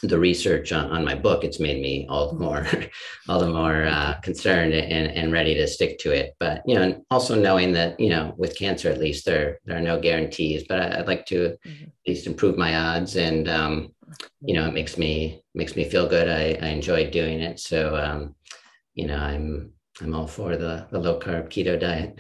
the 0.04 0.20
research 0.20 0.72
on, 0.72 0.92
on 0.92 1.04
my 1.04 1.16
book, 1.16 1.44
it's 1.44 1.60
made 1.60 1.82
me 1.82 2.06
all 2.08 2.32
the 2.32 2.40
more, 2.40 2.68
all 3.30 3.40
the 3.40 3.50
more 3.50 3.86
uh, 3.86 4.14
concerned 4.22 4.74
and, 4.74 5.12
and 5.12 5.32
ready 5.32 5.56
to 5.56 5.68
stick 5.68 5.98
to 6.00 6.12
it. 6.12 6.36
But 6.40 6.62
you 6.66 6.76
know, 6.76 7.04
also 7.10 7.36
knowing 7.36 7.74
that 7.74 8.00
you 8.00 8.10
know, 8.10 8.34
with 8.38 8.58
cancer 8.58 8.90
at 8.90 9.00
least 9.00 9.26
there 9.26 9.60
there 9.66 9.78
are 9.78 9.82
no 9.82 10.00
guarantees. 10.00 10.64
But 10.68 10.80
I, 10.80 10.98
would 10.98 11.08
like 11.08 11.26
to 11.28 11.58
mm-hmm. 11.66 11.84
at 11.84 12.08
least 12.08 12.28
improve 12.28 12.58
my 12.58 12.76
odds, 12.76 13.18
and 13.18 13.50
um, 13.50 13.94
you 14.40 14.54
know, 14.54 14.68
it 14.68 14.74
makes 14.74 14.98
me 14.98 15.42
makes 15.54 15.76
me 15.76 15.84
feel 15.90 16.08
good. 16.08 16.30
I, 16.30 16.66
I 16.66 16.70
enjoy 16.70 17.10
doing 17.10 17.42
it, 17.42 17.60
so 17.60 17.98
um, 17.98 18.36
you 18.94 19.08
know, 19.08 19.18
I'm 19.18 19.74
I'm 20.02 20.14
all 20.14 20.28
for 20.28 20.56
the 20.56 20.88
the 20.92 21.00
low 21.00 21.20
carb 21.20 21.50
keto 21.50 21.80
diet. 21.80 22.20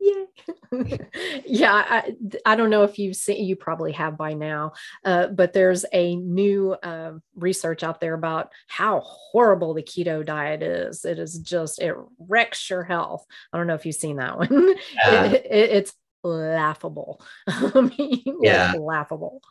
yeah, 0.00 0.24
yeah. 1.46 1.72
I, 1.72 2.14
I 2.44 2.56
don't 2.56 2.70
know 2.70 2.82
if 2.82 2.98
you've 2.98 3.16
seen, 3.16 3.44
you 3.44 3.56
probably 3.56 3.92
have 3.92 4.16
by 4.16 4.34
now, 4.34 4.72
uh, 5.04 5.28
but 5.28 5.52
there's 5.52 5.84
a 5.92 6.16
new 6.16 6.72
uh, 6.72 7.12
research 7.34 7.82
out 7.82 8.00
there 8.00 8.14
about 8.14 8.50
how 8.66 9.00
horrible 9.00 9.74
the 9.74 9.82
keto 9.82 10.24
diet 10.24 10.62
is. 10.62 11.04
It 11.04 11.18
is 11.18 11.38
just, 11.38 11.80
it 11.80 11.94
wrecks 12.18 12.68
your 12.70 12.82
health. 12.82 13.24
I 13.52 13.58
don't 13.58 13.66
know 13.66 13.74
if 13.74 13.86
you've 13.86 13.94
seen 13.94 14.16
that 14.16 14.38
one. 14.38 14.48
Yeah. 15.04 15.24
it, 15.26 15.46
it, 15.46 15.70
it's 15.70 15.92
laughable. 16.22 17.22
I 17.46 17.92
mean, 17.96 18.38
yeah. 18.42 18.74
laughable. 18.78 19.42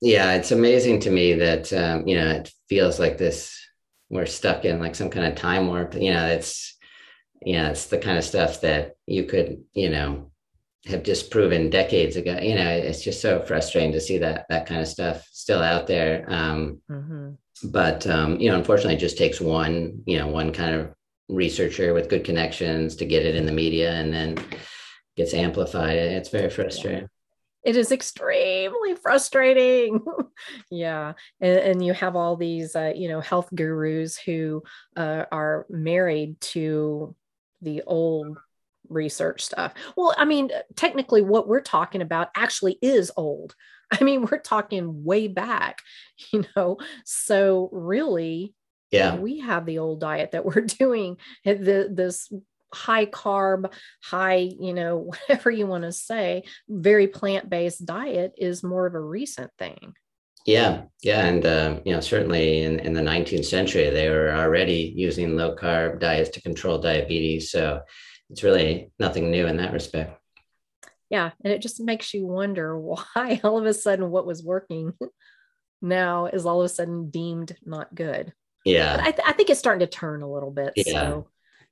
Yeah, 0.00 0.34
it's 0.34 0.52
amazing 0.52 1.00
to 1.00 1.10
me 1.10 1.34
that, 1.34 1.72
um, 1.72 2.06
you 2.06 2.16
know, 2.16 2.28
it 2.30 2.52
feels 2.68 3.00
like 3.00 3.18
this, 3.18 3.58
we're 4.10 4.26
stuck 4.26 4.64
in 4.64 4.80
like 4.80 4.94
some 4.94 5.10
kind 5.10 5.26
of 5.26 5.34
time 5.34 5.68
warp. 5.68 5.94
You 5.94 6.12
know, 6.12 6.26
it's, 6.26 6.76
yeah, 7.42 7.70
it's 7.70 7.86
the 7.86 7.98
kind 7.98 8.18
of 8.18 8.24
stuff 8.24 8.60
that 8.62 8.96
you 9.06 9.24
could, 9.24 9.62
you 9.74 9.90
know, 9.90 10.30
have 10.86 11.02
disproven 11.02 11.70
decades 11.70 12.16
ago. 12.16 12.38
You 12.40 12.54
know, 12.54 12.68
it's 12.68 13.02
just 13.02 13.20
so 13.20 13.42
frustrating 13.42 13.92
to 13.92 14.00
see 14.00 14.18
that 14.18 14.46
that 14.48 14.66
kind 14.66 14.80
of 14.80 14.88
stuff 14.88 15.26
still 15.32 15.62
out 15.62 15.86
there. 15.86 16.24
Um, 16.28 16.80
mm-hmm. 16.90 17.30
But 17.64 18.06
um, 18.06 18.40
you 18.40 18.50
know, 18.50 18.56
unfortunately, 18.56 18.94
it 18.94 19.00
just 19.00 19.18
takes 19.18 19.40
one, 19.40 20.02
you 20.06 20.18
know, 20.18 20.28
one 20.28 20.52
kind 20.52 20.74
of 20.74 20.94
researcher 21.28 21.92
with 21.92 22.08
good 22.08 22.24
connections 22.24 22.96
to 22.96 23.04
get 23.04 23.26
it 23.26 23.34
in 23.34 23.46
the 23.46 23.52
media, 23.52 23.92
and 23.92 24.12
then 24.12 24.38
gets 25.16 25.34
amplified. 25.34 25.96
It's 25.96 26.30
very 26.30 26.50
frustrating. 26.50 27.08
It 27.64 27.76
is 27.76 27.92
extremely 27.92 28.94
frustrating. 28.94 30.00
yeah, 30.70 31.14
and, 31.40 31.58
and, 31.58 31.84
you 31.84 31.92
have 31.92 32.14
all 32.16 32.36
these, 32.36 32.76
uh, 32.76 32.92
you 32.94 33.08
know, 33.08 33.20
health 33.20 33.48
gurus 33.54 34.16
who 34.16 34.62
uh, 34.96 35.24
are 35.32 35.66
married 35.68 36.40
to 36.40 37.14
the 37.60 37.82
old 37.86 38.38
research 38.88 39.42
stuff. 39.42 39.74
Well, 39.96 40.14
I 40.16 40.24
mean, 40.24 40.50
technically, 40.76 41.22
what 41.22 41.48
we're 41.48 41.60
talking 41.60 42.02
about 42.02 42.28
actually 42.36 42.78
is 42.80 43.10
old. 43.16 43.54
I 43.90 44.04
mean, 44.04 44.26
we're 44.30 44.38
talking 44.38 45.04
way 45.04 45.28
back, 45.28 45.78
you 46.32 46.44
know. 46.56 46.78
So 47.04 47.68
really, 47.72 48.54
yeah, 48.90 49.16
we 49.16 49.40
have 49.40 49.66
the 49.66 49.78
old 49.78 50.00
diet 50.00 50.32
that 50.32 50.44
we're 50.44 50.62
doing. 50.62 51.16
The 51.44 51.88
this 51.92 52.32
high 52.72 53.06
carb, 53.06 53.72
high, 54.02 54.50
you 54.58 54.74
know, 54.74 54.96
whatever 55.28 55.50
you 55.50 55.66
want 55.66 55.84
to 55.84 55.92
say, 55.92 56.44
very 56.68 57.08
plant 57.08 57.48
based 57.48 57.84
diet 57.84 58.34
is 58.38 58.62
more 58.62 58.86
of 58.86 58.94
a 58.94 59.00
recent 59.00 59.50
thing. 59.58 59.94
Yeah, 60.46 60.84
yeah, 61.02 61.26
and 61.26 61.44
uh, 61.44 61.80
you 61.84 61.92
know 61.92 62.00
certainly 62.00 62.62
in, 62.62 62.80
in 62.80 62.94
the 62.94 63.02
19th 63.02 63.44
century 63.44 63.90
they 63.90 64.08
were 64.08 64.32
already 64.32 64.94
using 64.96 65.36
low 65.36 65.54
carb 65.54 66.00
diets 66.00 66.30
to 66.30 66.40
control 66.40 66.78
diabetes. 66.78 67.50
So 67.50 67.82
it's 68.30 68.42
really 68.42 68.90
nothing 68.98 69.30
new 69.30 69.46
in 69.46 69.58
that 69.58 69.74
respect. 69.74 70.18
Yeah, 71.10 71.32
and 71.44 71.52
it 71.52 71.60
just 71.60 71.80
makes 71.80 72.14
you 72.14 72.26
wonder 72.26 72.78
why 72.80 73.40
all 73.44 73.58
of 73.58 73.66
a 73.66 73.74
sudden 73.74 74.10
what 74.10 74.26
was 74.26 74.42
working 74.42 74.94
now 75.82 76.26
is 76.26 76.46
all 76.46 76.60
of 76.60 76.66
a 76.66 76.70
sudden 76.70 77.10
deemed 77.10 77.54
not 77.64 77.94
good. 77.94 78.32
Yeah, 78.64 78.96
but 78.96 79.06
I, 79.06 79.10
th- 79.10 79.28
I 79.28 79.32
think 79.32 79.50
it's 79.50 79.60
starting 79.60 79.86
to 79.86 79.86
turn 79.86 80.22
a 80.22 80.32
little 80.32 80.50
bit. 80.50 80.72
Yeah. 80.76 80.92
So 80.92 81.28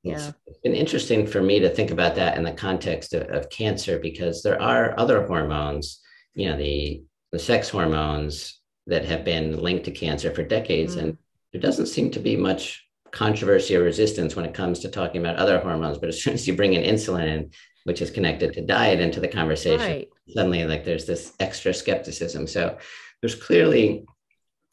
yeah. 0.08 0.32
It's 0.46 0.60
been 0.60 0.74
interesting 0.74 1.26
for 1.26 1.42
me 1.42 1.60
to 1.60 1.68
think 1.68 1.90
about 1.90 2.14
that 2.16 2.36
in 2.36 2.44
the 2.44 2.52
context 2.52 3.14
of, 3.14 3.28
of 3.28 3.50
cancer 3.50 3.98
because 3.98 4.42
there 4.42 4.60
are 4.60 4.98
other 4.98 5.26
hormones, 5.26 6.00
you 6.34 6.48
know, 6.48 6.56
the 6.56 7.02
the 7.32 7.38
sex 7.38 7.68
hormones 7.68 8.60
that 8.86 9.04
have 9.04 9.24
been 9.24 9.60
linked 9.60 9.84
to 9.84 9.90
cancer 9.90 10.32
for 10.32 10.42
decades. 10.42 10.96
Mm. 10.96 11.02
And 11.02 11.18
there 11.52 11.60
doesn't 11.60 11.86
seem 11.86 12.10
to 12.12 12.20
be 12.20 12.36
much 12.36 12.86
controversy 13.10 13.76
or 13.76 13.82
resistance 13.82 14.36
when 14.36 14.44
it 14.44 14.54
comes 14.54 14.80
to 14.80 14.88
talking 14.88 15.20
about 15.20 15.36
other 15.36 15.58
hormones. 15.58 15.98
But 15.98 16.08
as 16.08 16.22
soon 16.22 16.34
as 16.34 16.46
you 16.46 16.54
bring 16.54 16.74
in 16.74 16.82
insulin, 16.82 17.52
which 17.84 18.02
is 18.02 18.10
connected 18.10 18.52
to 18.52 18.66
diet, 18.66 19.00
into 19.00 19.20
the 19.20 19.28
conversation, 19.28 19.86
right. 19.86 20.08
suddenly 20.28 20.64
like 20.64 20.84
there's 20.84 21.06
this 21.06 21.32
extra 21.40 21.72
skepticism. 21.72 22.46
So 22.46 22.78
there's 23.20 23.34
clearly, 23.34 24.04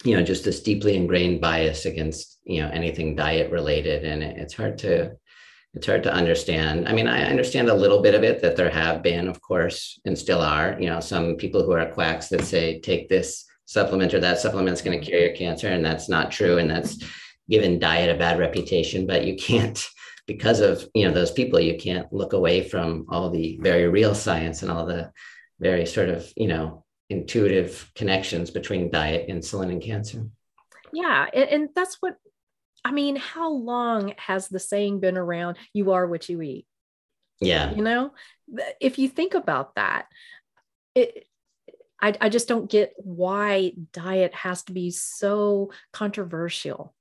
you 0.04 0.16
know, 0.18 0.24
just 0.24 0.44
this 0.44 0.62
deeply 0.62 0.96
ingrained 0.96 1.42
bias 1.42 1.86
against, 1.86 2.40
you 2.44 2.62
know, 2.62 2.70
anything 2.70 3.16
diet 3.16 3.52
related. 3.52 4.04
And 4.04 4.24
it's 4.24 4.54
hard 4.54 4.78
to 4.80 5.16
it's 5.74 5.88
hard 5.88 6.04
to 6.04 6.14
understand. 6.14 6.88
I 6.88 6.94
mean, 6.94 7.08
I 7.08 7.24
understand 7.24 7.68
a 7.68 7.74
little 7.74 8.02
bit 8.02 8.14
of 8.14 8.24
it 8.24 8.42
that 8.42 8.56
there 8.56 8.70
have 8.70 9.02
been, 9.02 9.28
of 9.28 9.42
course, 9.42 10.00
and 10.06 10.18
still 10.18 10.40
are, 10.40 10.78
you 10.80 10.88
know, 10.88 11.00
some 11.00 11.36
people 11.36 11.64
who 11.64 11.72
are 11.72 11.92
quacks 11.92 12.30
that 12.30 12.44
say, 12.44 12.80
take 12.80 13.10
this 13.10 13.46
supplement 13.66 14.14
or 14.14 14.20
that 14.20 14.40
supplement's 14.40 14.84
going 14.84 15.00
to 15.00 15.06
cure 15.06 15.20
your 15.20 15.36
cancer. 15.36 15.70
And 15.70 15.84
that's 15.84 16.10
not 16.10 16.32
true. 16.32 16.60
And 16.60 16.70
that's 16.70 17.04
given 17.50 17.80
diet 17.80 18.16
a 18.16 18.20
bad 18.20 18.38
reputation, 18.38 19.08
but 19.08 19.26
you 19.26 19.36
can't, 19.36 19.84
because 20.28 20.60
of, 20.60 20.88
you 20.94 21.08
know, 21.08 21.14
those 21.14 21.32
people, 21.32 21.60
you 21.60 21.78
can't 21.78 22.12
look 22.14 22.34
away 22.34 22.68
from 22.68 23.08
all 23.10 23.32
the 23.32 23.58
very 23.62 23.88
real 23.88 24.14
science 24.14 24.62
and 24.62 24.72
all 24.72 24.86
the 24.86 25.12
very 25.60 25.88
sort 25.88 26.10
of, 26.10 26.32
you 26.38 26.48
know, 26.48 26.86
intuitive 27.10 27.92
connections 27.96 28.52
between 28.52 28.92
diet, 28.92 29.28
insulin, 29.28 29.72
and 29.72 29.82
cancer. 29.82 30.28
Yeah. 30.94 31.26
And, 31.34 31.50
and 31.50 31.70
that's 31.76 31.98
what, 32.00 32.18
I 32.86 32.92
mean, 32.92 33.16
how 33.16 33.52
long 33.52 34.14
has 34.18 34.48
the 34.48 34.60
saying 34.60 35.00
been 35.00 35.18
around? 35.18 35.58
You 35.74 35.92
are 35.92 36.06
what 36.06 36.28
you 36.28 36.42
eat. 36.42 36.66
Yeah. 37.40 37.74
You 37.74 37.82
know, 37.82 38.14
if 38.80 39.00
you 39.00 39.10
think 39.10 39.34
about 39.34 39.76
that, 39.76 40.08
it, 40.96 41.26
I, 42.02 42.14
I 42.20 42.30
just 42.30 42.48
don't 42.48 42.70
get 42.70 42.94
why 42.98 43.74
diet 43.94 44.34
has 44.36 44.64
to 44.64 44.74
be 44.74 44.92
so 44.92 45.72
controversial. 45.94 46.94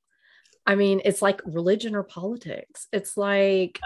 I 0.64 0.76
mean, 0.76 1.02
it's 1.04 1.20
like 1.20 1.40
religion 1.44 1.96
or 1.96 2.04
politics. 2.04 2.86
It's 2.92 3.16
like, 3.16 3.80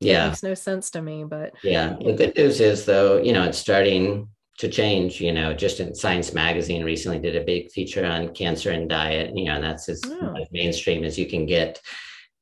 yeah, 0.00 0.26
it 0.26 0.28
makes 0.28 0.42
no 0.42 0.54
sense 0.54 0.90
to 0.90 1.00
me. 1.00 1.24
But 1.24 1.54
yeah, 1.62 1.96
the 1.98 2.12
good 2.12 2.36
news 2.36 2.60
is 2.60 2.84
though, 2.84 3.22
you 3.22 3.32
know, 3.32 3.44
it's 3.44 3.58
starting 3.58 4.28
to 4.58 4.68
change. 4.68 5.20
You 5.20 5.32
know, 5.32 5.54
just 5.54 5.80
in 5.80 5.94
Science 5.94 6.32
Magazine 6.32 6.84
recently 6.84 7.18
did 7.18 7.36
a 7.36 7.44
big 7.44 7.70
feature 7.70 8.04
on 8.04 8.34
cancer 8.34 8.70
and 8.70 8.88
diet. 8.88 9.36
You 9.36 9.44
know, 9.44 9.54
and 9.54 9.64
that's 9.64 9.88
as, 9.88 10.02
oh. 10.06 10.34
as 10.40 10.48
mainstream 10.52 11.04
as 11.04 11.18
you 11.18 11.26
can 11.26 11.46
get. 11.46 11.80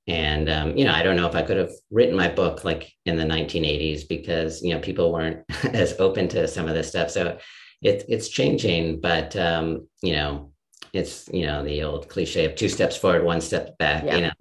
And 0.07 0.49
um, 0.49 0.77
you 0.77 0.85
know, 0.85 0.93
I 0.93 1.03
don't 1.03 1.17
know 1.17 1.29
if 1.29 1.35
I 1.35 1.43
could 1.43 1.57
have 1.57 1.73
written 1.91 2.17
my 2.17 2.29
book 2.29 2.65
like 2.65 2.93
in 3.07 3.17
the 3.17 3.25
1980s 3.25 4.09
because 4.09 4.63
you 4.63 4.75
know 4.75 4.81
people 4.81 5.13
weren't 5.13 5.45
as 5.73 5.99
open 5.99 6.29
to 6.29 6.49
some 6.49 6.69
of 6.69 6.75
this 6.75 6.89
stuff. 6.89 7.11
So 7.11 7.39
it, 7.83 8.05
it's 8.09 8.29
changing, 8.29 9.01
but 9.01 9.37
um, 9.37 9.89
you 10.03 10.13
know, 10.13 10.53
it's 10.93 11.29
you 11.33 11.47
know 11.47 11.65
the 11.65 11.83
old 11.83 12.09
cliche 12.09 12.45
of 12.45 12.55
two 12.55 12.69
steps 12.69 12.97
forward, 12.97 13.25
one 13.25 13.41
step 13.41 13.79
back. 13.79 14.05
Yeah. 14.05 14.17
You 14.17 14.23
know, 14.23 14.33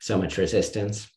so 0.00 0.18
much 0.18 0.36
resistance. 0.36 1.08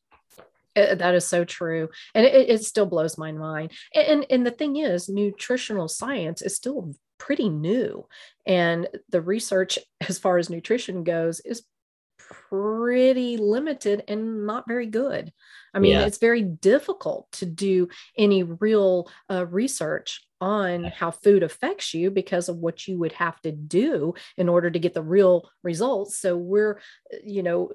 That 0.75 1.15
is 1.15 1.27
so 1.27 1.43
true, 1.43 1.89
and 2.15 2.25
it, 2.25 2.49
it 2.49 2.63
still 2.63 2.85
blows 2.85 3.17
my 3.17 3.31
mind. 3.31 3.71
And, 3.93 4.07
and 4.07 4.25
and 4.29 4.45
the 4.45 4.51
thing 4.51 4.77
is, 4.77 5.09
nutritional 5.09 5.87
science 5.87 6.41
is 6.41 6.55
still 6.55 6.93
pretty 7.17 7.49
new, 7.49 8.07
and 8.45 8.87
the 9.09 9.21
research 9.21 9.77
as 10.07 10.17
far 10.17 10.37
as 10.37 10.49
nutrition 10.49 11.03
goes 11.03 11.41
is 11.41 11.63
pretty 12.49 13.37
limited 13.37 14.03
and 14.07 14.45
not 14.45 14.67
very 14.67 14.85
good. 14.85 15.33
I 15.73 15.79
mean, 15.79 15.93
yeah. 15.93 16.05
it's 16.05 16.17
very 16.17 16.41
difficult 16.41 17.31
to 17.33 17.45
do 17.45 17.89
any 18.17 18.43
real 18.43 19.09
uh, 19.29 19.45
research 19.47 20.21
on 20.39 20.85
how 20.85 21.11
food 21.11 21.43
affects 21.43 21.93
you 21.93 22.09
because 22.09 22.49
of 22.49 22.57
what 22.57 22.87
you 22.87 22.97
would 22.99 23.13
have 23.13 23.39
to 23.41 23.51
do 23.51 24.13
in 24.37 24.49
order 24.49 24.71
to 24.71 24.79
get 24.79 24.93
the 24.93 25.03
real 25.03 25.49
results. 25.63 26.17
So 26.17 26.35
we're, 26.35 26.79
you 27.23 27.43
know, 27.43 27.71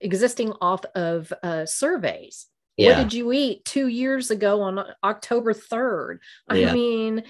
existing 0.00 0.52
off 0.60 0.84
of 0.94 1.32
uh, 1.42 1.66
surveys. 1.66 2.46
Yeah. 2.76 2.96
What 2.96 3.04
did 3.04 3.12
you 3.12 3.32
eat 3.32 3.64
two 3.64 3.88
years 3.88 4.30
ago 4.30 4.62
on 4.62 4.84
October 5.02 5.52
3rd? 5.52 6.18
I 6.48 6.58
yeah. 6.58 6.72
mean, 6.72 7.24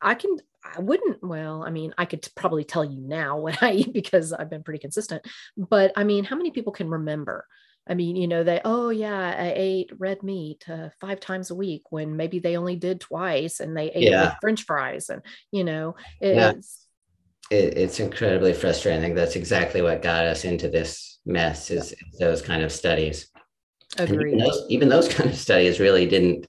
I 0.00 0.14
can, 0.14 0.38
I 0.64 0.80
wouldn't, 0.80 1.22
well, 1.22 1.62
I 1.62 1.70
mean, 1.70 1.92
I 1.98 2.06
could 2.06 2.26
probably 2.34 2.64
tell 2.64 2.84
you 2.84 3.00
now 3.00 3.38
what 3.40 3.62
I 3.62 3.72
eat 3.72 3.92
because 3.92 4.32
I've 4.32 4.50
been 4.50 4.62
pretty 4.62 4.80
consistent. 4.80 5.22
But 5.56 5.92
I 5.96 6.04
mean, 6.04 6.24
how 6.24 6.36
many 6.36 6.50
people 6.50 6.72
can 6.72 6.88
remember? 6.88 7.46
I 7.86 7.92
mean, 7.92 8.16
you 8.16 8.26
know, 8.26 8.44
they, 8.44 8.62
oh, 8.64 8.88
yeah, 8.88 9.36
I 9.38 9.52
ate 9.54 9.90
red 9.98 10.22
meat 10.22 10.64
uh, 10.70 10.88
five 11.02 11.20
times 11.20 11.50
a 11.50 11.54
week 11.54 11.82
when 11.90 12.16
maybe 12.16 12.38
they 12.38 12.56
only 12.56 12.76
did 12.76 12.98
twice 12.98 13.60
and 13.60 13.76
they 13.76 13.90
ate 13.90 14.10
yeah. 14.10 14.36
French 14.40 14.64
fries. 14.64 15.10
And, 15.10 15.20
you 15.52 15.64
know, 15.64 15.96
it, 16.18 16.34
yeah. 16.34 16.50
it's, 16.52 16.86
it, 17.50 17.76
it's 17.76 18.00
incredibly 18.00 18.54
frustrating. 18.54 19.00
I 19.00 19.04
think 19.04 19.16
that's 19.16 19.36
exactly 19.36 19.82
what 19.82 20.00
got 20.00 20.24
us 20.24 20.46
into 20.46 20.70
this 20.70 21.13
mess 21.26 21.70
is 21.70 21.94
yeah. 21.96 22.26
those 22.26 22.42
kind 22.42 22.62
of 22.62 22.72
studies. 22.72 23.28
Agreed. 23.98 24.34
Even 24.34 24.38
those, 24.38 24.66
even 24.68 24.88
those 24.88 25.08
kind 25.14 25.30
of 25.30 25.36
studies 25.36 25.80
really 25.80 26.06
didn't, 26.06 26.46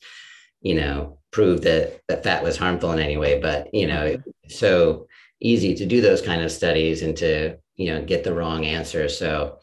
you 0.61 0.75
know, 0.75 1.19
prove 1.31 1.61
that, 1.61 2.01
that 2.07 2.23
fat 2.23 2.43
was 2.43 2.57
harmful 2.57 2.91
in 2.91 2.99
any 2.99 3.17
way, 3.17 3.39
but, 3.39 3.73
you 3.73 3.87
know, 3.87 4.15
mm-hmm. 4.15 4.49
so 4.49 5.07
easy 5.41 5.75
to 5.75 5.85
do 5.85 6.01
those 6.01 6.21
kind 6.21 6.41
of 6.41 6.51
studies 6.51 7.01
and 7.01 7.15
to, 7.17 7.57
you 7.75 7.93
know, 7.93 8.03
get 8.03 8.23
the 8.23 8.33
wrong 8.33 8.65
answer. 8.65 9.09
So, 9.09 9.59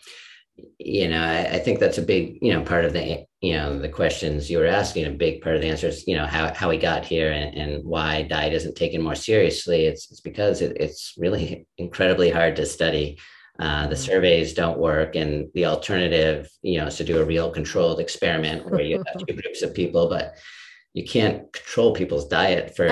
you 0.79 1.09
know, 1.09 1.21
I, 1.21 1.55
I, 1.55 1.59
think 1.59 1.81
that's 1.81 1.99
a 1.99 2.03
big, 2.03 2.39
you 2.43 2.53
know, 2.53 2.63
part 2.63 2.85
of 2.85 2.93
the, 2.93 3.25
you 3.41 3.55
know, 3.55 3.79
the 3.79 3.89
questions 3.89 4.51
you 4.51 4.59
were 4.59 4.67
asking. 4.67 5.07
A 5.07 5.11
big 5.11 5.41
part 5.41 5.57
of 5.57 5.63
the 5.63 5.69
answer 5.69 5.89
is, 5.89 6.07
you 6.07 6.15
know, 6.15 6.27
how 6.27 6.53
how 6.53 6.69
we 6.69 6.77
got 6.77 7.05
here 7.05 7.33
and, 7.33 7.57
and 7.57 7.85
why 7.85 8.23
diet 8.23 8.53
isn't 8.53 8.77
taken 8.77 9.03
more 9.03 9.15
seriously. 9.15 9.87
It's 9.87 10.11
it's 10.11 10.21
because 10.21 10.61
it, 10.61 10.77
it's 10.79 11.15
really 11.17 11.67
incredibly 11.79 12.31
hard 12.31 12.57
to 12.57 12.67
study. 12.67 13.19
Uh, 13.59 13.87
the 13.87 13.95
mm-hmm. 13.95 14.05
surveys 14.05 14.55
don't 14.55 14.79
work, 14.79 15.15
and 15.15 15.49
the 15.55 15.67
alternative, 15.67 16.51
you 16.63 16.79
know, 16.79 16.87
is 16.87 16.97
to 16.97 17.05
do 17.05 17.21
a 17.21 17.25
real 17.25 17.51
controlled 17.51 18.01
experiment 18.01 18.69
where 18.71 18.81
you 18.81 19.03
have 19.07 19.19
two 19.27 19.35
groups 19.35 19.63
of 19.63 19.75
people, 19.75 20.09
but 20.09 20.35
you 20.95 21.05
can't 21.05 21.53
control 21.53 21.93
people's 21.93 22.27
diet 22.29 22.75
for 22.75 22.87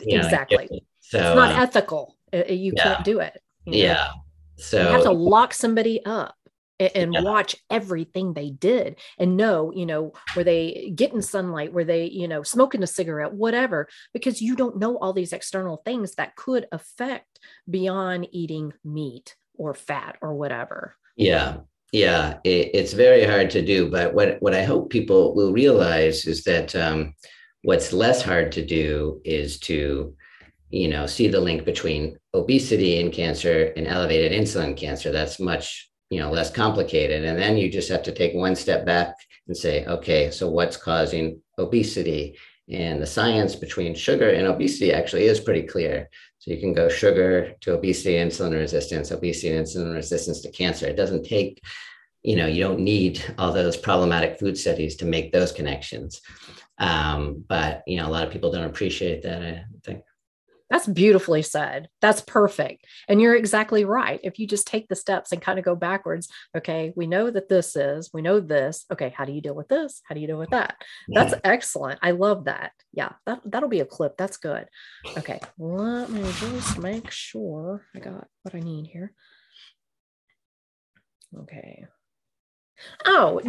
you 0.00 0.18
know, 0.18 0.24
exactly. 0.24 0.68
So 1.00 1.18
it's 1.18 1.36
not 1.36 1.52
uh, 1.52 1.62
ethical. 1.62 2.16
You 2.32 2.72
yeah. 2.76 2.82
can't 2.82 3.04
do 3.04 3.20
it. 3.20 3.40
You 3.64 3.72
know? 3.72 3.78
Yeah. 3.78 4.10
So 4.56 4.80
you 4.80 4.88
have 4.88 5.02
to 5.02 5.12
lock 5.12 5.54
somebody 5.54 6.04
up 6.04 6.34
and, 6.78 7.14
yeah. 7.14 7.22
watch 7.22 7.56
everything 7.70 8.32
they 8.32 8.50
did 8.50 8.98
and 9.18 9.36
know, 9.36 9.72
you 9.72 9.86
know, 9.86 10.12
were 10.34 10.44
they 10.44 10.92
getting 10.94 11.22
sunlight, 11.22 11.72
were 11.72 11.84
they, 11.84 12.06
you 12.06 12.28
know, 12.28 12.42
smoking 12.42 12.82
a 12.82 12.86
cigarette, 12.86 13.32
whatever, 13.32 13.88
because 14.12 14.42
you 14.42 14.56
don't 14.56 14.78
know 14.78 14.98
all 14.98 15.12
these 15.12 15.32
external 15.32 15.82
things 15.84 16.14
that 16.16 16.36
could 16.36 16.66
affect 16.72 17.40
beyond 17.68 18.28
eating 18.32 18.72
meat 18.84 19.36
or 19.58 19.74
fat 19.74 20.16
or 20.20 20.34
whatever. 20.34 20.96
Yeah. 21.16 21.58
Yeah. 21.92 22.38
It, 22.44 22.70
it's 22.74 22.92
very 22.92 23.24
hard 23.24 23.50
to 23.50 23.64
do. 23.64 23.90
But 23.90 24.14
what, 24.14 24.40
what 24.40 24.54
I 24.54 24.64
hope 24.64 24.90
people 24.90 25.34
will 25.34 25.52
realize 25.52 26.26
is 26.26 26.44
that 26.44 26.74
um, 26.74 27.14
what's 27.62 27.92
less 27.92 28.22
hard 28.22 28.52
to 28.52 28.64
do 28.64 29.20
is 29.24 29.58
to, 29.60 30.14
you 30.70 30.88
know, 30.88 31.06
see 31.06 31.28
the 31.28 31.40
link 31.40 31.64
between 31.64 32.18
obesity 32.34 33.00
and 33.00 33.12
cancer 33.12 33.72
and 33.76 33.86
elevated 33.86 34.32
insulin 34.32 34.76
cancer. 34.76 35.12
That's 35.12 35.40
much 35.40 35.86
you 36.10 36.20
know 36.20 36.30
less 36.30 36.50
complicated 36.50 37.24
and 37.24 37.38
then 37.38 37.56
you 37.56 37.70
just 37.70 37.88
have 37.88 38.02
to 38.02 38.12
take 38.12 38.34
one 38.34 38.54
step 38.54 38.86
back 38.86 39.14
and 39.48 39.56
say 39.56 39.84
okay 39.86 40.30
so 40.30 40.48
what's 40.48 40.76
causing 40.76 41.40
obesity 41.58 42.36
and 42.68 43.00
the 43.00 43.06
science 43.06 43.54
between 43.54 43.94
sugar 43.94 44.30
and 44.30 44.46
obesity 44.46 44.92
actually 44.92 45.24
is 45.24 45.40
pretty 45.40 45.62
clear 45.62 46.08
so 46.46 46.52
you 46.52 46.60
can 46.60 46.72
go 46.72 46.88
sugar 46.88 47.54
to 47.60 47.74
obesity 47.74 48.14
insulin 48.14 48.52
resistance 48.52 49.10
obesity 49.10 49.50
insulin 49.50 49.94
resistance 49.94 50.40
to 50.40 50.50
cancer 50.50 50.86
it 50.86 50.96
doesn't 50.96 51.24
take 51.24 51.60
you 52.26 52.34
know, 52.34 52.48
you 52.48 52.60
don't 52.60 52.80
need 52.80 53.22
all 53.38 53.52
those 53.52 53.76
problematic 53.76 54.40
food 54.40 54.58
studies 54.58 54.96
to 54.96 55.04
make 55.04 55.30
those 55.30 55.52
connections. 55.52 56.20
Um, 56.76 57.44
but 57.46 57.84
you 57.86 57.96
know, 57.96 58.08
a 58.08 58.10
lot 58.10 58.26
of 58.26 58.32
people 58.32 58.50
don't 58.50 58.64
appreciate 58.64 59.22
that. 59.22 59.42
I 59.42 59.64
think. 59.84 60.02
That's 60.68 60.86
beautifully 60.86 61.42
said. 61.42 61.88
That's 62.00 62.20
perfect. 62.20 62.86
And 63.08 63.20
you're 63.20 63.36
exactly 63.36 63.84
right. 63.84 64.18
If 64.24 64.38
you 64.38 64.46
just 64.46 64.66
take 64.66 64.88
the 64.88 64.96
steps 64.96 65.30
and 65.30 65.40
kind 65.40 65.58
of 65.58 65.64
go 65.64 65.76
backwards, 65.76 66.28
okay, 66.56 66.92
we 66.96 67.06
know 67.06 67.30
that 67.30 67.48
this 67.48 67.76
is, 67.76 68.10
we 68.12 68.22
know 68.22 68.40
this. 68.40 68.84
Okay, 68.92 69.14
how 69.16 69.24
do 69.24 69.32
you 69.32 69.40
deal 69.40 69.54
with 69.54 69.68
this? 69.68 70.02
How 70.08 70.14
do 70.14 70.20
you 70.20 70.26
deal 70.26 70.38
with 70.38 70.50
that? 70.50 70.76
Yeah. 71.08 71.24
That's 71.24 71.40
excellent. 71.44 72.00
I 72.02 72.10
love 72.10 72.46
that. 72.46 72.72
Yeah, 72.92 73.12
that, 73.26 73.42
that'll 73.44 73.68
be 73.68 73.80
a 73.80 73.86
clip. 73.86 74.16
That's 74.16 74.38
good. 74.38 74.66
Okay, 75.16 75.40
let 75.58 76.10
me 76.10 76.22
just 76.40 76.78
make 76.78 77.10
sure 77.10 77.86
I 77.94 78.00
got 78.00 78.26
what 78.42 78.54
I 78.54 78.60
need 78.60 78.86
here. 78.86 79.12
Okay. 81.38 81.86
Oh, 83.04 83.40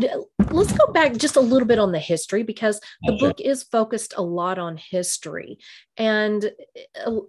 let's 0.52 0.72
go 0.72 0.92
back 0.94 1.18
just 1.18 1.36
a 1.36 1.42
little 1.42 1.68
bit 1.68 1.80
on 1.80 1.92
the 1.92 2.00
history 2.00 2.44
because 2.44 2.80
the 3.04 3.14
okay. 3.14 3.20
book 3.20 3.42
is 3.42 3.64
focused 3.64 4.14
a 4.18 4.22
lot 4.22 4.58
on 4.58 4.78
history 4.78 5.60
and 5.98 6.52
uh, 7.06 7.20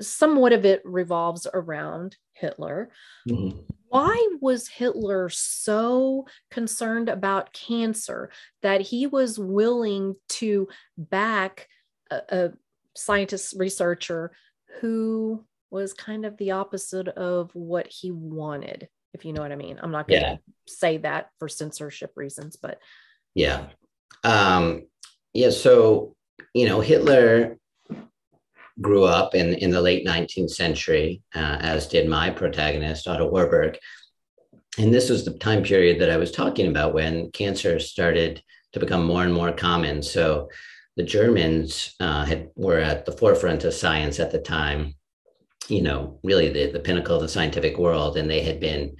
somewhat 0.00 0.52
of 0.52 0.64
it 0.64 0.82
revolves 0.84 1.46
around 1.52 2.16
Hitler. 2.32 2.90
Mm-hmm. 3.28 3.58
Why 3.88 4.28
was 4.40 4.68
Hitler 4.68 5.28
so 5.28 6.26
concerned 6.50 7.08
about 7.08 7.52
cancer 7.52 8.30
that 8.62 8.80
he 8.80 9.06
was 9.06 9.38
willing 9.38 10.16
to 10.30 10.68
back 10.98 11.68
a, 12.10 12.22
a 12.28 12.52
scientist 12.96 13.54
researcher 13.56 14.32
who 14.80 15.44
was 15.70 15.92
kind 15.92 16.26
of 16.26 16.36
the 16.38 16.52
opposite 16.52 17.08
of 17.08 17.50
what 17.54 17.86
he 17.86 18.10
wanted? 18.10 18.88
If 19.14 19.24
you 19.24 19.32
know 19.32 19.40
what 19.42 19.52
I 19.52 19.56
mean. 19.56 19.78
I'm 19.82 19.92
not 19.92 20.08
going 20.08 20.20
to 20.20 20.28
yeah. 20.28 20.36
say 20.66 20.98
that 20.98 21.30
for 21.38 21.48
censorship 21.48 22.12
reasons, 22.16 22.56
but 22.56 22.78
yeah. 23.34 23.68
Um, 24.24 24.86
yeah. 25.32 25.50
So, 25.50 26.14
you 26.52 26.66
know, 26.66 26.80
Hitler 26.80 27.58
grew 28.80 29.04
up 29.04 29.34
in, 29.34 29.54
in 29.54 29.70
the 29.70 29.80
late 29.80 30.06
19th 30.06 30.50
century, 30.50 31.22
uh, 31.34 31.58
as 31.60 31.86
did 31.86 32.08
my 32.08 32.30
protagonist, 32.30 33.06
Otto 33.06 33.30
Warburg. 33.30 33.78
And 34.78 34.92
this 34.92 35.08
was 35.08 35.24
the 35.24 35.38
time 35.38 35.62
period 35.62 36.00
that 36.00 36.10
I 36.10 36.16
was 36.16 36.32
talking 36.32 36.66
about 36.66 36.94
when 36.94 37.30
cancer 37.30 37.78
started 37.78 38.42
to 38.72 38.80
become 38.80 39.04
more 39.04 39.22
and 39.22 39.32
more 39.32 39.52
common. 39.52 40.02
So 40.02 40.48
the 40.96 41.04
Germans 41.04 41.94
uh, 42.00 42.24
had, 42.24 42.50
were 42.56 42.80
at 42.80 43.06
the 43.06 43.12
forefront 43.12 43.62
of 43.64 43.74
science 43.74 44.18
at 44.18 44.32
the 44.32 44.40
time 44.40 44.94
you 45.68 45.82
know, 45.82 46.18
really 46.22 46.50
the, 46.50 46.70
the 46.72 46.80
pinnacle 46.80 47.16
of 47.16 47.22
the 47.22 47.28
scientific 47.28 47.78
world. 47.78 48.16
And 48.16 48.28
they 48.28 48.42
had 48.42 48.60
been 48.60 48.96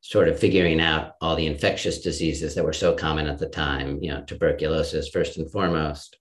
sort 0.00 0.28
of 0.28 0.38
figuring 0.38 0.80
out 0.80 1.12
all 1.20 1.36
the 1.36 1.46
infectious 1.46 2.00
diseases 2.00 2.54
that 2.54 2.64
were 2.64 2.72
so 2.72 2.94
common 2.94 3.26
at 3.26 3.38
the 3.38 3.48
time, 3.48 3.98
you 4.00 4.10
know, 4.10 4.22
tuberculosis 4.22 5.08
first 5.08 5.36
and 5.36 5.50
foremost. 5.50 6.16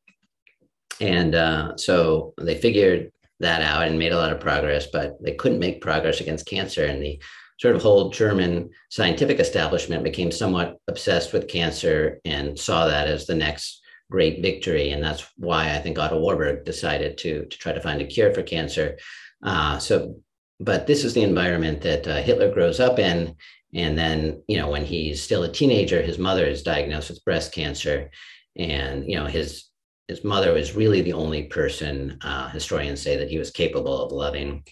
And 1.00 1.36
uh, 1.36 1.78
so 1.78 2.34
they 2.40 2.56
figured 2.56 3.12
that 3.40 3.62
out 3.62 3.88
and 3.88 4.00
made 4.00 4.12
a 4.12 4.18
lot 4.18 4.32
of 4.32 4.40
progress, 4.40 4.88
but 4.88 5.22
they 5.22 5.34
couldn't 5.34 5.60
make 5.60 5.82
progress 5.82 6.22
against 6.22 6.48
cancer. 6.48 6.86
And 6.86 7.02
the 7.02 7.22
sort 7.60 7.76
of 7.76 7.82
whole 7.82 8.10
German 8.10 8.70
scientific 8.90 9.40
establishment 9.40 10.04
became 10.04 10.32
somewhat 10.32 10.78
obsessed 10.88 11.34
with 11.34 11.48
cancer 11.48 12.20
and 12.26 12.58
saw 12.58 12.88
that 12.88 13.08
as 13.08 13.26
the 13.26 13.36
next 13.36 13.82
great 14.10 14.42
victory. 14.42 14.92
And 14.92 15.04
that's 15.04 15.30
why 15.38 15.74
I 15.74 15.80
think 15.80 16.00
Otto 16.00 16.20
Warburg 16.20 16.66
decided 16.66 17.18
to, 17.20 17.46
to 17.46 17.58
try 17.58 17.72
to 17.72 17.82
find 17.82 18.02
a 18.02 18.06
cure 18.06 18.34
for 18.34 18.44
cancer 18.44 18.98
uh, 19.44 19.78
so, 19.78 20.16
but 20.60 20.88
this 20.88 21.04
is 21.04 21.14
the 21.14 21.24
environment 21.24 21.82
that 21.82 22.08
uh, 22.08 22.22
Hitler 22.22 22.52
grows 22.52 22.80
up 22.80 23.00
in. 23.00 23.36
And 23.74 23.98
then, 23.98 24.42
you 24.48 24.58
know, 24.58 24.70
when 24.70 24.86
he's 24.86 25.22
still 25.22 25.44
a 25.44 25.52
teenager, 25.52 26.02
his 26.02 26.18
mother 26.18 26.46
is 26.46 26.64
diagnosed 26.64 27.10
with 27.10 27.26
breast 27.26 27.54
cancer. 27.54 28.10
And, 28.56 29.10
you 29.10 29.16
know, 29.16 29.26
his 29.26 29.66
his 30.08 30.24
mother 30.24 30.54
was 30.54 30.76
really 30.76 31.02
the 31.02 31.14
only 31.14 31.44
person 31.44 32.20
uh, 32.22 32.48
historians 32.50 33.02
say 33.02 33.18
that 33.18 33.30
he 33.30 33.40
was 33.40 33.50
capable 33.50 34.04
of 34.04 34.12
loving, 34.12 34.64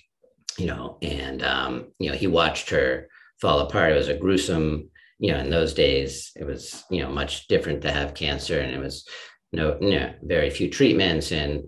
you 0.60 0.68
know, 0.68 1.00
and, 1.02 1.42
um, 1.42 1.88
you 1.98 2.10
know, 2.10 2.16
he 2.16 2.28
watched 2.28 2.70
her 2.70 3.10
fall 3.42 3.60
apart. 3.62 3.92
It 3.92 3.96
was 3.96 4.10
a 4.10 4.18
gruesome, 4.18 4.92
you 5.18 5.32
know, 5.32 5.40
in 5.40 5.50
those 5.50 5.74
days, 5.74 6.32
it 6.36 6.46
was, 6.46 6.84
you 6.92 7.02
know, 7.02 7.10
much 7.10 7.48
different 7.48 7.82
to 7.82 7.92
have 7.92 8.14
cancer 8.14 8.60
and 8.60 8.76
it 8.76 8.80
was 8.80 9.08
no, 9.52 9.78
know, 9.80 10.14
very 10.22 10.50
few 10.50 10.70
treatments 10.70 11.32
and 11.32 11.64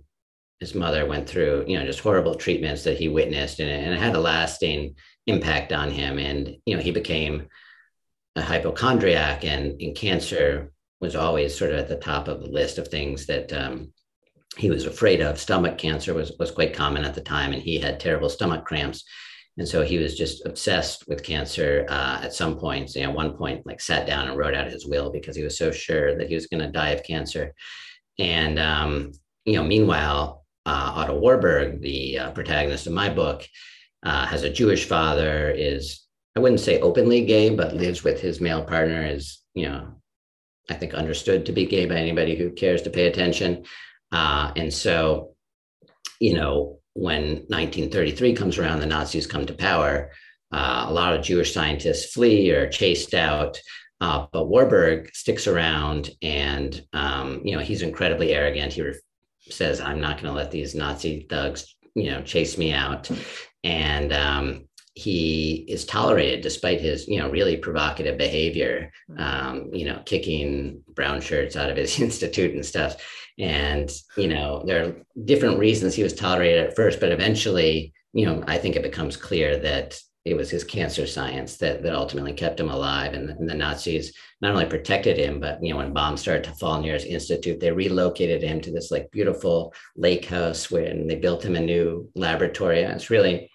his 0.60 0.76
mother 0.76 1.06
went 1.06 1.28
through, 1.28 1.66
you 1.68 1.78
know, 1.78 1.86
just 1.86 2.00
horrible 2.00 2.36
treatments 2.36 2.84
that 2.84 2.98
he 2.98 3.08
witnessed, 3.08 3.60
and, 3.60 3.70
and 3.70 3.94
it 3.94 4.00
had 4.00 4.16
a 4.16 4.20
lasting 4.20 4.96
impact 5.28 5.74
on 5.74 5.92
him. 5.92 6.18
And 6.18 6.58
you 6.66 6.76
know, 6.76 6.82
he 6.82 6.92
became 6.92 7.48
a 8.36 8.42
hypochondriac, 8.42 9.44
and, 9.44 9.80
cancer 9.96 10.72
was 11.02 11.16
always 11.16 11.58
sort 11.58 11.72
of 11.72 11.80
at 11.80 11.88
the 11.88 11.98
top 11.98 12.28
of 12.28 12.42
the 12.42 12.50
list 12.50 12.78
of 12.78 12.88
things 12.88 13.26
that 13.26 13.52
um, 13.52 13.92
he 14.58 14.70
was 14.70 14.86
afraid 14.86 15.22
of. 15.22 15.40
Stomach 15.40 15.78
cancer 15.78 16.14
was 16.14 16.32
was 16.40 16.52
quite 16.52 16.74
common 16.74 17.04
at 17.04 17.16
the 17.16 17.22
time, 17.22 17.54
and 17.54 17.62
he 17.62 17.78
had 17.80 18.00
terrible 18.00 18.30
stomach 18.30 18.66
cramps. 18.66 19.04
And 19.58 19.68
so 19.68 19.84
he 19.84 19.98
was 19.98 20.18
just 20.18 20.46
obsessed 20.46 21.08
with 21.08 21.24
cancer 21.24 21.86
uh, 21.88 22.20
at 22.24 22.34
some 22.34 22.58
points. 22.58 22.96
You 22.96 23.04
know, 23.04 23.10
at 23.10 23.16
one 23.16 23.38
point, 23.38 23.66
like 23.66 23.80
sat 23.80 24.06
down 24.06 24.28
and 24.28 24.38
wrote 24.38 24.54
out 24.54 24.72
his 24.72 24.86
will 24.86 25.12
because 25.12 25.36
he 25.36 25.44
was 25.44 25.58
so 25.58 25.72
sure 25.72 26.18
that 26.18 26.28
he 26.28 26.36
was 26.36 26.48
going 26.48 26.62
to 26.62 26.72
die 26.72 26.90
of 26.90 27.04
cancer. 27.04 27.54
And 28.20 28.60
um, 28.60 29.12
you 29.46 29.54
know, 29.54 29.64
meanwhile, 29.64 30.45
Otto 30.72 31.20
Warburg, 31.20 31.82
the 31.82 32.20
uh, 32.20 32.32
protagonist 32.32 32.88
of 32.88 32.94
my 32.94 33.10
book, 33.10 33.48
uh, 34.04 34.26
has 34.26 34.44
a 34.44 34.50
Jewish 34.50 34.86
father, 34.86 35.52
is, 35.52 36.02
I 36.36 36.40
wouldn't 36.40 36.62
say 36.62 36.80
openly 36.80 37.26
gay, 37.26 37.50
but 37.50 37.76
lives 37.76 38.04
with 38.04 38.22
his 38.22 38.42
male 38.42 38.64
partner, 38.64 39.06
is, 39.06 39.42
you 39.54 39.68
know, 39.68 39.96
I 40.70 40.74
think 40.74 40.94
understood 40.94 41.46
to 41.46 41.52
be 41.52 41.66
gay 41.66 41.86
by 41.86 41.96
anybody 41.96 42.36
who 42.36 42.52
cares 42.52 42.82
to 42.84 42.90
pay 42.90 43.08
attention. 43.08 43.66
Uh, 44.12 44.52
and 44.56 44.74
so, 44.74 45.36
you 46.20 46.34
know, 46.34 46.80
when 46.94 47.46
1933 47.48 48.34
comes 48.34 48.58
around, 48.58 48.80
the 48.80 48.86
Nazis 48.86 49.28
come 49.28 49.46
to 49.46 49.54
power. 49.54 50.12
Uh, 50.52 50.86
a 50.88 50.94
lot 50.94 51.14
of 51.14 51.24
Jewish 51.24 51.54
scientists 51.54 52.14
flee 52.14 52.50
or 52.52 52.70
chased 52.70 53.14
out. 53.14 53.60
Uh, 54.02 54.28
but 54.32 54.48
Warburg 54.48 55.14
sticks 55.16 55.48
around, 55.48 56.12
and 56.22 56.86
um, 56.94 57.42
you 57.44 57.56
know 57.56 57.62
he's 57.62 57.82
incredibly 57.82 58.34
arrogant. 58.34 58.74
He 58.74 58.82
re- 58.82 59.00
says, 59.50 59.80
I'm 59.80 60.02
not 60.02 60.22
going 60.22 60.34
to 60.34 60.38
let 60.38 60.52
these 60.52 60.76
Nazi 60.76 61.26
thugs, 61.30 61.76
you 61.94 62.12
know, 62.12 62.22
chase 62.22 62.58
me 62.58 62.74
out. 62.74 63.10
And 63.64 64.14
um, 64.14 64.68
he 64.96 65.66
is 65.68 65.86
tolerated 65.86 66.42
despite 66.42 66.80
his, 66.80 67.08
you 67.08 67.20
know, 67.20 67.30
really 67.30 67.58
provocative 67.58 68.18
behavior, 68.18 68.92
hmm. 69.08 69.20
um, 69.20 69.70
you 69.74 69.86
know, 69.86 70.02
kicking 70.06 70.82
brown 70.94 71.22
shirts 71.22 71.56
out 71.56 71.70
of 71.70 71.78
his 71.78 72.00
institute 72.02 72.54
and 72.54 72.66
stuff. 72.66 72.96
And, 73.38 73.92
you 74.16 74.30
know, 74.30 74.64
there 74.66 74.86
are 74.86 74.96
different 75.26 75.60
reasons 75.60 75.94
he 75.94 76.04
was 76.04 76.14
tolerated 76.14 76.66
at 76.66 76.76
first, 76.76 77.02
but 77.02 77.12
eventually, 77.12 77.94
you 78.14 78.26
know, 78.26 78.44
I 78.48 78.58
think 78.58 78.78
it 78.78 78.84
becomes 78.84 79.18
clear 79.18 79.58
that 79.58 80.00
it 80.26 80.36
was 80.36 80.50
his 80.50 80.64
cancer 80.64 81.06
science 81.06 81.58
that, 81.58 81.84
that 81.84 81.94
ultimately 81.94 82.34
kept 82.34 82.60
him 82.60 82.70
alive. 82.70 83.14
And, 83.14 83.30
and, 83.30 83.48
the 83.48 83.54
Nazis 83.54 84.12
not 84.42 84.52
only 84.52 84.66
protected 84.66 85.18
him, 85.18 85.40
but 85.40 85.64
you 85.64 85.72
know, 85.72 85.78
when 85.78 85.94
bombs 85.94 86.22
started 86.22 86.44
to 86.46 86.56
fall 86.56 86.82
near 86.82 86.94
his 86.94 87.06
institute, 87.06 87.60
they 87.60 87.72
relocated 87.72 88.42
him 88.42 88.60
to 88.62 88.72
this 88.72 88.90
like 88.90 89.12
beautiful 89.12 89.72
lake 89.96 90.26
house 90.26 90.72
where 90.72 90.86
and 90.86 91.08
they 91.08 91.16
built 91.16 91.46
him 91.46 91.56
a 91.56 91.60
new 91.60 92.10
laboratory. 92.16 92.82
And 92.82 92.94
it's 92.94 93.12
really 93.12 93.52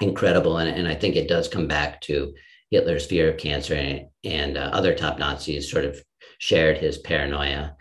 incredible. 0.00 0.58
And, 0.58 0.70
and 0.70 0.86
I 0.86 0.94
think 0.94 1.16
it 1.16 1.28
does 1.28 1.48
come 1.48 1.66
back 1.66 2.00
to 2.02 2.32
Hitler's 2.70 3.06
fear 3.06 3.30
of 3.30 3.36
cancer 3.36 3.74
and, 3.74 4.06
and 4.22 4.56
uh, 4.56 4.70
other 4.72 4.94
top 4.94 5.18
Nazis 5.18 5.68
sort 5.68 5.84
of 5.84 6.00
shared 6.38 6.78
his 6.78 6.98
paranoia. 6.98 7.74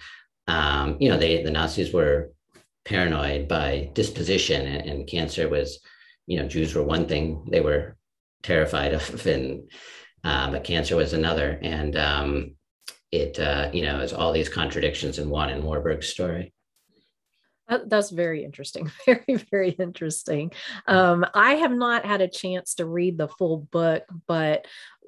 Um, 0.47 0.97
you 0.99 1.09
know, 1.09 1.17
they 1.17 1.43
the 1.43 1.51
Nazis 1.51 1.93
were 1.93 2.31
paranoid 2.83 3.47
by 3.47 3.91
disposition 3.93 4.65
and, 4.65 4.89
and 4.89 5.07
cancer 5.07 5.47
was 5.47 5.79
you 6.25 6.37
know, 6.37 6.47
Jews 6.47 6.75
were 6.75 6.83
one 6.83 7.07
thing 7.07 7.47
they 7.49 7.61
were 7.61 7.97
terrified 8.43 8.93
of, 8.93 9.25
and 9.25 9.69
uh, 10.23 10.51
but 10.51 10.63
cancer 10.63 10.95
was 10.95 11.13
another. 11.13 11.59
And 11.61 11.95
um, 11.95 12.55
it, 13.11 13.39
uh, 13.39 13.69
you 13.73 13.83
know, 13.83 13.99
is 13.99 14.13
all 14.13 14.33
these 14.33 14.49
contradictions 14.49 15.19
in 15.19 15.29
one 15.29 15.49
in 15.49 15.63
Warburg's 15.63 16.07
story. 16.07 16.53
That's 17.69 18.11
very 18.11 18.45
interesting. 18.45 18.89
Very, 19.05 19.35
very 19.51 19.71
interesting. 19.71 20.53
Um, 20.87 21.25
I 21.33 21.55
have 21.55 21.71
not 21.71 22.05
had 22.05 22.21
a 22.21 22.27
chance 22.29 22.75
to 22.75 22.85
read 22.85 23.17
the 23.17 23.27
full 23.27 23.57
book, 23.57 24.03
but 24.25 24.65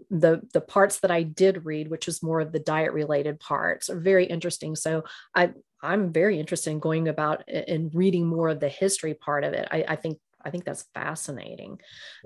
the 0.09 0.41
the 0.53 0.59
parts 0.59 0.99
that 0.99 1.11
I 1.11 1.23
did 1.23 1.65
read, 1.65 1.89
which 1.89 2.05
was 2.05 2.21
more 2.21 2.41
of 2.41 2.51
the 2.51 2.59
diet 2.59 2.91
related 2.91 3.39
parts, 3.39 3.89
are 3.89 3.99
very 3.99 4.25
interesting. 4.25 4.75
So 4.75 5.05
I 5.33 5.51
I'm 5.81 6.11
very 6.11 6.37
interested 6.37 6.71
in 6.71 6.79
going 6.79 7.07
about 7.07 7.47
and 7.47 7.91
reading 7.93 8.27
more 8.27 8.49
of 8.49 8.59
the 8.59 8.69
history 8.69 9.13
part 9.13 9.45
of 9.45 9.53
it. 9.53 9.67
I, 9.71 9.85
I 9.87 9.95
think 9.95 10.19
I 10.49 10.51
think 10.51 10.65
that's 10.65 10.85
fascinating. 10.95 11.79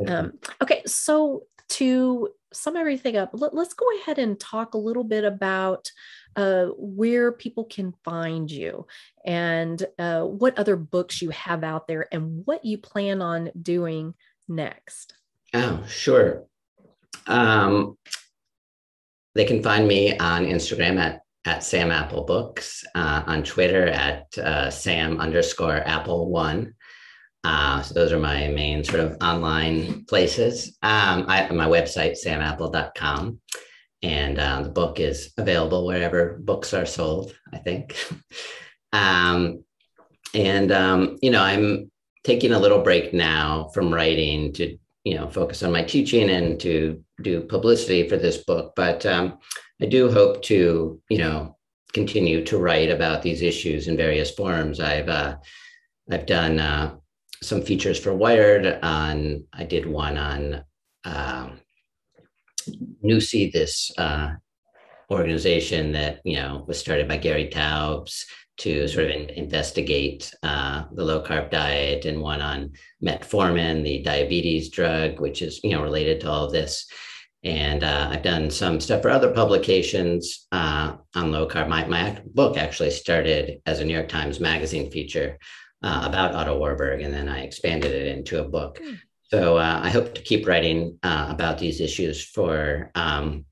Um, 0.07 0.39
okay, 0.61 0.81
so 0.85 1.43
to 1.71 2.29
sum 2.53 2.77
everything 2.77 3.17
up, 3.17 3.31
let, 3.33 3.53
us 3.53 3.73
go 3.73 3.85
ahead 3.99 4.17
and 4.17 4.39
talk 4.39 4.73
a 4.73 4.77
little 4.77 5.03
bit 5.03 5.25
about 5.25 5.91
uh, 6.37 6.67
where 6.77 7.33
people 7.33 7.65
can 7.65 7.93
find 8.05 8.49
you 8.49 8.87
and 9.25 9.85
uh, 9.99 10.21
what 10.23 10.57
other 10.57 10.77
books 10.77 11.21
you 11.21 11.31
have 11.31 11.63
out 11.63 11.87
there 11.87 12.07
and 12.13 12.45
what 12.45 12.63
you 12.63 12.77
plan 12.77 13.21
on 13.21 13.51
doing 13.61 14.13
next. 14.47 15.15
Oh, 15.53 15.83
sure. 15.87 16.45
Um, 17.27 17.97
they 19.35 19.43
can 19.43 19.61
find 19.61 19.85
me 19.85 20.17
on 20.17 20.45
Instagram 20.45 20.97
at 20.97 21.23
at 21.45 21.63
Sam 21.63 21.91
Apple 21.91 22.23
Books, 22.23 22.85
uh, 22.95 23.23
on 23.27 23.43
Twitter 23.43 23.87
at 23.87 24.37
uh, 24.37 24.69
Sam 24.69 25.19
underscore 25.19 25.75
Apple 25.85 26.29
One. 26.29 26.73
Uh, 27.43 27.81
so 27.81 27.93
those 27.93 28.11
are 28.11 28.19
my 28.19 28.47
main 28.47 28.83
sort 28.83 29.01
of 29.01 29.17
online 29.21 30.05
places. 30.05 30.77
Um, 30.81 31.25
I, 31.27 31.49
my 31.51 31.67
website, 31.67 32.15
samapple.com. 32.23 33.39
And 34.01 34.37
uh, 34.37 34.61
the 34.63 34.69
book 34.69 34.99
is 34.99 35.33
available 35.37 35.85
wherever 35.85 36.37
books 36.39 36.73
are 36.73 36.85
sold, 36.85 37.35
I 37.53 37.57
think. 37.57 37.95
um, 38.93 39.63
and, 40.33 40.71
um, 40.71 41.17
you 41.21 41.31
know, 41.31 41.41
I'm 41.41 41.91
taking 42.23 42.53
a 42.53 42.59
little 42.59 42.81
break 42.81 43.13
now 43.13 43.69
from 43.73 43.93
writing 43.93 44.53
to, 44.53 44.77
you 45.03 45.15
know, 45.15 45.29
focus 45.29 45.63
on 45.63 45.71
my 45.71 45.83
teaching 45.83 46.29
and 46.29 46.59
to 46.61 47.03
do 47.21 47.41
publicity 47.41 48.07
for 48.07 48.17
this 48.17 48.37
book. 48.37 48.73
But 48.75 49.05
um, 49.05 49.39
I 49.81 49.85
do 49.85 50.11
hope 50.11 50.41
to, 50.43 51.01
you 51.09 51.17
know, 51.17 51.57
continue 51.93 52.43
to 52.45 52.57
write 52.57 52.89
about 52.89 53.21
these 53.21 53.41
issues 53.41 53.87
in 53.87 53.95
various 53.95 54.31
forms. 54.31 54.79
I've, 54.79 55.09
uh, 55.09 55.37
I've 56.09 56.25
done 56.25 56.59
uh, 56.59 56.95
some 57.43 57.61
features 57.61 57.99
for 57.99 58.13
Wired. 58.13 58.79
On 58.83 59.45
I 59.53 59.63
did 59.63 59.85
one 59.85 60.17
on 60.17 60.63
uh, 61.03 61.49
NUSI, 63.03 63.51
this 63.51 63.91
uh, 63.97 64.33
organization 65.11 65.91
that 65.91 66.21
you 66.23 66.37
know 66.37 66.63
was 66.67 66.79
started 66.79 67.07
by 67.07 67.17
Gary 67.17 67.49
Taubes 67.49 68.25
to 68.55 68.87
sort 68.87 69.05
of 69.05 69.11
in, 69.11 69.29
investigate 69.31 70.33
uh, 70.43 70.83
the 70.93 71.03
low 71.03 71.23
carb 71.23 71.51
diet, 71.51 72.05
and 72.05 72.21
one 72.21 72.41
on 72.41 72.71
metformin, 73.03 73.83
the 73.83 74.01
diabetes 74.01 74.69
drug, 74.69 75.19
which 75.19 75.41
is 75.41 75.59
you 75.63 75.71
know 75.71 75.83
related 75.83 76.21
to 76.21 76.29
all 76.29 76.45
of 76.45 76.51
this. 76.51 76.87
And 77.45 77.83
uh, 77.83 78.07
I've 78.09 78.23
done 78.23 78.49
some 78.49 78.79
stuff 78.79 79.01
for 79.01 79.09
other 79.09 79.33
publications 79.33 80.47
uh, 80.53 80.95
on 81.13 81.33
low 81.33 81.45
carb. 81.45 81.67
My, 81.67 81.85
my 81.85 82.21
book 82.33 82.55
actually 82.55 82.91
started 82.91 83.59
as 83.65 83.81
a 83.81 83.83
New 83.83 83.93
York 83.93 84.07
Times 84.07 84.39
Magazine 84.39 84.89
feature 84.89 85.37
uh, 85.83 86.03
about 86.05 86.33
Otto 86.33 86.57
Warburg, 86.57 87.01
and 87.01 87.13
then 87.13 87.27
I 87.27 87.43
expanded 87.43 87.91
it 87.91 88.17
into 88.17 88.39
a 88.39 88.47
book. 88.47 88.79
Mm. 88.81 88.99
So 89.25 89.57
uh, 89.57 89.79
I 89.83 89.89
hope 89.89 90.13
to 90.15 90.21
keep 90.21 90.47
writing 90.47 90.99
uh, 91.03 91.27
about 91.29 91.57
these 91.57 91.81
issues 91.81 92.23
for 92.23 92.91
um, 92.95 93.45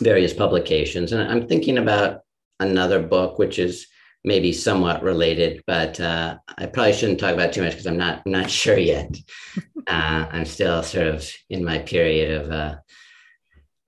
various 0.00 0.34
publications. 0.34 1.12
And 1.12 1.22
I'm 1.22 1.48
thinking 1.48 1.78
about 1.78 2.20
another 2.60 3.02
book, 3.02 3.38
which 3.38 3.58
is 3.58 3.86
maybe 4.24 4.52
somewhat 4.52 5.02
related, 5.02 5.62
but 5.66 5.98
uh, 6.00 6.36
I 6.58 6.66
probably 6.66 6.92
shouldn't 6.92 7.20
talk 7.20 7.32
about 7.32 7.52
too 7.52 7.62
much 7.62 7.72
because 7.72 7.86
I'm 7.86 7.96
not 7.96 8.22
I'm 8.26 8.32
not 8.32 8.50
sure 8.62 8.78
yet. 8.78 9.16
Uh, 9.88 10.26
I'm 10.32 10.44
still 10.44 10.82
sort 10.82 11.06
of 11.06 11.30
in 11.48 11.64
my 11.64 11.78
period 11.78 12.40
of 12.40 12.50
uh, 12.50 12.74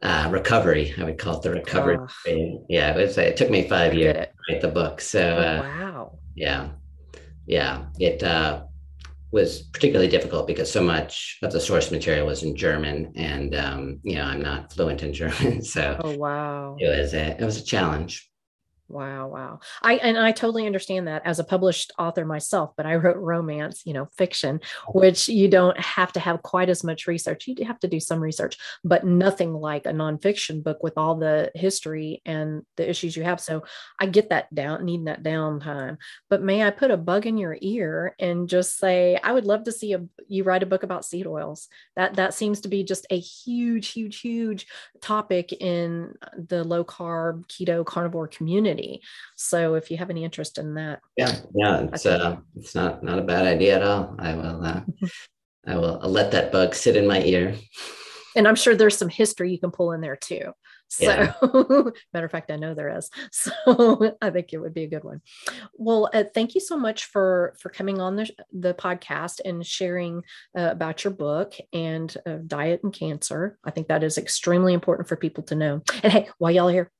uh, 0.00 0.28
recovery. 0.30 0.94
I 0.96 1.02
would 1.02 1.18
call 1.18 1.38
it 1.38 1.42
the 1.42 1.50
recovery. 1.50 1.98
Oh. 1.98 2.64
Yeah, 2.68 2.96
it, 2.96 2.96
was, 2.96 3.18
it 3.18 3.36
took 3.36 3.50
me 3.50 3.68
five 3.68 3.94
years 3.94 4.14
to 4.14 4.28
write 4.48 4.60
the 4.60 4.68
book. 4.68 5.00
So 5.00 5.20
oh, 5.20 5.40
uh, 5.40 5.62
wow. 5.62 6.18
Yeah, 6.36 6.68
yeah, 7.48 7.86
it 7.98 8.22
uh, 8.22 8.64
was 9.32 9.62
particularly 9.62 10.10
difficult 10.10 10.46
because 10.46 10.70
so 10.70 10.82
much 10.82 11.38
of 11.42 11.50
the 11.50 11.60
source 11.60 11.90
material 11.90 12.26
was 12.26 12.42
in 12.42 12.54
German, 12.54 13.12
and 13.16 13.54
um, 13.54 14.00
you 14.02 14.16
know 14.16 14.24
I'm 14.24 14.42
not 14.42 14.72
fluent 14.72 15.02
in 15.02 15.12
German, 15.22 15.62
so 15.62 15.98
oh 16.04 16.16
wow, 16.16 16.76
it 16.78 16.86
was 16.86 17.14
a 17.14 17.40
it 17.40 17.44
was 17.44 17.56
a 17.56 17.64
challenge. 17.64 18.27
Wow, 18.90 19.28
wow. 19.28 19.60
I 19.82 19.96
and 19.96 20.16
I 20.16 20.32
totally 20.32 20.64
understand 20.64 21.08
that 21.08 21.20
as 21.26 21.38
a 21.38 21.44
published 21.44 21.92
author 21.98 22.24
myself, 22.24 22.72
but 22.74 22.86
I 22.86 22.94
wrote 22.94 23.18
romance, 23.18 23.82
you 23.84 23.92
know, 23.92 24.08
fiction, 24.16 24.60
which 24.94 25.28
you 25.28 25.46
don't 25.46 25.78
have 25.78 26.10
to 26.12 26.20
have 26.20 26.42
quite 26.42 26.70
as 26.70 26.82
much 26.82 27.06
research. 27.06 27.46
You 27.46 27.66
have 27.66 27.78
to 27.80 27.88
do 27.88 28.00
some 28.00 28.18
research, 28.18 28.56
but 28.84 29.04
nothing 29.04 29.52
like 29.52 29.84
a 29.84 29.90
nonfiction 29.90 30.62
book 30.62 30.82
with 30.82 30.96
all 30.96 31.16
the 31.16 31.50
history 31.54 32.22
and 32.24 32.62
the 32.78 32.88
issues 32.88 33.14
you 33.14 33.24
have. 33.24 33.40
So 33.40 33.64
I 33.98 34.06
get 34.06 34.30
that 34.30 34.52
down, 34.54 34.86
needing 34.86 35.04
that 35.04 35.22
downtime. 35.22 35.98
But 36.30 36.42
may 36.42 36.62
I 36.62 36.70
put 36.70 36.90
a 36.90 36.96
bug 36.96 37.26
in 37.26 37.36
your 37.36 37.58
ear 37.60 38.14
and 38.18 38.48
just 38.48 38.78
say, 38.78 39.18
I 39.22 39.32
would 39.34 39.44
love 39.44 39.64
to 39.64 39.72
see 39.72 39.92
a, 39.92 40.04
you 40.28 40.44
write 40.44 40.62
a 40.62 40.66
book 40.66 40.82
about 40.82 41.04
seed 41.04 41.26
oils. 41.26 41.68
That 41.94 42.14
that 42.14 42.32
seems 42.32 42.62
to 42.62 42.68
be 42.68 42.84
just 42.84 43.06
a 43.10 43.18
huge, 43.18 43.88
huge, 43.88 44.20
huge 44.20 44.66
topic 45.02 45.52
in 45.52 46.14
the 46.38 46.64
low 46.64 46.84
carb 46.84 47.46
keto 47.48 47.84
carnivore 47.84 48.28
community 48.28 48.77
community. 48.78 49.02
So 49.36 49.74
if 49.74 49.90
you 49.90 49.96
have 49.98 50.10
any 50.10 50.24
interest 50.24 50.58
in 50.58 50.74
that, 50.74 51.00
yeah, 51.16 51.36
yeah, 51.54 51.86
it's 51.92 52.06
uh, 52.06 52.36
it's 52.56 52.74
not 52.74 53.02
not 53.02 53.18
a 53.18 53.22
bad 53.22 53.46
idea 53.46 53.76
at 53.76 53.82
all. 53.82 54.14
I 54.18 54.34
will 54.34 54.64
uh, 54.64 54.80
I 55.66 55.76
will 55.76 56.00
I'll 56.02 56.10
let 56.10 56.32
that 56.32 56.52
bug 56.52 56.74
sit 56.74 56.96
in 56.96 57.06
my 57.06 57.22
ear. 57.22 57.54
And 58.36 58.46
I'm 58.46 58.56
sure 58.56 58.76
there's 58.76 58.96
some 58.96 59.08
history 59.08 59.50
you 59.50 59.58
can 59.58 59.70
pull 59.70 59.92
in 59.92 60.00
there 60.00 60.14
too. 60.14 60.52
So, 60.90 61.04
yeah. 61.04 61.32
matter 62.12 62.26
of 62.26 62.30
fact, 62.30 62.50
I 62.50 62.56
know 62.56 62.72
there 62.72 62.96
is. 62.96 63.10
So, 63.32 64.16
I 64.22 64.30
think 64.30 64.52
it 64.52 64.58
would 64.58 64.74
be 64.74 64.84
a 64.84 64.88
good 64.88 65.02
one. 65.02 65.22
Well, 65.74 66.08
uh, 66.12 66.24
thank 66.34 66.54
you 66.54 66.60
so 66.60 66.78
much 66.78 67.06
for 67.06 67.54
for 67.60 67.68
coming 67.68 68.00
on 68.00 68.16
the 68.16 68.30
the 68.52 68.74
podcast 68.74 69.40
and 69.44 69.66
sharing 69.66 70.22
uh, 70.56 70.68
about 70.70 71.04
your 71.04 71.12
book 71.12 71.54
and 71.72 72.14
uh, 72.26 72.38
diet 72.46 72.80
and 72.84 72.92
cancer. 72.92 73.58
I 73.64 73.70
think 73.70 73.88
that 73.88 74.04
is 74.04 74.18
extremely 74.18 74.72
important 74.72 75.08
for 75.08 75.16
people 75.16 75.42
to 75.44 75.54
know. 75.54 75.82
And 76.02 76.12
hey, 76.12 76.28
while 76.38 76.52
y'all 76.52 76.68
are 76.68 76.72
here, 76.72 76.92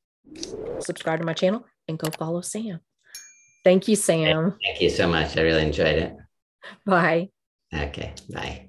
subscribe 0.80 1.20
to 1.20 1.26
my 1.26 1.32
channel 1.34 1.64
and 1.86 1.98
go 1.98 2.10
follow 2.10 2.40
Sam. 2.40 2.80
Thank 3.64 3.88
you, 3.88 3.96
Sam. 3.96 4.54
Thank 4.64 4.80
you 4.80 4.90
so 4.90 5.08
much. 5.08 5.36
I 5.36 5.42
really 5.42 5.62
enjoyed 5.62 5.98
it. 5.98 6.16
Bye. 6.86 7.30
Okay. 7.74 8.14
Bye. 8.32 8.67